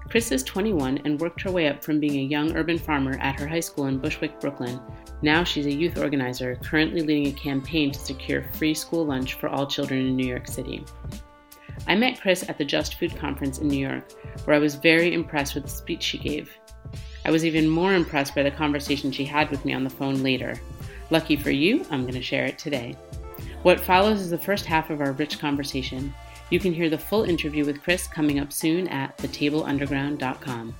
Kris 0.09 0.31
is 0.31 0.43
21 0.43 0.99
and 1.05 1.19
worked 1.19 1.41
her 1.41 1.51
way 1.51 1.67
up 1.67 1.83
from 1.83 1.99
being 1.99 2.19
a 2.19 2.29
young 2.29 2.55
urban 2.55 2.77
farmer 2.77 3.17
at 3.19 3.39
her 3.39 3.47
high 3.47 3.59
school 3.59 3.87
in 3.87 3.97
Bushwick, 3.97 4.39
Brooklyn. 4.39 4.79
Now 5.21 5.43
she's 5.43 5.65
a 5.65 5.73
youth 5.73 5.97
organizer, 5.97 6.55
currently 6.63 7.01
leading 7.01 7.27
a 7.27 7.37
campaign 7.37 7.91
to 7.91 7.99
secure 7.99 8.43
free 8.53 8.73
school 8.73 9.05
lunch 9.05 9.33
for 9.33 9.49
all 9.49 9.65
children 9.65 10.01
in 10.01 10.15
New 10.15 10.27
York 10.27 10.47
City. 10.47 10.85
I 11.87 11.95
met 11.95 12.21
Kris 12.21 12.47
at 12.47 12.57
the 12.57 12.65
Just 12.65 12.95
Food 12.95 13.15
Conference 13.17 13.59
in 13.59 13.67
New 13.67 13.79
York, 13.79 14.11
where 14.45 14.55
I 14.55 14.59
was 14.59 14.75
very 14.75 15.13
impressed 15.13 15.55
with 15.55 15.65
the 15.65 15.69
speech 15.69 16.03
she 16.03 16.17
gave. 16.17 16.55
I 17.25 17.31
was 17.31 17.43
even 17.43 17.67
more 17.67 17.93
impressed 17.93 18.35
by 18.35 18.43
the 18.43 18.51
conversation 18.51 19.11
she 19.11 19.25
had 19.25 19.49
with 19.49 19.65
me 19.65 19.73
on 19.73 19.83
the 19.83 19.89
phone 19.89 20.21
later. 20.21 20.59
Lucky 21.09 21.35
for 21.35 21.51
you, 21.51 21.85
I'm 21.89 22.01
going 22.01 22.13
to 22.13 22.21
share 22.21 22.45
it 22.45 22.59
today. 22.59 22.95
What 23.63 23.79
follows 23.79 24.21
is 24.21 24.29
the 24.29 24.37
first 24.37 24.65
half 24.65 24.91
of 24.91 25.01
our 25.01 25.11
rich 25.13 25.39
conversation. 25.39 26.13
You 26.51 26.59
can 26.59 26.73
hear 26.73 26.89
the 26.89 26.97
full 26.97 27.23
interview 27.23 27.65
with 27.65 27.81
Kris 27.81 28.07
coming 28.07 28.39
up 28.39 28.53
soon 28.53 28.87
at 28.87 29.17
thetableunderground.com. 29.17 30.75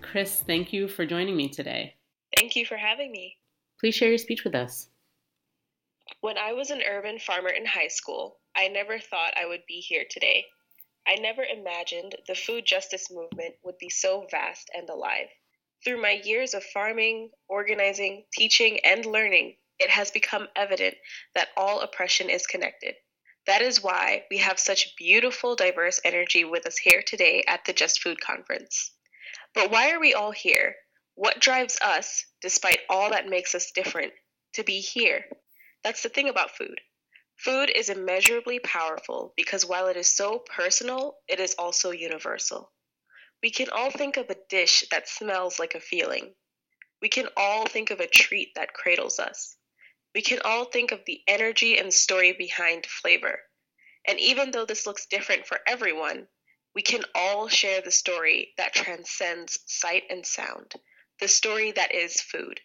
Kris, 0.00 0.42
thank 0.46 0.72
you 0.72 0.88
for 0.88 1.04
joining 1.04 1.36
me 1.36 1.48
today. 1.48 1.96
Thank 2.36 2.56
you 2.56 2.64
for 2.64 2.76
having 2.76 3.10
me. 3.10 3.36
Please 3.80 3.94
share 3.94 4.08
your 4.08 4.18
speech 4.18 4.44
with 4.44 4.54
us. 4.54 4.88
When 6.20 6.38
I 6.38 6.52
was 6.52 6.70
an 6.70 6.82
urban 6.88 7.18
farmer 7.18 7.50
in 7.50 7.66
high 7.66 7.88
school, 7.88 8.38
I 8.56 8.68
never 8.68 8.98
thought 8.98 9.36
I 9.36 9.46
would 9.46 9.62
be 9.68 9.80
here 9.80 10.04
today. 10.08 10.46
I 11.06 11.16
never 11.16 11.44
imagined 11.44 12.16
the 12.26 12.34
food 12.34 12.64
justice 12.64 13.08
movement 13.10 13.56
would 13.62 13.76
be 13.78 13.90
so 13.90 14.26
vast 14.30 14.70
and 14.74 14.88
alive. 14.88 15.28
Through 15.84 16.00
my 16.00 16.20
years 16.24 16.54
of 16.54 16.64
farming, 16.64 17.30
organizing, 17.48 18.24
teaching, 18.32 18.80
and 18.84 19.04
learning, 19.04 19.56
it 19.78 19.90
has 19.90 20.10
become 20.10 20.48
evident 20.56 20.94
that 21.34 21.48
all 21.56 21.80
oppression 21.80 22.30
is 22.30 22.46
connected. 22.46 22.94
That 23.46 23.62
is 23.62 23.82
why 23.82 24.24
we 24.30 24.38
have 24.38 24.58
such 24.58 24.96
beautiful, 24.96 25.56
diverse 25.56 26.00
energy 26.04 26.44
with 26.44 26.66
us 26.66 26.76
here 26.76 27.02
today 27.02 27.44
at 27.46 27.64
the 27.64 27.72
Just 27.72 28.02
Food 28.02 28.20
Conference. 28.20 28.92
But 29.54 29.70
why 29.70 29.92
are 29.92 30.00
we 30.00 30.14
all 30.14 30.32
here? 30.32 30.74
What 31.14 31.40
drives 31.40 31.78
us, 31.82 32.26
despite 32.42 32.80
all 32.88 33.10
that 33.10 33.28
makes 33.28 33.54
us 33.54 33.72
different, 33.72 34.12
to 34.54 34.64
be 34.64 34.80
here? 34.80 35.24
That's 35.82 36.02
the 36.02 36.08
thing 36.08 36.28
about 36.28 36.56
food. 36.56 36.80
Food 37.36 37.70
is 37.74 37.88
immeasurably 37.88 38.58
powerful 38.58 39.32
because 39.36 39.64
while 39.64 39.86
it 39.86 39.96
is 39.96 40.14
so 40.14 40.40
personal, 40.40 41.16
it 41.28 41.40
is 41.40 41.54
also 41.58 41.92
universal. 41.92 42.72
We 43.42 43.50
can 43.50 43.70
all 43.70 43.90
think 43.90 44.16
of 44.16 44.28
a 44.28 44.36
dish 44.48 44.84
that 44.90 45.08
smells 45.08 45.60
like 45.60 45.74
a 45.74 45.80
feeling. 45.80 46.34
We 47.00 47.08
can 47.08 47.28
all 47.36 47.66
think 47.66 47.90
of 47.90 48.00
a 48.00 48.08
treat 48.08 48.56
that 48.56 48.74
cradles 48.74 49.20
us. 49.20 49.56
We 50.14 50.22
can 50.22 50.40
all 50.44 50.64
think 50.64 50.92
of 50.92 51.04
the 51.04 51.22
energy 51.26 51.78
and 51.78 51.92
story 51.92 52.32
behind 52.32 52.86
flavor. 52.86 53.40
And 54.06 54.18
even 54.18 54.50
though 54.50 54.64
this 54.64 54.86
looks 54.86 55.06
different 55.06 55.46
for 55.46 55.60
everyone, 55.66 56.28
we 56.74 56.82
can 56.82 57.04
all 57.14 57.48
share 57.48 57.80
the 57.80 57.90
story 57.90 58.54
that 58.56 58.74
transcends 58.74 59.58
sight 59.66 60.04
and 60.10 60.24
sound, 60.24 60.72
the 61.20 61.28
story 61.28 61.72
that 61.72 61.94
is 61.94 62.20
food. 62.20 62.60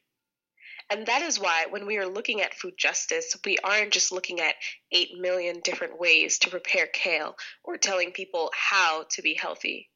And 0.89 1.07
that 1.07 1.21
is 1.21 1.39
why, 1.39 1.65
when 1.69 1.85
we 1.85 1.97
are 1.97 2.05
looking 2.05 2.41
at 2.41 2.53
food 2.53 2.75
justice, 2.77 3.35
we 3.45 3.57
aren't 3.63 3.93
just 3.93 4.11
looking 4.11 4.39
at 4.39 4.55
8 4.91 5.17
million 5.17 5.61
different 5.61 5.99
ways 5.99 6.37
to 6.39 6.49
prepare 6.49 6.87
kale 6.87 7.35
or 7.63 7.77
telling 7.77 8.11
people 8.11 8.51
how 8.53 9.05
to 9.11 9.21
be 9.21 9.33
healthy. 9.33 9.89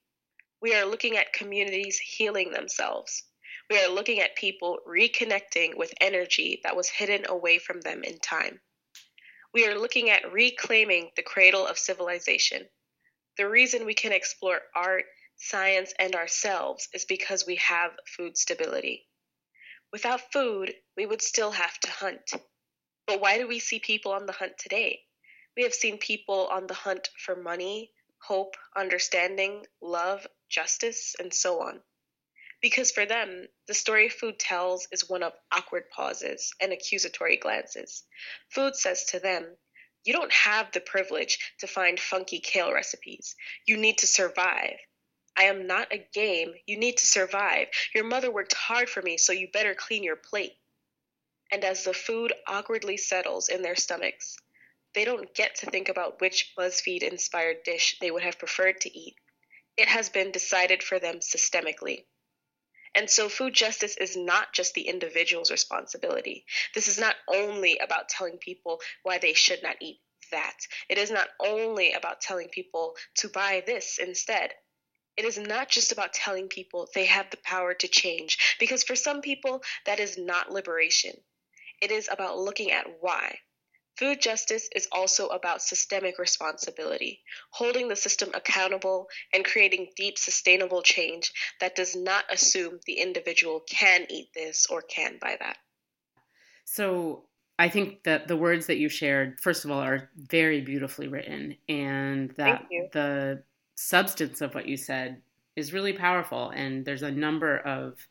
We 0.61 0.73
are 0.73 0.85
looking 0.85 1.17
at 1.17 1.33
communities 1.33 1.99
healing 1.99 2.51
themselves. 2.51 3.23
We 3.69 3.83
are 3.83 3.89
looking 3.89 4.21
at 4.21 4.37
people 4.37 4.79
reconnecting 4.87 5.75
with 5.77 5.93
energy 5.99 6.61
that 6.63 6.75
was 6.75 6.87
hidden 6.87 7.25
away 7.27 7.59
from 7.59 7.81
them 7.81 8.03
in 8.03 8.17
time. 8.19 8.61
We 9.53 9.67
are 9.67 9.77
looking 9.77 10.09
at 10.09 10.31
reclaiming 10.31 11.11
the 11.15 11.23
cradle 11.23 11.67
of 11.67 11.77
civilization. 11.77 12.69
The 13.37 13.49
reason 13.49 13.85
we 13.85 13.93
can 13.93 14.13
explore 14.13 14.61
art, 14.73 15.05
science, 15.35 15.93
and 15.99 16.15
ourselves 16.15 16.87
is 16.93 17.03
because 17.05 17.45
we 17.45 17.55
have 17.55 17.91
food 18.05 18.37
stability. 18.37 19.07
Without 19.91 20.31
food, 20.31 20.73
we 20.95 21.05
would 21.05 21.21
still 21.21 21.51
have 21.51 21.77
to 21.81 21.91
hunt. 21.91 22.31
But 23.05 23.19
why 23.19 23.37
do 23.37 23.47
we 23.47 23.59
see 23.59 23.79
people 23.79 24.11
on 24.13 24.25
the 24.25 24.33
hunt 24.33 24.57
today? 24.57 25.01
We 25.57 25.63
have 25.63 25.73
seen 25.73 25.97
people 25.97 26.47
on 26.47 26.67
the 26.67 26.73
hunt 26.73 27.09
for 27.17 27.35
money, 27.35 27.91
hope, 28.19 28.55
understanding, 28.75 29.65
love, 29.81 30.25
justice, 30.49 31.15
and 31.19 31.33
so 31.33 31.61
on. 31.61 31.81
Because 32.69 32.91
for 32.91 33.05
them, 33.05 33.47
the 33.67 33.73
story 33.73 34.09
food 34.09 34.39
tells 34.39 34.89
is 34.91 35.07
one 35.07 35.23
of 35.23 35.31
awkward 35.53 35.89
pauses 35.89 36.53
and 36.59 36.73
accusatory 36.73 37.37
glances. 37.37 38.03
Food 38.49 38.75
says 38.75 39.05
to 39.05 39.21
them, 39.21 39.55
You 40.03 40.11
don't 40.11 40.33
have 40.33 40.73
the 40.73 40.81
privilege 40.81 41.53
to 41.59 41.67
find 41.67 41.97
funky 41.97 42.41
kale 42.41 42.73
recipes. 42.73 43.37
You 43.65 43.77
need 43.77 43.99
to 43.99 44.05
survive. 44.05 44.75
I 45.37 45.43
am 45.43 45.65
not 45.65 45.93
a 45.93 46.05
game. 46.13 46.55
You 46.65 46.77
need 46.77 46.97
to 46.97 47.07
survive. 47.07 47.69
Your 47.95 48.03
mother 48.03 48.29
worked 48.29 48.53
hard 48.53 48.89
for 48.89 49.01
me, 49.01 49.17
so 49.17 49.31
you 49.31 49.47
better 49.49 49.73
clean 49.73 50.03
your 50.03 50.17
plate. 50.17 50.57
And 51.49 51.63
as 51.63 51.85
the 51.85 51.93
food 51.93 52.33
awkwardly 52.47 52.97
settles 52.97 53.47
in 53.47 53.61
their 53.61 53.77
stomachs, 53.77 54.35
they 54.93 55.05
don't 55.05 55.33
get 55.33 55.55
to 55.59 55.71
think 55.71 55.87
about 55.87 56.19
which 56.19 56.53
BuzzFeed 56.57 57.03
inspired 57.03 57.63
dish 57.63 57.95
they 58.01 58.11
would 58.11 58.23
have 58.23 58.37
preferred 58.37 58.81
to 58.81 58.93
eat. 58.93 59.15
It 59.77 59.87
has 59.87 60.09
been 60.09 60.31
decided 60.31 60.83
for 60.83 60.99
them 60.99 61.21
systemically. 61.21 62.03
And 62.97 63.07
so, 63.07 63.29
food 63.29 63.53
justice 63.53 63.95
is 63.95 64.17
not 64.17 64.53
just 64.53 64.73
the 64.73 64.87
individual's 64.87 65.51
responsibility. 65.51 66.45
This 66.73 66.87
is 66.87 66.97
not 66.97 67.15
only 67.27 67.77
about 67.77 68.09
telling 68.09 68.39
people 68.39 68.81
why 69.03 69.19
they 69.19 69.33
should 69.33 69.61
not 69.61 69.75
eat 69.79 69.99
that. 70.31 70.57
It 70.89 70.97
is 70.97 71.11
not 71.11 71.27
only 71.39 71.93
about 71.93 72.21
telling 72.21 72.49
people 72.49 72.95
to 73.17 73.29
buy 73.29 73.61
this 73.67 73.99
instead. 73.99 74.51
It 75.15 75.25
is 75.25 75.37
not 75.37 75.69
just 75.69 75.91
about 75.91 76.13
telling 76.13 76.47
people 76.47 76.89
they 76.95 77.05
have 77.05 77.29
the 77.29 77.37
power 77.37 77.75
to 77.75 77.87
change, 77.87 78.55
because 78.59 78.83
for 78.83 78.95
some 78.95 79.21
people, 79.21 79.61
that 79.85 79.99
is 79.99 80.17
not 80.17 80.51
liberation. 80.51 81.13
It 81.79 81.91
is 81.91 82.09
about 82.11 82.39
looking 82.39 82.71
at 82.71 82.87
why. 82.99 83.37
Food 83.97 84.21
justice 84.21 84.69
is 84.75 84.87
also 84.91 85.27
about 85.27 85.61
systemic 85.63 86.19
responsibility, 86.19 87.21
holding 87.49 87.87
the 87.87 87.95
system 87.95 88.29
accountable 88.35 89.07
and 89.33 89.43
creating 89.43 89.87
deep, 89.95 90.19
sustainable 90.19 90.83
change 90.83 91.33
that 91.59 91.75
does 91.75 91.95
not 91.95 92.23
assume 92.31 92.79
the 92.85 92.99
individual 92.99 93.63
can 93.67 94.05
eat 94.09 94.27
this 94.35 94.67
or 94.69 94.83
can 94.83 95.17
buy 95.19 95.35
that. 95.39 95.57
So, 96.63 97.23
I 97.57 97.69
think 97.69 98.03
that 98.03 98.27
the 98.27 98.37
words 98.37 98.67
that 98.67 98.77
you 98.77 98.87
shared, 98.87 99.39
first 99.39 99.65
of 99.65 99.71
all, 99.71 99.79
are 99.79 100.11
very 100.15 100.61
beautifully 100.61 101.07
written, 101.07 101.55
and 101.67 102.29
that 102.37 102.65
the 102.93 103.41
substance 103.73 104.41
of 104.41 104.53
what 104.53 104.67
you 104.67 104.77
said 104.77 105.23
is 105.55 105.73
really 105.73 105.93
powerful. 105.93 106.51
And 106.51 106.85
there's 106.85 107.01
a 107.01 107.09
number 107.09 107.57
of 107.57 108.07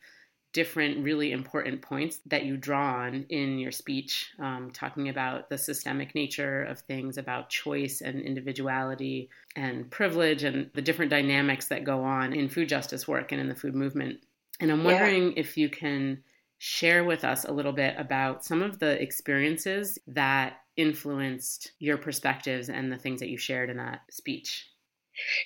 different 0.57 1.03
really 1.03 1.33
important 1.33 1.83
points 1.83 2.19
that 2.25 2.43
you 2.43 2.57
draw 2.57 3.03
on 3.03 3.27
in 3.29 3.59
your 3.59 3.71
speech, 3.71 4.31
um, 4.39 4.71
talking 4.73 5.07
about 5.07 5.49
the 5.49 5.57
systemic 5.57 6.15
nature 6.15 6.63
of 6.63 6.79
things, 6.79 7.19
about 7.19 7.51
choice 7.51 8.01
and 8.01 8.23
individuality 8.23 9.29
and 9.55 9.87
privilege, 9.91 10.43
and 10.43 10.71
the 10.73 10.81
different 10.81 11.11
dynamics 11.11 11.67
that 11.67 11.83
go 11.83 12.03
on 12.03 12.33
in 12.33 12.49
food 12.49 12.67
justice 12.67 13.07
work 13.07 13.31
and 13.31 13.39
in 13.39 13.49
the 13.49 13.53
food 13.53 13.75
movement. 13.75 14.19
And 14.59 14.71
I'm 14.71 14.83
wondering 14.83 15.25
yeah. 15.27 15.33
if 15.41 15.57
you 15.57 15.69
can 15.69 16.23
share 16.57 17.03
with 17.03 17.23
us 17.23 17.45
a 17.45 17.53
little 17.53 17.71
bit 17.71 17.93
about 17.99 18.43
some 18.43 18.63
of 18.63 18.79
the 18.79 18.99
experiences 18.99 19.99
that 20.07 20.61
influenced 20.75 21.73
your 21.77 21.97
perspectives 21.97 22.67
and 22.67 22.91
the 22.91 22.97
things 22.97 23.19
that 23.19 23.29
you 23.29 23.37
shared 23.37 23.69
in 23.69 23.77
that 23.77 24.01
speech. 24.09 24.67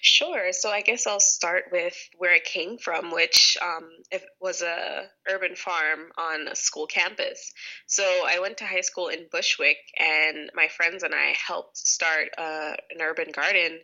Sure. 0.01 0.51
So 0.51 0.69
I 0.69 0.81
guess 0.81 1.07
I'll 1.07 1.19
start 1.19 1.65
with 1.71 1.95
where 2.17 2.33
I 2.33 2.39
came 2.39 2.77
from, 2.77 3.11
which 3.11 3.57
um, 3.61 3.89
was 4.39 4.61
a 4.61 5.07
urban 5.29 5.55
farm 5.55 6.11
on 6.17 6.47
a 6.47 6.55
school 6.55 6.87
campus. 6.87 7.51
So 7.87 8.03
I 8.03 8.39
went 8.39 8.57
to 8.57 8.65
high 8.65 8.81
school 8.81 9.07
in 9.07 9.27
Bushwick, 9.31 9.77
and 9.97 10.51
my 10.53 10.67
friends 10.67 11.03
and 11.03 11.13
I 11.15 11.35
helped 11.47 11.77
start 11.77 12.29
uh, 12.37 12.73
an 12.89 13.01
urban 13.01 13.31
garden 13.31 13.79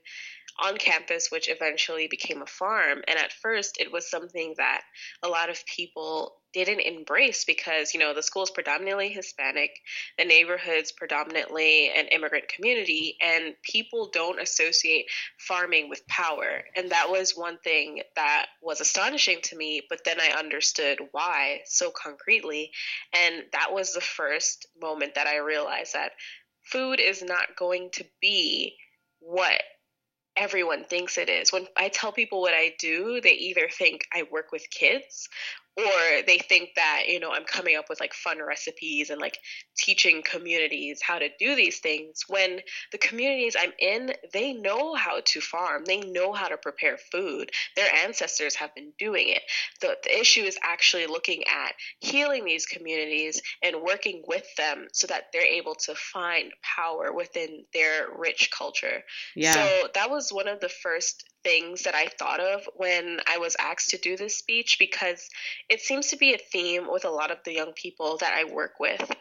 on 0.59 0.77
campus, 0.77 1.29
which 1.31 1.49
eventually 1.49 2.07
became 2.07 2.41
a 2.41 2.47
farm. 2.47 3.01
And 3.07 3.19
at 3.19 3.31
first, 3.31 3.77
it 3.79 3.91
was 3.91 4.09
something 4.09 4.55
that 4.57 4.81
a 5.23 5.27
lot 5.27 5.49
of 5.49 5.65
people 5.65 6.33
didn't 6.53 6.79
embrace 6.79 7.45
because, 7.45 7.93
you 7.93 7.99
know, 7.99 8.13
the 8.13 8.23
school 8.23 8.43
is 8.43 8.49
predominantly 8.49 9.09
Hispanic, 9.09 9.71
the 10.17 10.25
neighborhood's 10.25 10.91
predominantly 10.91 11.91
an 11.95 12.07
immigrant 12.07 12.47
community, 12.47 13.17
and 13.21 13.53
people 13.61 14.09
don't 14.11 14.41
associate 14.41 15.05
farming 15.37 15.89
with 15.89 16.07
power. 16.07 16.63
And 16.75 16.89
that 16.91 17.09
was 17.09 17.33
one 17.35 17.59
thing 17.63 18.01
that 18.15 18.47
was 18.61 18.81
astonishing 18.81 19.39
to 19.43 19.55
me, 19.55 19.81
but 19.87 20.03
then 20.05 20.19
I 20.19 20.39
understood 20.39 20.99
why 21.11 21.61
so 21.65 21.91
concretely. 21.91 22.71
And 23.13 23.43
that 23.51 23.71
was 23.73 23.93
the 23.93 24.01
first 24.01 24.67
moment 24.81 25.15
that 25.15 25.27
I 25.27 25.37
realized 25.37 25.93
that 25.93 26.13
food 26.63 26.99
is 26.99 27.21
not 27.21 27.55
going 27.57 27.89
to 27.93 28.05
be 28.21 28.75
what 29.19 29.61
everyone 30.37 30.83
thinks 30.83 31.17
it 31.17 31.29
is. 31.29 31.51
When 31.51 31.67
I 31.75 31.89
tell 31.89 32.11
people 32.11 32.41
what 32.41 32.53
I 32.53 32.73
do, 32.79 33.19
they 33.21 33.31
either 33.31 33.67
think 33.71 34.05
I 34.13 34.23
work 34.31 34.51
with 34.51 34.69
kids 34.69 35.27
or 35.77 36.23
they 36.25 36.37
think 36.37 36.69
that 36.75 37.03
you 37.07 37.19
know 37.19 37.31
i'm 37.31 37.45
coming 37.45 37.75
up 37.75 37.85
with 37.89 37.99
like 37.99 38.13
fun 38.13 38.39
recipes 38.45 39.09
and 39.09 39.21
like 39.21 39.37
teaching 39.77 40.21
communities 40.23 40.99
how 41.01 41.19
to 41.19 41.29
do 41.39 41.55
these 41.55 41.79
things 41.79 42.23
when 42.27 42.59
the 42.91 42.97
communities 42.97 43.55
i'm 43.59 43.71
in 43.79 44.11
they 44.33 44.53
know 44.53 44.95
how 44.95 45.21
to 45.25 45.41
farm. 45.41 45.83
They 45.85 45.99
know 45.99 46.33
how 46.33 46.47
to 46.47 46.57
prepare 46.57 46.97
food. 46.97 47.51
Their 47.75 47.87
ancestors 48.03 48.55
have 48.55 48.73
been 48.75 48.91
doing 48.97 49.29
it. 49.29 49.41
The, 49.81 49.97
the 50.03 50.19
issue 50.19 50.41
is 50.41 50.57
actually 50.63 51.07
looking 51.07 51.43
at 51.47 51.73
healing 51.99 52.45
these 52.45 52.65
communities 52.65 53.41
and 53.63 53.81
working 53.81 54.23
with 54.27 54.45
them 54.57 54.87
so 54.93 55.07
that 55.07 55.25
they're 55.31 55.41
able 55.41 55.75
to 55.85 55.95
find 55.95 56.51
power 56.61 57.13
within 57.13 57.65
their 57.73 58.07
rich 58.17 58.49
culture. 58.55 59.03
Yeah. 59.35 59.53
so 59.53 59.87
that 59.93 60.09
was 60.09 60.29
one 60.31 60.47
of 60.47 60.59
the 60.59 60.69
first 60.69 61.23
things 61.43 61.83
that 61.83 61.95
I 61.95 62.07
thought 62.07 62.39
of 62.39 62.67
when 62.75 63.19
I 63.27 63.37
was 63.37 63.55
asked 63.59 63.89
to 63.91 63.97
do 63.97 64.17
this 64.17 64.37
speech 64.37 64.77
because 64.79 65.29
it 65.69 65.81
seems 65.81 66.07
to 66.07 66.17
be 66.17 66.33
a 66.33 66.37
theme 66.37 66.87
with 66.89 67.05
a 67.05 67.09
lot 67.09 67.31
of 67.31 67.37
the 67.43 67.53
young 67.53 67.73
people 67.73 68.17
that 68.17 68.33
I 68.33 68.51
work 68.51 68.79
with. 68.79 69.11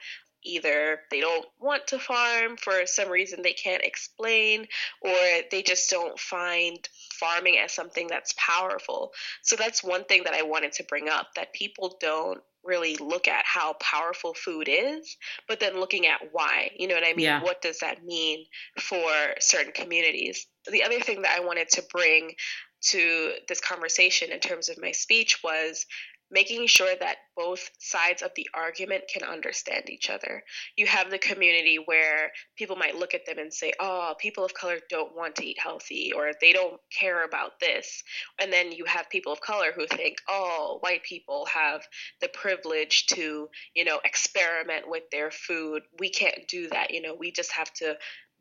Either 0.44 1.01
they 1.11 1.20
don't 1.20 1.44
want 1.59 1.88
to 1.88 1.99
farm 1.99 2.57
for 2.57 2.86
some 2.86 3.09
reason 3.09 3.42
they 3.42 3.53
can't 3.53 3.82
explain, 3.82 4.66
or 5.01 5.12
they 5.51 5.61
just 5.61 5.90
don't 5.90 6.18
find 6.20 6.88
farming 7.14 7.59
as 7.59 7.72
something 7.72 8.07
that's 8.07 8.32
powerful. 8.38 9.12
So 9.42 9.57
that's 9.57 9.82
one 9.82 10.05
thing 10.05 10.22
that 10.24 10.34
I 10.34 10.42
wanted 10.42 10.72
to 10.74 10.84
bring 10.84 11.09
up 11.09 11.28
that 11.34 11.53
people 11.53 11.97
don't 12.01 12.40
really 12.62 12.97
look 12.97 13.26
at 13.26 13.44
how 13.44 13.74
powerful 13.74 14.34
food 14.34 14.68
is, 14.68 15.16
but 15.49 15.59
then 15.59 15.80
looking 15.80 16.07
at 16.07 16.20
why. 16.32 16.70
You 16.76 16.88
know 16.88 16.94
what 16.94 17.05
I 17.05 17.14
mean? 17.14 17.24
Yeah. 17.24 17.42
What 17.42 17.62
does 17.62 17.80
that 17.80 18.05
mean 18.05 18.44
for 18.78 19.11
certain 19.40 19.72
communities? 19.72 20.47
The 20.70 20.84
other 20.84 21.01
thing 21.01 21.22
that 21.22 21.36
I 21.36 21.44
wanted 21.44 21.70
to 21.70 21.84
bring 21.92 22.34
to 22.88 23.32
this 23.49 23.61
conversation 23.61 24.30
in 24.30 24.40
terms 24.40 24.68
of 24.68 24.78
my 24.80 24.92
speech 24.92 25.42
was 25.42 25.86
making 26.30 26.66
sure 26.66 26.94
that 26.98 27.16
both 27.36 27.70
sides 27.78 28.22
of 28.22 28.30
the 28.34 28.48
argument 28.54 29.04
can 29.12 29.22
understand 29.22 29.88
each 29.90 30.10
other. 30.10 30.42
You 30.76 30.86
have 30.86 31.10
the 31.10 31.18
community 31.18 31.78
where 31.84 32.32
people 32.56 32.76
might 32.76 32.96
look 32.96 33.14
at 33.14 33.26
them 33.26 33.38
and 33.38 33.52
say, 33.52 33.72
oh, 33.78 34.14
people 34.18 34.44
of 34.44 34.54
color 34.54 34.78
don't 34.88 35.14
want 35.14 35.36
to 35.36 35.46
eat 35.46 35.58
healthy 35.58 36.12
or 36.14 36.32
they 36.40 36.52
don't 36.52 36.80
care 36.98 37.24
about 37.24 37.60
this. 37.60 38.02
And 38.40 38.52
then 38.52 38.72
you 38.72 38.84
have 38.86 39.10
people 39.10 39.32
of 39.32 39.40
color 39.40 39.72
who 39.74 39.86
think, 39.86 40.16
oh, 40.28 40.78
white 40.80 41.02
people 41.04 41.46
have 41.52 41.82
the 42.20 42.28
privilege 42.28 43.06
to, 43.08 43.48
you 43.74 43.84
know, 43.84 44.00
experiment 44.04 44.88
with 44.88 45.04
their 45.12 45.30
food. 45.30 45.82
We 45.98 46.10
can't 46.10 46.48
do 46.48 46.68
that. 46.70 46.92
You 46.92 47.02
know, 47.02 47.14
we 47.18 47.32
just 47.32 47.52
have 47.52 47.72
to 47.74 47.96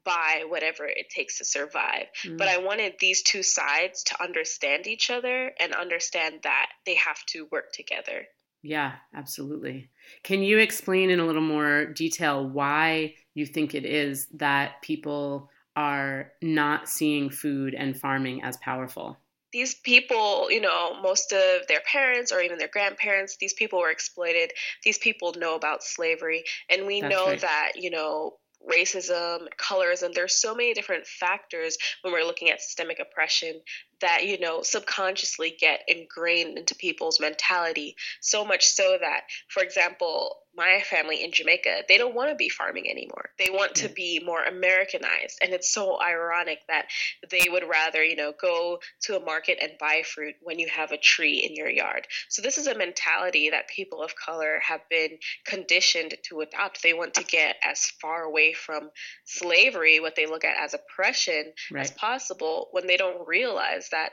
buy 0.06 0.44
whatever 0.48 0.86
it 0.86 1.10
takes 1.10 1.40
to 1.40 1.46
survive. 1.46 2.06
Mm. 2.24 2.38
But 2.38 2.48
I 2.48 2.60
wanted 2.60 2.94
these 3.00 3.24
two 3.24 3.44
sides 3.44 4.04
to 4.06 4.24
understand 4.24 4.88
each 4.88 5.10
other 5.10 5.52
and 5.60 5.74
understand 5.74 6.42
that 6.44 6.68
they 6.86 6.96
have 6.96 7.24
to 7.28 7.48
work 7.52 7.74
together. 7.74 8.28
Yeah, 8.62 8.94
absolutely. 9.14 9.90
Can 10.24 10.42
you 10.42 10.58
explain 10.58 11.10
in 11.10 11.20
a 11.20 11.26
little 11.26 11.42
more 11.42 11.86
detail 11.86 12.48
why 12.48 13.16
you 13.34 13.46
think 13.46 13.76
it 13.76 13.86
is 13.86 14.28
that 14.36 14.82
people 14.82 15.50
are 15.76 16.32
not 16.42 16.88
seeing 16.88 17.30
food 17.30 17.76
and 17.76 18.00
farming 18.00 18.42
as 18.44 18.58
powerful? 18.58 19.18
these 19.56 19.74
people, 19.74 20.52
you 20.52 20.60
know, 20.60 21.00
most 21.02 21.32
of 21.32 21.66
their 21.70 21.80
parents 21.90 22.34
or 22.34 22.42
even 22.42 22.58
their 22.58 22.68
grandparents, 22.68 23.38
these 23.38 23.54
people 23.54 23.80
were 23.80 23.90
exploited. 23.90 24.52
These 24.84 24.98
people 24.98 25.34
know 25.38 25.56
about 25.56 25.82
slavery. 25.82 26.44
And 26.70 26.86
we 26.86 27.00
That's 27.00 27.16
know 27.16 27.28
right. 27.28 27.40
that, 27.40 27.72
you 27.78 27.90
know, 27.90 28.34
racism, 28.68 29.48
colorism. 29.58 30.14
There's 30.14 30.36
so 30.36 30.56
many 30.56 30.74
different 30.74 31.06
factors 31.06 31.78
when 32.02 32.14
we're 32.14 32.26
looking 32.26 32.50
at 32.50 32.62
systemic 32.62 33.00
oppression 33.00 33.62
that 34.02 34.26
you 34.26 34.40
know 34.40 34.62
subconsciously 34.62 35.56
get 35.60 35.82
ingrained 35.88 36.58
into 36.58 36.76
people's 36.76 37.20
mentality 37.20 37.96
so 38.22 38.44
much 38.44 38.66
so 38.66 38.98
that 39.00 39.22
for 39.48 39.64
example 39.64 40.38
my 40.56 40.82
family 40.90 41.24
in 41.24 41.32
Jamaica 41.32 41.84
they 41.88 41.98
don't 41.98 42.16
want 42.16 42.30
to 42.30 42.36
be 42.36 42.50
farming 42.50 42.90
anymore. 42.90 43.30
They 43.38 43.50
want 43.50 43.76
to 43.76 43.90
be 43.90 44.22
more 44.24 44.44
americanized. 44.44 45.40
And 45.42 45.54
it's 45.54 45.74
so 45.74 46.00
ironic 46.02 46.60
that 46.68 46.86
they 47.30 47.48
would 47.50 47.64
rather 47.68 48.04
you 48.04 48.16
know 48.16 48.34
go 48.40 48.80
to 49.04 49.18
a 49.18 49.24
market 49.24 49.58
and 49.62 49.74
buy 49.80 50.04
fruit 50.04 50.36
when 50.42 50.60
you 50.60 50.68
have 50.68 50.92
a 50.92 50.98
tree 50.98 51.46
in 51.48 51.56
your 51.56 51.70
yard. 51.70 52.08
So 52.30 52.42
this 52.42 52.58
is 52.58 52.68
a 52.68 52.76
mentality 52.76 53.50
that 53.50 53.68
people 53.68 54.02
of 54.02 54.16
color 54.16 54.60
have 54.66 54.82
been 54.90 55.18
conditioned 55.46 56.16
to 56.30 56.42
adopt. 56.42 56.82
They 56.82 56.94
want 56.94 57.16
to 57.16 57.24
get 57.24 57.56
as 57.64 57.86
far 58.02 58.24
away 58.24 58.54
from 58.54 58.90
slavery 59.26 60.00
what 60.00 60.16
they 60.16 60.26
look 60.26 60.44
at 60.44 60.58
as 60.58 60.74
oppression 60.74 61.54
right. 61.72 61.82
as 61.82 61.92
possible 61.92 62.70
when 62.72 62.88
they 62.88 62.98
don't 62.98 63.28
realize 63.28 63.90
that 63.90 64.12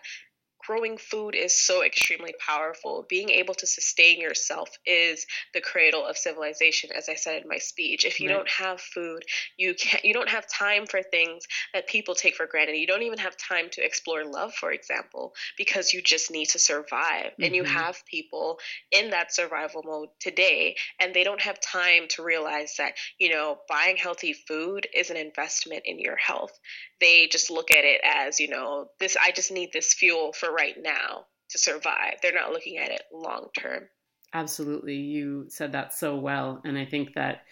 growing 0.67 0.99
food 0.99 1.35
is 1.35 1.57
so 1.57 1.85
extremely 1.85 2.35
powerful. 2.45 3.07
Being 3.09 3.31
able 3.31 3.55
to 3.55 3.67
sustain 3.67 4.21
yourself 4.21 4.69
is 4.87 5.27
the 5.55 5.61
cradle 5.61 6.05
of 6.05 6.17
civilization, 6.17 6.91
as 6.97 7.09
I 7.09 7.15
said 7.15 7.43
in 7.43 7.49
my 7.49 7.59
speech. 7.59 8.05
If 8.05 8.21
you 8.21 8.29
right. 8.29 8.37
don't 8.37 8.51
have 8.51 8.81
food, 8.81 9.25
you 9.57 9.75
can't 9.75 10.05
you 10.05 10.15
don't 10.15 10.29
have 10.29 10.47
time 10.49 10.87
for 10.87 11.03
things 11.03 11.45
that 11.75 11.87
people 11.87 12.15
take 12.15 12.37
for 12.37 12.47
granted. 12.47 12.77
You 12.77 12.87
don't 12.87 13.03
even 13.03 13.19
have 13.19 13.37
time 13.37 13.69
to 13.73 13.85
explore 13.85 14.25
love, 14.25 14.55
for 14.55 14.73
example, 14.73 15.35
because 15.57 15.93
you 15.93 16.03
just 16.03 16.31
need 16.31 16.47
to 16.51 16.59
survive. 16.59 17.33
Mm-hmm. 17.33 17.43
And 17.43 17.57
you 17.57 17.63
mm-hmm. 17.63 17.77
have 17.77 18.05
people 18.07 18.59
in 18.91 19.11
that 19.11 19.35
survival 19.35 19.83
mode 19.85 20.09
today, 20.21 20.77
and 21.01 21.15
they 21.15 21.25
don't 21.25 21.41
have 21.41 21.61
time 21.61 22.09
to 22.11 22.23
realize 22.23 22.75
that, 22.79 22.95
you 23.19 23.31
know, 23.31 23.59
buying 23.69 23.97
healthy 23.97 24.33
food 24.33 24.87
is 24.95 25.11
an 25.11 25.17
investment 25.17 25.83
in 25.87 25.99
your 25.99 26.17
health. 26.17 26.59
They 27.03 27.27
just 27.27 27.51
look 27.51 27.71
at 27.71 27.85
it 27.85 28.01
as, 28.05 28.41
you 28.41 28.49
know, 28.49 28.87
this 29.01 29.17
I 29.21 29.33
just 29.33 29.51
need 29.53 29.71
this 29.73 29.93
fuel 29.93 30.33
for 30.33 30.51
right 30.51 30.77
now 30.81 31.27
to 31.51 31.59
survive. 31.59 32.15
They're 32.23 32.33
not 32.33 32.53
looking 32.53 32.79
at 32.79 32.91
it 32.91 33.03
long 33.13 33.49
term. 33.59 33.89
Absolutely. 34.33 34.97
You 34.97 35.47
said 35.49 35.73
that 35.73 35.93
so 35.93 36.17
well. 36.17 36.63
And 36.65 36.79
I 36.79 36.87
think 36.87 37.15
that 37.15 37.43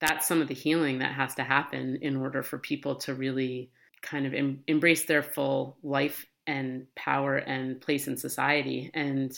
that's 0.00 0.26
some 0.26 0.40
of 0.40 0.48
the 0.48 0.54
healing 0.54 1.00
that 1.00 1.12
has 1.12 1.34
to 1.34 1.44
happen 1.44 1.98
in 2.00 2.16
order 2.16 2.42
for 2.42 2.58
people 2.58 2.96
to 3.00 3.14
really 3.14 3.70
kind 4.02 4.26
of 4.26 4.34
em- 4.34 4.62
embrace 4.66 5.04
their 5.04 5.22
full 5.22 5.78
life 5.82 6.24
and 6.46 6.86
power 6.94 7.36
and 7.36 7.80
place 7.80 8.06
in 8.06 8.16
society. 8.16 8.90
And 8.94 9.32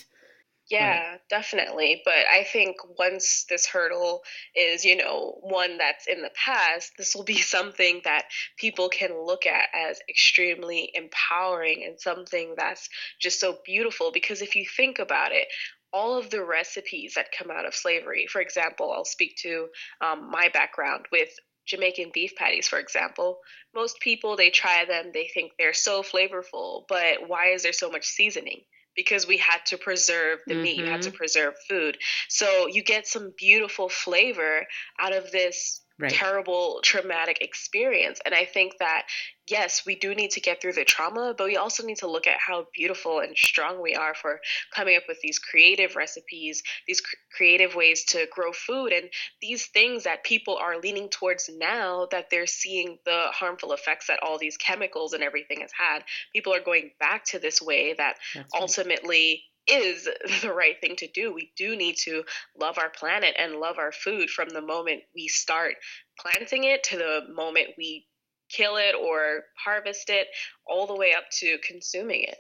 yeah, 0.71 1.11
right. 1.11 1.21
definitely. 1.31 2.03
But 2.05 2.27
I 2.31 2.45
think 2.45 2.77
once 2.99 3.47
this 3.49 3.67
hurdle 3.67 4.23
is, 4.55 4.85
you 4.85 4.97
know, 4.97 5.39
one 5.41 5.79
that's 5.79 6.07
in 6.07 6.21
the 6.21 6.31
past, 6.35 6.93
this 6.99 7.15
will 7.15 7.25
be 7.25 7.39
something 7.39 8.03
that 8.05 8.25
people 8.59 8.89
can 8.89 9.25
look 9.25 9.47
at 9.47 9.69
as 9.75 10.01
extremely 10.09 10.91
empowering 10.95 11.85
and 11.87 11.99
something 11.99 12.55
that's 12.57 12.89
just 13.21 13.41
so 13.41 13.59
beautiful. 13.65 14.13
Because 14.13 14.43
if 14.43 14.57
you 14.57 14.67
think 14.67 14.99
about 14.99 15.33
it, 15.33 15.49
all 15.91 16.19
of 16.19 16.29
the 16.29 16.45
recipes 16.45 17.15
that 17.15 17.33
come 17.37 17.51
out 17.51 17.65
of 17.65 17.75
slavery, 17.75 18.27
for 18.27 18.43
example, 18.43 18.93
I'll 18.93 19.07
speak 19.07 19.37
to 19.39 19.69
um, 20.05 20.31
my 20.31 20.51
background 20.53 21.07
with 21.11 21.31
Jamaican 21.67 22.11
beef 22.13 22.35
patties, 22.37 22.69
for 22.69 22.79
example. 22.79 23.39
Most 23.75 24.01
people, 24.01 24.37
they 24.37 24.51
try 24.51 24.85
them, 24.85 25.13
they 25.15 25.29
think 25.33 25.53
they're 25.59 25.73
so 25.73 26.03
flavorful, 26.03 26.85
but 26.89 27.27
why 27.27 27.49
is 27.49 27.63
there 27.63 27.73
so 27.73 27.91
much 27.91 28.05
seasoning? 28.07 28.63
Because 28.99 29.29
we 29.29 29.37
had 29.37 29.65
to 29.65 29.79
preserve 29.79 30.41
the 30.49 30.55
mm-hmm. 30.55 30.63
meat, 30.65 30.77
you 30.77 30.85
had 30.85 31.03
to 31.03 31.11
mm-hmm. 31.11 31.19
preserve 31.19 31.55
food. 31.69 31.97
So 32.29 32.67
you 32.67 32.83
get 32.83 33.07
some 33.07 33.33
beautiful 33.39 33.89
flavor 33.89 34.67
out 34.99 35.15
of 35.15 35.31
this 35.31 35.83
right. 35.99 36.13
terrible 36.13 36.81
traumatic 36.83 37.39
experience. 37.41 38.21
And 38.25 38.35
I 38.35 38.45
think 38.45 38.79
that 38.79 39.07
yes, 39.51 39.85
we 39.87 39.95
do 39.95 40.15
need 40.15 40.31
to 40.33 40.41
get 40.41 40.61
through 40.61 40.73
the 40.73 40.85
trauma, 40.85 41.35
but 41.37 41.47
we 41.47 41.57
also 41.57 41.85
need 41.85 41.99
to 41.99 42.11
look 42.11 42.27
at 42.27 42.39
how 42.39 42.67
beautiful 42.75 43.21
and 43.21 43.37
strong 43.37 43.81
we 43.81 43.95
are 43.95 44.15
for 44.15 44.41
coming 44.75 44.97
up 44.97 45.05
with 45.09 45.21
these 45.21 45.39
creative 45.39 45.97
recipes, 45.97 46.63
these 46.87 47.01
cr- 47.01 47.17
creative 47.37 47.75
ways 47.75 48.05
to 48.05 48.27
grow 48.31 48.53
food, 48.53 48.93
and 48.93 49.09
these 49.41 49.67
things 49.67 50.05
that 50.05 50.25
people 50.25 50.57
are 50.57 50.79
leaning 50.79 51.09
towards 51.09 51.49
now 51.49 52.07
that 52.11 52.31
they're 52.31 52.47
seeing 52.47 52.99
the 53.05 53.27
harmful 53.31 53.73
effects 53.73 54.07
that 54.09 54.21
all 54.23 54.39
these 54.39 54.57
chemicals 54.57 55.13
and 55.13 55.23
everything 55.23 55.61
has 55.61 55.73
had. 55.73 56.01
People 56.33 56.55
are 56.55 56.61
going 56.61 56.91
back 57.01 57.25
to 57.25 57.39
this 57.39 57.61
way 57.61 57.95
that 57.95 58.17
That's 58.35 58.51
ultimately. 58.55 59.45
Is 59.71 60.09
the 60.43 60.53
right 60.53 60.77
thing 60.81 60.97
to 60.97 61.09
do. 61.09 61.33
We 61.33 61.53
do 61.57 61.77
need 61.77 61.97
to 62.05 62.25
love 62.61 62.79
our 62.79 62.91
planet 62.91 63.35
and 63.39 63.57
love 63.57 63.79
our 63.79 63.93
food 63.93 64.31
from 64.31 64.49
the 64.49 64.63
moment 64.63 65.03
we 65.15 65.29
start 65.29 65.75
planting 66.19 66.65
it 66.65 66.83
to 66.85 66.97
the 66.97 67.21
moment 67.35 67.69
we 67.77 68.07
kill 68.49 68.77
it 68.77 68.95
or 68.95 69.45
harvest 69.63 70.11
it, 70.11 70.27
all 70.67 70.87
the 70.87 70.97
way 70.97 71.13
up 71.13 71.25
to 71.31 71.59
consuming 71.59 72.23
it. 72.23 72.37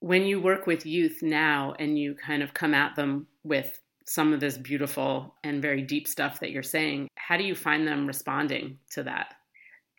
When 0.00 0.24
you 0.24 0.40
work 0.40 0.66
with 0.66 0.86
youth 0.86 1.18
now 1.22 1.74
and 1.78 1.98
you 1.98 2.14
kind 2.14 2.42
of 2.42 2.54
come 2.54 2.74
at 2.74 2.96
them 2.96 3.26
with 3.42 3.80
some 4.06 4.32
of 4.32 4.40
this 4.40 4.58
beautiful 4.58 5.36
and 5.44 5.62
very 5.62 5.82
deep 5.82 6.08
stuff 6.08 6.40
that 6.40 6.50
you're 6.50 6.62
saying, 6.62 7.08
how 7.16 7.36
do 7.36 7.44
you 7.44 7.54
find 7.54 7.86
them 7.86 8.06
responding 8.06 8.78
to 8.90 9.02
that? 9.04 9.34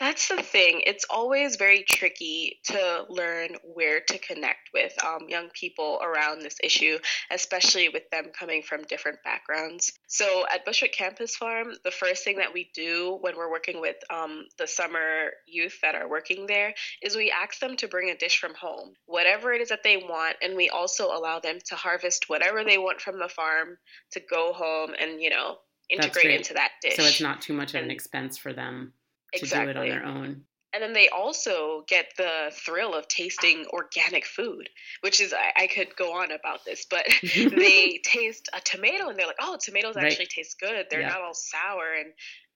That's 0.01 0.29
the 0.29 0.41
thing. 0.41 0.81
It's 0.87 1.05
always 1.11 1.57
very 1.57 1.83
tricky 1.87 2.59
to 2.63 3.05
learn 3.07 3.49
where 3.63 4.01
to 4.07 4.17
connect 4.17 4.71
with 4.73 4.91
um, 5.05 5.29
young 5.29 5.49
people 5.53 5.99
around 6.01 6.41
this 6.41 6.55
issue, 6.63 6.97
especially 7.29 7.87
with 7.87 8.09
them 8.09 8.31
coming 8.37 8.63
from 8.63 8.81
different 8.85 9.19
backgrounds. 9.23 9.93
So 10.07 10.43
at 10.51 10.65
Bushwick 10.65 10.91
Campus 10.91 11.35
Farm, 11.35 11.73
the 11.83 11.91
first 11.91 12.23
thing 12.23 12.37
that 12.37 12.51
we 12.51 12.71
do 12.73 13.19
when 13.21 13.37
we're 13.37 13.51
working 13.51 13.79
with 13.79 13.97
um, 14.09 14.45
the 14.57 14.65
summer 14.65 15.33
youth 15.45 15.77
that 15.83 15.93
are 15.93 16.09
working 16.09 16.47
there 16.47 16.73
is 17.03 17.15
we 17.15 17.31
ask 17.31 17.59
them 17.59 17.77
to 17.77 17.87
bring 17.87 18.09
a 18.09 18.17
dish 18.17 18.39
from 18.39 18.55
home, 18.55 18.93
whatever 19.05 19.53
it 19.53 19.61
is 19.61 19.69
that 19.69 19.83
they 19.83 19.97
want, 19.97 20.35
and 20.41 20.55
we 20.55 20.69
also 20.69 21.09
allow 21.09 21.39
them 21.39 21.59
to 21.65 21.75
harvest 21.75 22.27
whatever 22.27 22.63
they 22.63 22.79
want 22.79 23.01
from 23.01 23.19
the 23.19 23.29
farm 23.29 23.77
to 24.13 24.21
go 24.31 24.51
home 24.51 24.95
and, 24.99 25.21
you 25.21 25.29
know, 25.29 25.57
integrate 25.91 26.33
into 26.33 26.55
that 26.55 26.71
dish. 26.81 26.95
So 26.95 27.03
it's 27.03 27.21
not 27.21 27.39
too 27.39 27.53
much 27.53 27.75
of 27.75 27.83
an 27.83 27.91
expense 27.91 28.35
for 28.35 28.51
them 28.51 28.93
to 29.33 29.39
exactly. 29.39 29.73
do 29.73 29.79
it 29.79 29.83
on 29.83 29.89
their 29.89 30.05
own. 30.05 30.43
And 30.73 30.81
then 30.81 30.93
they 30.93 31.09
also 31.09 31.83
get 31.87 32.13
the 32.17 32.51
thrill 32.53 32.93
of 32.93 33.07
tasting 33.09 33.65
organic 33.73 34.25
food, 34.25 34.69
which 35.01 35.19
is, 35.19 35.33
I, 35.33 35.63
I 35.63 35.67
could 35.67 35.95
go 35.97 36.13
on 36.13 36.31
about 36.31 36.63
this, 36.65 36.85
but 36.89 37.05
they 37.21 37.99
taste 38.03 38.49
a 38.53 38.61
tomato 38.61 39.09
and 39.09 39.19
they're 39.19 39.27
like, 39.27 39.35
oh, 39.41 39.57
tomatoes 39.61 39.95
right. 39.95 40.05
actually 40.05 40.27
taste 40.27 40.59
good. 40.59 40.85
They're 40.89 41.01
yeah. 41.01 41.09
not 41.09 41.21
all 41.21 41.33
sour 41.33 41.93
and 41.99 42.13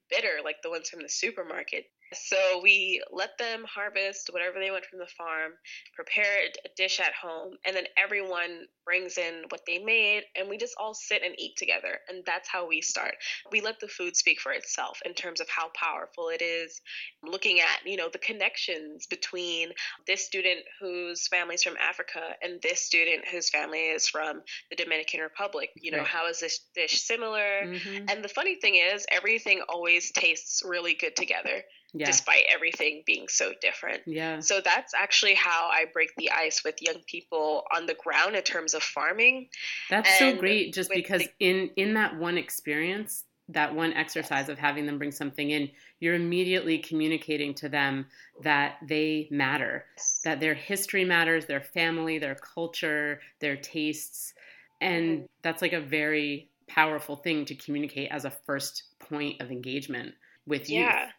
bitter 0.10 0.40
like 0.44 0.62
the 0.64 0.70
ones 0.70 0.90
from 0.90 1.02
the 1.02 1.10
supermarket. 1.10 1.86
So 2.14 2.60
we 2.62 3.02
let 3.12 3.38
them 3.38 3.66
harvest 3.68 4.30
whatever 4.32 4.60
they 4.60 4.72
want 4.72 4.86
from 4.86 5.00
the 5.00 5.08
farm, 5.18 5.54
prepare 5.96 6.46
a 6.46 6.70
dish 6.78 7.00
at 7.00 7.14
home, 7.14 7.58
and 7.66 7.76
then 7.76 7.86
everyone 7.98 8.68
brings 8.86 9.18
in 9.18 9.44
what 9.50 9.62
they 9.66 9.80
made, 9.80 10.24
and 10.36 10.48
we 10.48 10.58
just 10.58 10.76
all 10.80 10.94
sit 10.94 11.24
and 11.24 11.34
eat 11.40 11.58
together. 11.58 12.00
And 12.08 12.24
that's 12.26 12.48
how 12.48 12.68
we 12.68 12.82
start. 12.82 13.16
We 13.52 13.62
let 13.62 13.80
the 13.80 13.88
food 13.88 14.16
speak 14.16 14.40
for 14.40 14.52
itself 14.52 15.00
in 15.06 15.14
terms 15.14 15.42
of 15.42 15.50
how 15.50 15.70
powerful 15.76 16.30
it 16.30 16.42
is. 16.42 16.80
Looking 17.24 17.60
at, 17.60 17.86
you 17.86 17.98
know, 17.98 18.10
the 18.10 18.20
connections 18.20 19.08
between 19.08 19.70
this 20.06 20.26
student 20.26 20.60
whose 20.80 21.28
family 21.28 21.56
is 21.56 21.64
from 21.64 21.78
Africa 21.78 22.36
and 22.42 22.62
this 22.62 22.82
student 22.82 23.28
whose 23.28 23.50
family 23.50 23.88
is 23.90 24.08
from 24.08 24.42
the 24.70 24.76
Dominican 24.76 25.22
Republic. 25.22 25.70
You 25.76 25.92
know, 25.92 26.00
right. 26.00 26.08
how 26.08 26.28
is 26.28 26.40
this 26.40 26.60
dish 26.76 27.02
similar? 27.02 27.64
Mm-hmm. 27.66 28.06
And 28.10 28.24
the 28.24 28.30
funny 28.30 28.56
thing 28.56 28.76
is, 28.76 29.06
everything 29.12 29.62
always 29.68 30.12
tastes 30.12 30.62
really 30.64 30.94
good 30.94 31.16
together 31.16 31.64
yeah. 31.96 32.06
despite 32.06 32.44
everything 32.54 33.04
being 33.06 33.28
so 33.30 33.54
different. 33.62 34.02
Yeah. 34.06 34.42
So 34.42 34.62
that's 34.64 34.94
actually 34.94 35.36
how 35.36 35.70
I 35.72 35.86
break 35.94 36.14
the 36.18 36.30
ice 36.32 36.64
with 36.64 36.82
young 36.82 36.98
people 37.08 37.64
on 37.76 37.86
the 37.86 37.94
ground 37.96 38.36
in 38.36 38.44
terms 38.44 38.74
of 38.74 38.84
farming. 38.84 39.48
That's 39.90 40.10
and 40.22 40.36
so 40.36 40.40
great 40.40 40.74
just 40.74 40.90
because 40.90 41.22
the- 41.22 41.32
in 41.40 41.72
in 41.78 41.94
that 41.94 42.18
one 42.18 42.38
experience, 42.38 43.24
that 43.50 43.74
one 43.74 43.94
exercise 43.94 44.50
of 44.50 44.60
having 44.60 44.86
them 44.86 44.98
bring 44.98 45.12
something 45.12 45.50
in, 45.50 45.70
you're 46.00 46.16
immediately 46.16 46.80
communicating 46.80 47.54
to 47.56 47.70
them 47.70 48.08
that 48.44 48.76
they 48.86 49.30
matter, 49.32 49.86
that 50.26 50.42
their 50.42 50.54
history 50.54 51.06
matters, 51.06 51.46
their 51.46 51.62
family, 51.62 52.18
their 52.20 52.36
culture, 52.36 53.22
their 53.40 53.56
tastes. 53.56 54.34
And 54.82 55.18
mm-hmm. 55.18 55.26
that's 55.44 55.62
like 55.62 55.74
a 55.74 55.80
very 55.80 56.50
powerful 56.68 57.16
thing 57.16 57.46
to 57.46 57.56
communicate 57.56 58.12
as 58.12 58.26
a 58.26 58.32
first 58.32 58.84
point 59.00 59.42
of 59.42 59.50
engagement 59.52 60.14
with 60.46 60.70
you. 60.70 60.82
Yeah. 60.82 61.10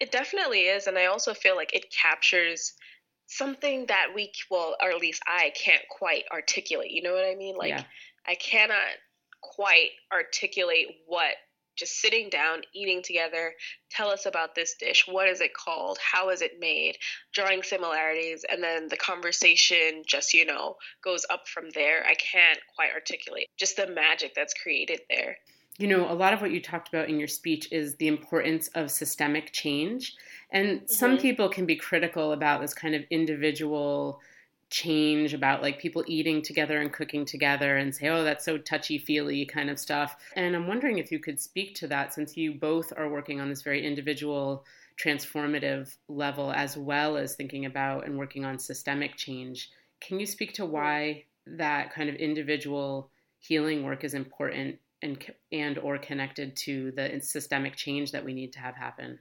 It 0.00 0.12
definitely 0.12 0.60
is. 0.60 0.86
And 0.86 0.98
I 0.98 1.06
also 1.06 1.34
feel 1.34 1.56
like 1.56 1.74
it 1.74 1.92
captures 1.92 2.74
something 3.26 3.86
that 3.86 4.08
we, 4.14 4.32
well, 4.50 4.76
or 4.82 4.90
at 4.90 5.00
least 5.00 5.22
I 5.26 5.52
can't 5.54 5.82
quite 5.88 6.24
articulate. 6.32 6.90
You 6.90 7.02
know 7.02 7.14
what 7.14 7.26
I 7.26 7.34
mean? 7.34 7.56
Like, 7.56 7.70
yeah. 7.70 7.84
I 8.26 8.34
cannot 8.34 8.78
quite 9.40 9.90
articulate 10.12 10.86
what 11.06 11.34
just 11.76 12.00
sitting 12.00 12.28
down, 12.30 12.62
eating 12.72 13.02
together, 13.02 13.52
tell 13.90 14.08
us 14.08 14.26
about 14.26 14.54
this 14.54 14.76
dish. 14.78 15.06
What 15.08 15.28
is 15.28 15.40
it 15.40 15.54
called? 15.54 15.98
How 15.98 16.30
is 16.30 16.40
it 16.40 16.60
made? 16.60 16.96
Drawing 17.32 17.64
similarities. 17.64 18.44
And 18.48 18.62
then 18.62 18.86
the 18.88 18.96
conversation 18.96 20.04
just, 20.06 20.34
you 20.34 20.46
know, 20.46 20.76
goes 21.02 21.26
up 21.30 21.48
from 21.48 21.70
there. 21.74 22.04
I 22.06 22.14
can't 22.14 22.60
quite 22.76 22.92
articulate 22.94 23.48
just 23.58 23.76
the 23.76 23.88
magic 23.88 24.34
that's 24.34 24.54
created 24.54 25.00
there 25.10 25.36
you 25.78 25.88
know, 25.88 26.10
a 26.10 26.14
lot 26.14 26.32
of 26.32 26.40
what 26.40 26.52
you 26.52 26.62
talked 26.62 26.88
about 26.88 27.08
in 27.08 27.18
your 27.18 27.28
speech 27.28 27.70
is 27.72 27.96
the 27.96 28.06
importance 28.06 28.68
of 28.74 28.90
systemic 28.90 29.52
change. 29.52 30.14
And 30.50 30.78
mm-hmm. 30.78 30.86
some 30.86 31.18
people 31.18 31.48
can 31.48 31.66
be 31.66 31.76
critical 31.76 32.32
about 32.32 32.60
this 32.60 32.74
kind 32.74 32.94
of 32.94 33.02
individual 33.10 34.20
change 34.70 35.34
about 35.34 35.62
like 35.62 35.78
people 35.78 36.04
eating 36.06 36.42
together 36.42 36.80
and 36.80 36.92
cooking 36.92 37.24
together 37.24 37.76
and 37.76 37.94
say, 37.94 38.08
oh, 38.08 38.24
that's 38.24 38.44
so 38.44 38.58
touchy 38.58 38.98
feely 38.98 39.44
kind 39.46 39.68
of 39.68 39.78
stuff. 39.78 40.16
And 40.36 40.54
I'm 40.54 40.66
wondering 40.66 40.98
if 40.98 41.12
you 41.12 41.18
could 41.18 41.40
speak 41.40 41.74
to 41.76 41.86
that 41.88 42.14
since 42.14 42.36
you 42.36 42.54
both 42.54 42.92
are 42.96 43.08
working 43.08 43.40
on 43.40 43.48
this 43.48 43.62
very 43.62 43.84
individual, 43.84 44.64
transformative 45.00 45.96
level 46.08 46.52
as 46.52 46.76
well 46.76 47.16
as 47.16 47.34
thinking 47.34 47.66
about 47.66 48.06
and 48.06 48.16
working 48.16 48.44
on 48.44 48.58
systemic 48.58 49.16
change. 49.16 49.70
Can 50.00 50.20
you 50.20 50.26
speak 50.26 50.54
to 50.54 50.64
why 50.64 51.24
that 51.46 51.92
kind 51.92 52.08
of 52.08 52.16
individual 52.16 53.10
healing 53.38 53.84
work 53.84 54.04
is 54.04 54.14
important 54.14 54.78
and 55.04 55.24
and 55.52 55.78
or 55.78 55.98
connected 55.98 56.56
to 56.56 56.90
the 56.96 57.20
systemic 57.20 57.76
change 57.76 58.10
that 58.12 58.24
we 58.24 58.32
need 58.32 58.52
to 58.54 58.58
have 58.58 58.74
happen 58.74 59.18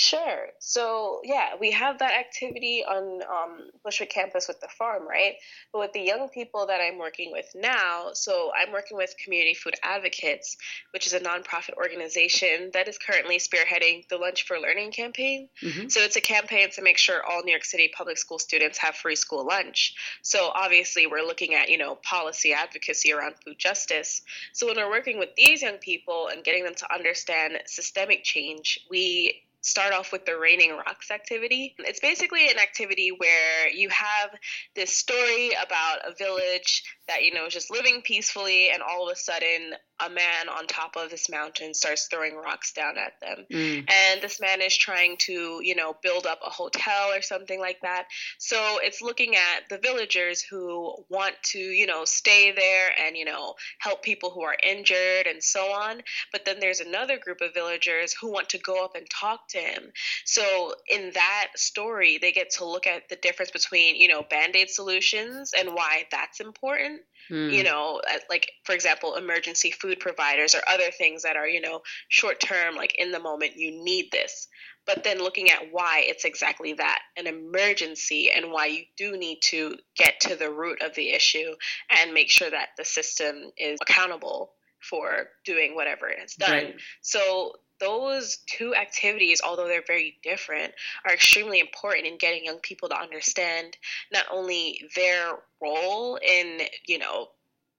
Sure. 0.00 0.50
So 0.60 1.20
yeah, 1.24 1.56
we 1.60 1.72
have 1.72 1.98
that 1.98 2.16
activity 2.16 2.84
on 2.88 3.20
um, 3.22 3.68
Bushwick 3.82 4.10
campus 4.10 4.46
with 4.46 4.60
the 4.60 4.68
farm, 4.68 5.08
right? 5.08 5.34
But 5.72 5.80
with 5.80 5.92
the 5.92 6.00
young 6.00 6.28
people 6.28 6.68
that 6.68 6.80
I'm 6.80 6.98
working 6.98 7.32
with 7.32 7.46
now, 7.56 8.10
so 8.12 8.52
I'm 8.56 8.72
working 8.72 8.96
with 8.96 9.12
Community 9.20 9.54
Food 9.54 9.74
Advocates, 9.82 10.56
which 10.92 11.08
is 11.08 11.14
a 11.14 11.18
nonprofit 11.18 11.74
organization 11.76 12.70
that 12.74 12.86
is 12.86 12.96
currently 12.96 13.40
spearheading 13.40 14.06
the 14.08 14.18
Lunch 14.18 14.46
for 14.46 14.60
Learning 14.60 14.92
campaign. 14.92 15.48
Mm-hmm. 15.64 15.88
So 15.88 15.98
it's 15.98 16.14
a 16.14 16.20
campaign 16.20 16.70
to 16.76 16.82
make 16.82 16.96
sure 16.96 17.20
all 17.28 17.42
New 17.42 17.50
York 17.50 17.64
City 17.64 17.90
public 17.92 18.18
school 18.18 18.38
students 18.38 18.78
have 18.78 18.94
free 18.94 19.16
school 19.16 19.44
lunch. 19.44 19.96
So 20.22 20.52
obviously, 20.54 21.08
we're 21.08 21.26
looking 21.26 21.56
at 21.56 21.70
you 21.70 21.76
know 21.76 21.96
policy 21.96 22.52
advocacy 22.52 23.12
around 23.12 23.34
food 23.44 23.58
justice. 23.58 24.22
So 24.52 24.68
when 24.68 24.76
we're 24.76 24.90
working 24.90 25.18
with 25.18 25.30
these 25.36 25.62
young 25.62 25.78
people 25.78 26.28
and 26.30 26.44
getting 26.44 26.62
them 26.62 26.76
to 26.76 26.94
understand 26.94 27.58
systemic 27.66 28.22
change, 28.22 28.78
we 28.88 29.42
start 29.60 29.92
off 29.92 30.12
with 30.12 30.24
the 30.24 30.38
Raining 30.38 30.70
Rocks 30.70 31.10
activity. 31.10 31.74
It's 31.78 32.00
basically 32.00 32.48
an 32.48 32.58
activity 32.58 33.10
where 33.16 33.68
you 33.70 33.88
have 33.90 34.30
this 34.74 34.96
story 34.96 35.50
about 35.50 35.98
a 36.06 36.14
village 36.14 36.82
that, 37.08 37.24
you 37.24 37.34
know, 37.34 37.46
is 37.46 37.54
just 37.54 37.70
living 37.70 38.02
peacefully, 38.02 38.70
and 38.70 38.82
all 38.82 39.08
of 39.08 39.12
a 39.12 39.18
sudden, 39.18 39.72
a 40.00 40.08
man 40.08 40.48
on 40.48 40.66
top 40.66 40.96
of 40.96 41.10
this 41.10 41.28
mountain 41.28 41.74
starts 41.74 42.06
throwing 42.06 42.36
rocks 42.36 42.72
down 42.72 42.96
at 42.98 43.12
them. 43.20 43.46
Mm. 43.52 43.90
And 43.90 44.22
this 44.22 44.40
man 44.40 44.60
is 44.60 44.76
trying 44.76 45.16
to, 45.20 45.60
you 45.62 45.74
know, 45.74 45.96
build 46.02 46.26
up 46.26 46.40
a 46.44 46.50
hotel 46.50 47.10
or 47.12 47.22
something 47.22 47.58
like 47.58 47.80
that. 47.82 48.06
So 48.38 48.78
it's 48.82 49.02
looking 49.02 49.34
at 49.34 49.68
the 49.68 49.78
villagers 49.78 50.40
who 50.40 50.94
want 51.08 51.34
to, 51.52 51.58
you 51.58 51.86
know, 51.86 52.04
stay 52.04 52.52
there 52.52 52.90
and, 53.04 53.16
you 53.16 53.24
know, 53.24 53.54
help 53.78 54.02
people 54.02 54.30
who 54.30 54.42
are 54.42 54.56
injured 54.62 55.26
and 55.26 55.42
so 55.42 55.72
on. 55.72 56.02
But 56.30 56.44
then 56.44 56.60
there's 56.60 56.80
another 56.80 57.18
group 57.18 57.40
of 57.40 57.54
villagers 57.54 58.12
who 58.12 58.30
want 58.30 58.50
to 58.50 58.58
go 58.58 58.84
up 58.84 58.94
and 58.94 59.08
talk 59.10 59.48
to 59.48 59.58
him. 59.58 59.90
So 60.24 60.74
in 60.88 61.10
that 61.14 61.48
story, 61.56 62.18
they 62.20 62.32
get 62.32 62.50
to 62.50 62.64
look 62.64 62.86
at 62.86 63.08
the 63.08 63.16
difference 63.16 63.50
between, 63.50 63.96
you 63.96 64.08
know, 64.08 64.22
band 64.22 64.54
aid 64.54 64.70
solutions 64.70 65.52
and 65.58 65.70
why 65.70 66.04
that's 66.10 66.40
important. 66.40 67.00
Mm. 67.30 67.52
You 67.52 67.62
know, 67.64 68.00
like, 68.30 68.52
for 68.64 68.74
example, 68.74 69.16
emergency 69.16 69.70
food 69.70 69.87
food 69.88 70.00
providers 70.00 70.54
or 70.54 70.60
other 70.68 70.90
things 70.96 71.22
that 71.22 71.36
are, 71.36 71.48
you 71.48 71.60
know, 71.60 71.80
short 72.08 72.40
term, 72.40 72.74
like 72.74 72.94
in 72.98 73.10
the 73.10 73.20
moment, 73.20 73.56
you 73.56 73.82
need 73.82 74.10
this. 74.12 74.48
But 74.86 75.04
then 75.04 75.18
looking 75.18 75.50
at 75.50 75.70
why 75.70 76.02
it's 76.04 76.24
exactly 76.24 76.74
that 76.74 77.00
an 77.16 77.26
emergency 77.26 78.30
and 78.34 78.52
why 78.52 78.66
you 78.66 78.82
do 78.96 79.16
need 79.16 79.38
to 79.44 79.76
get 79.96 80.20
to 80.20 80.36
the 80.36 80.50
root 80.50 80.82
of 80.82 80.94
the 80.94 81.10
issue 81.10 81.54
and 81.90 82.14
make 82.14 82.30
sure 82.30 82.50
that 82.50 82.68
the 82.76 82.84
system 82.84 83.50
is 83.56 83.78
accountable 83.82 84.52
for 84.80 85.28
doing 85.44 85.74
whatever 85.74 86.08
it 86.08 86.18
has 86.18 86.34
done. 86.34 86.50
Right. 86.50 86.74
So 87.02 87.52
those 87.80 88.38
two 88.46 88.74
activities, 88.74 89.40
although 89.44 89.68
they're 89.68 89.82
very 89.86 90.18
different, 90.22 90.72
are 91.06 91.14
extremely 91.14 91.60
important 91.60 92.06
in 92.06 92.18
getting 92.18 92.44
young 92.44 92.58
people 92.58 92.88
to 92.88 93.00
understand 93.00 93.76
not 94.12 94.24
only 94.32 94.80
their 94.96 95.32
role 95.62 96.16
in, 96.16 96.60
you 96.86 96.98
know, 96.98 97.28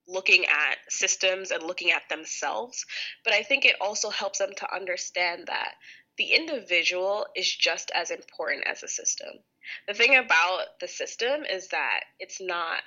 looking 0.10 0.46
at 0.46 0.78
systems 0.90 1.52
and 1.52 1.64
looking 1.64 1.92
at 1.92 2.10
themselves. 2.10 2.86
But 3.24 3.34
I 3.34 3.44
think 3.44 3.66
it 3.66 3.76
also 3.80 4.10
helps 4.10 4.40
them 4.40 4.54
to 4.58 4.76
understand 4.76 5.48
that 5.48 5.76
the 6.18 6.34
individual 6.34 7.28
is 7.36 7.50
just 7.50 7.92
as 7.96 8.12
important 8.12 8.68
as 8.68 8.82
the 8.82 8.88
system. 8.88 9.30
The 9.88 9.94
thing 9.94 10.16
about 10.16 10.80
the 10.82 10.88
system 10.88 11.44
is 11.46 11.70
that 11.70 12.02
it's 12.20 12.42
not 12.42 12.82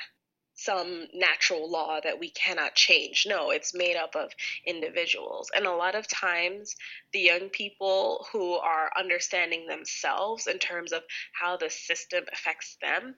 some 0.55 1.07
natural 1.15 1.71
law 1.71 2.01
that 2.03 2.19
we 2.19 2.31
cannot 2.31 2.75
change. 2.75 3.27
No, 3.27 3.51
it's 3.51 3.75
made 3.75 3.97
up 3.97 4.15
of 4.15 4.31
individuals. 4.67 5.51
And 5.55 5.67
a 5.67 5.75
lot 5.75 5.95
of 5.95 6.07
times, 6.07 6.75
the 7.13 7.21
young 7.21 7.49
people 7.49 8.27
who 8.33 8.53
are 8.55 8.91
understanding 8.97 9.67
themselves 9.67 10.47
in 10.47 10.59
terms 10.59 10.93
of 10.93 11.03
how 11.33 11.57
the 11.57 11.71
system 11.71 12.25
affects 12.33 12.77
them 12.83 13.15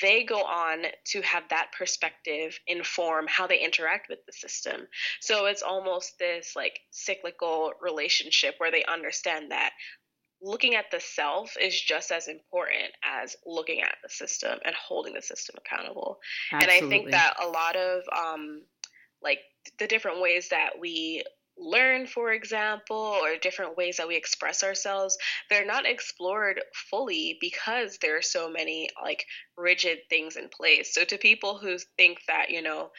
they 0.00 0.24
go 0.24 0.42
on 0.42 0.84
to 1.04 1.20
have 1.22 1.44
that 1.50 1.72
perspective 1.76 2.58
inform 2.66 3.26
how 3.28 3.46
they 3.46 3.58
interact 3.58 4.08
with 4.08 4.24
the 4.26 4.32
system. 4.32 4.86
So 5.20 5.46
it's 5.46 5.62
almost 5.62 6.18
this 6.18 6.52
like 6.54 6.80
cyclical 6.90 7.72
relationship 7.80 8.54
where 8.58 8.70
they 8.70 8.84
understand 8.84 9.50
that 9.50 9.72
looking 10.42 10.74
at 10.74 10.90
the 10.90 11.00
self 11.00 11.56
is 11.60 11.78
just 11.78 12.10
as 12.12 12.28
important 12.28 12.92
as 13.04 13.36
looking 13.44 13.82
at 13.82 13.96
the 14.02 14.08
system 14.08 14.58
and 14.64 14.74
holding 14.74 15.14
the 15.14 15.22
system 15.22 15.56
accountable. 15.58 16.18
Absolutely. 16.52 16.78
And 16.78 16.86
I 16.86 16.88
think 16.88 17.10
that 17.10 17.34
a 17.42 17.48
lot 17.48 17.76
of 17.76 18.02
um, 18.16 18.62
like 19.22 19.40
the 19.78 19.86
different 19.86 20.20
ways 20.20 20.48
that 20.50 20.70
we 20.78 21.24
learn, 21.60 22.06
for 22.06 22.32
example, 22.32 22.96
or 23.22 23.36
different 23.36 23.76
ways 23.76 23.98
that 23.98 24.08
we 24.08 24.16
express 24.16 24.64
ourselves, 24.64 25.16
they're 25.48 25.66
not 25.66 25.86
explored 25.86 26.60
fully 26.90 27.36
because 27.40 27.98
there 27.98 28.16
are 28.16 28.22
so 28.22 28.50
many 28.50 28.88
like 29.02 29.24
rigid 29.56 29.98
things 30.08 30.36
in 30.36 30.48
place. 30.48 30.94
So 30.94 31.04
to 31.04 31.18
people 31.18 31.58
who 31.58 31.76
think 31.96 32.18
that, 32.26 32.50
you 32.50 32.62
know, 32.62 32.90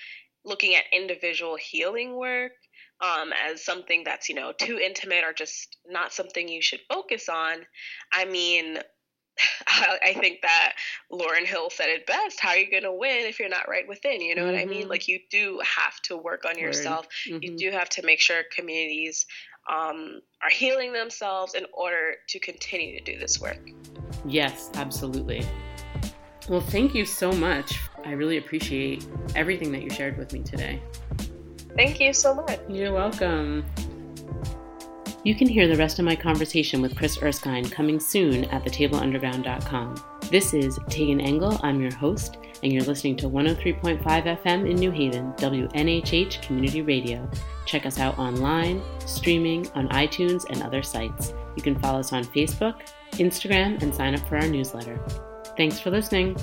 looking 0.45 0.76
at 0.76 0.84
individual 0.93 1.55
healing 1.55 2.16
work 2.16 2.53
um, 3.01 3.32
as 3.34 3.64
something 3.64 4.03
that's 4.03 4.30
you 4.30 4.36
know 4.36 4.53
too 4.57 4.78
intimate 4.78 5.24
or 5.24 5.34
just 5.34 5.78
not 5.88 6.14
something 6.14 6.47
you 6.47 6.62
should 6.62 6.82
focus 6.89 7.30
on 7.30 7.57
i 8.12 8.26
mean 8.26 8.78
I 9.67 10.13
think 10.19 10.41
that 10.41 10.73
Lauryn 11.11 11.45
Hill 11.45 11.69
said 11.69 11.89
it 11.89 12.05
best. 12.05 12.39
How 12.39 12.49
are 12.49 12.57
you 12.57 12.69
going 12.69 12.84
to 12.84 12.91
win 12.91 13.25
if 13.25 13.39
you're 13.39 13.49
not 13.49 13.67
right 13.67 13.88
within? 13.88 14.21
You 14.21 14.36
know 14.36 14.43
mm-hmm. 14.43 14.51
what 14.51 14.61
I 14.61 14.65
mean? 14.65 14.82
Mm-hmm. 14.82 14.89
Like, 14.89 15.07
you 15.07 15.19
do 15.29 15.59
have 15.63 15.99
to 16.03 16.17
work 16.17 16.45
on 16.45 16.57
yourself. 16.59 17.07
Mm-hmm. 17.27 17.39
You 17.41 17.57
do 17.57 17.71
have 17.71 17.89
to 17.89 18.05
make 18.05 18.19
sure 18.19 18.43
communities 18.55 19.25
um, 19.71 20.21
are 20.43 20.49
healing 20.49 20.93
themselves 20.93 21.53
in 21.53 21.65
order 21.73 22.15
to 22.29 22.39
continue 22.39 22.97
to 22.97 23.03
do 23.03 23.19
this 23.19 23.39
work. 23.39 23.69
Yes, 24.25 24.69
absolutely. 24.75 25.45
Well, 26.49 26.61
thank 26.61 26.93
you 26.93 27.05
so 27.05 27.32
much. 27.32 27.79
I 28.03 28.11
really 28.11 28.38
appreciate 28.38 29.07
everything 29.36 29.71
that 29.71 29.84
you 29.84 29.89
shared 29.89 30.17
with 30.17 30.34
me 30.34 30.41
today. 30.41 30.82
Thank 31.75 31.99
you 31.99 32.13
so 32.13 32.34
much. 32.34 32.59
You're 32.67 32.93
welcome. 32.93 33.63
You 35.24 35.36
can 35.36 35.47
hear 35.47 35.67
the 35.67 35.78
rest 35.78 35.99
of 35.99 36.05
my 36.05 36.15
conversation 36.15 36.82
with 36.82 36.95
Kris 36.95 37.22
Erskine 37.22 37.69
coming 37.69 37.99
soon 37.99 38.45
at 38.45 38.63
thetableunderground.com. 38.63 39.95
This 40.32 40.55
is 40.55 40.80
Tagan 40.80 41.22
Engel, 41.22 41.59
I'm 41.61 41.80
your 41.80 41.93
host, 41.93 42.38
and 42.63 42.74
you're 42.74 42.84
listening 42.84 43.17
to 43.17 43.30
103.5 43.30 44.01
FM 44.03 44.67
in 44.67 44.78
New 44.78 44.89
Haven, 44.89 45.32
WNHH 45.34 46.41
Community 46.41 46.82
Radio. 46.82 47.30
Check 47.67 47.86
us 47.86 47.99
out 47.99 48.17
online, 48.17 48.82
streaming 49.05 49.69
on 49.76 49.89
iTunes 49.89 50.49
and 50.49 50.63
other 50.63 50.82
sites. 50.82 51.36
You 51.55 51.61
can 51.61 51.78
follow 51.78 51.99
us 51.99 52.13
on 52.13 52.24
Facebook, 52.24 52.82
Instagram, 53.11 53.80
and 53.84 53.93
sign 53.93 54.15
up 54.15 54.28
for 54.28 54.38
our 54.38 54.47
newsletter. 54.47 54.99
Thanks 55.55 55.80
for 55.80 55.91
listening. 55.91 56.36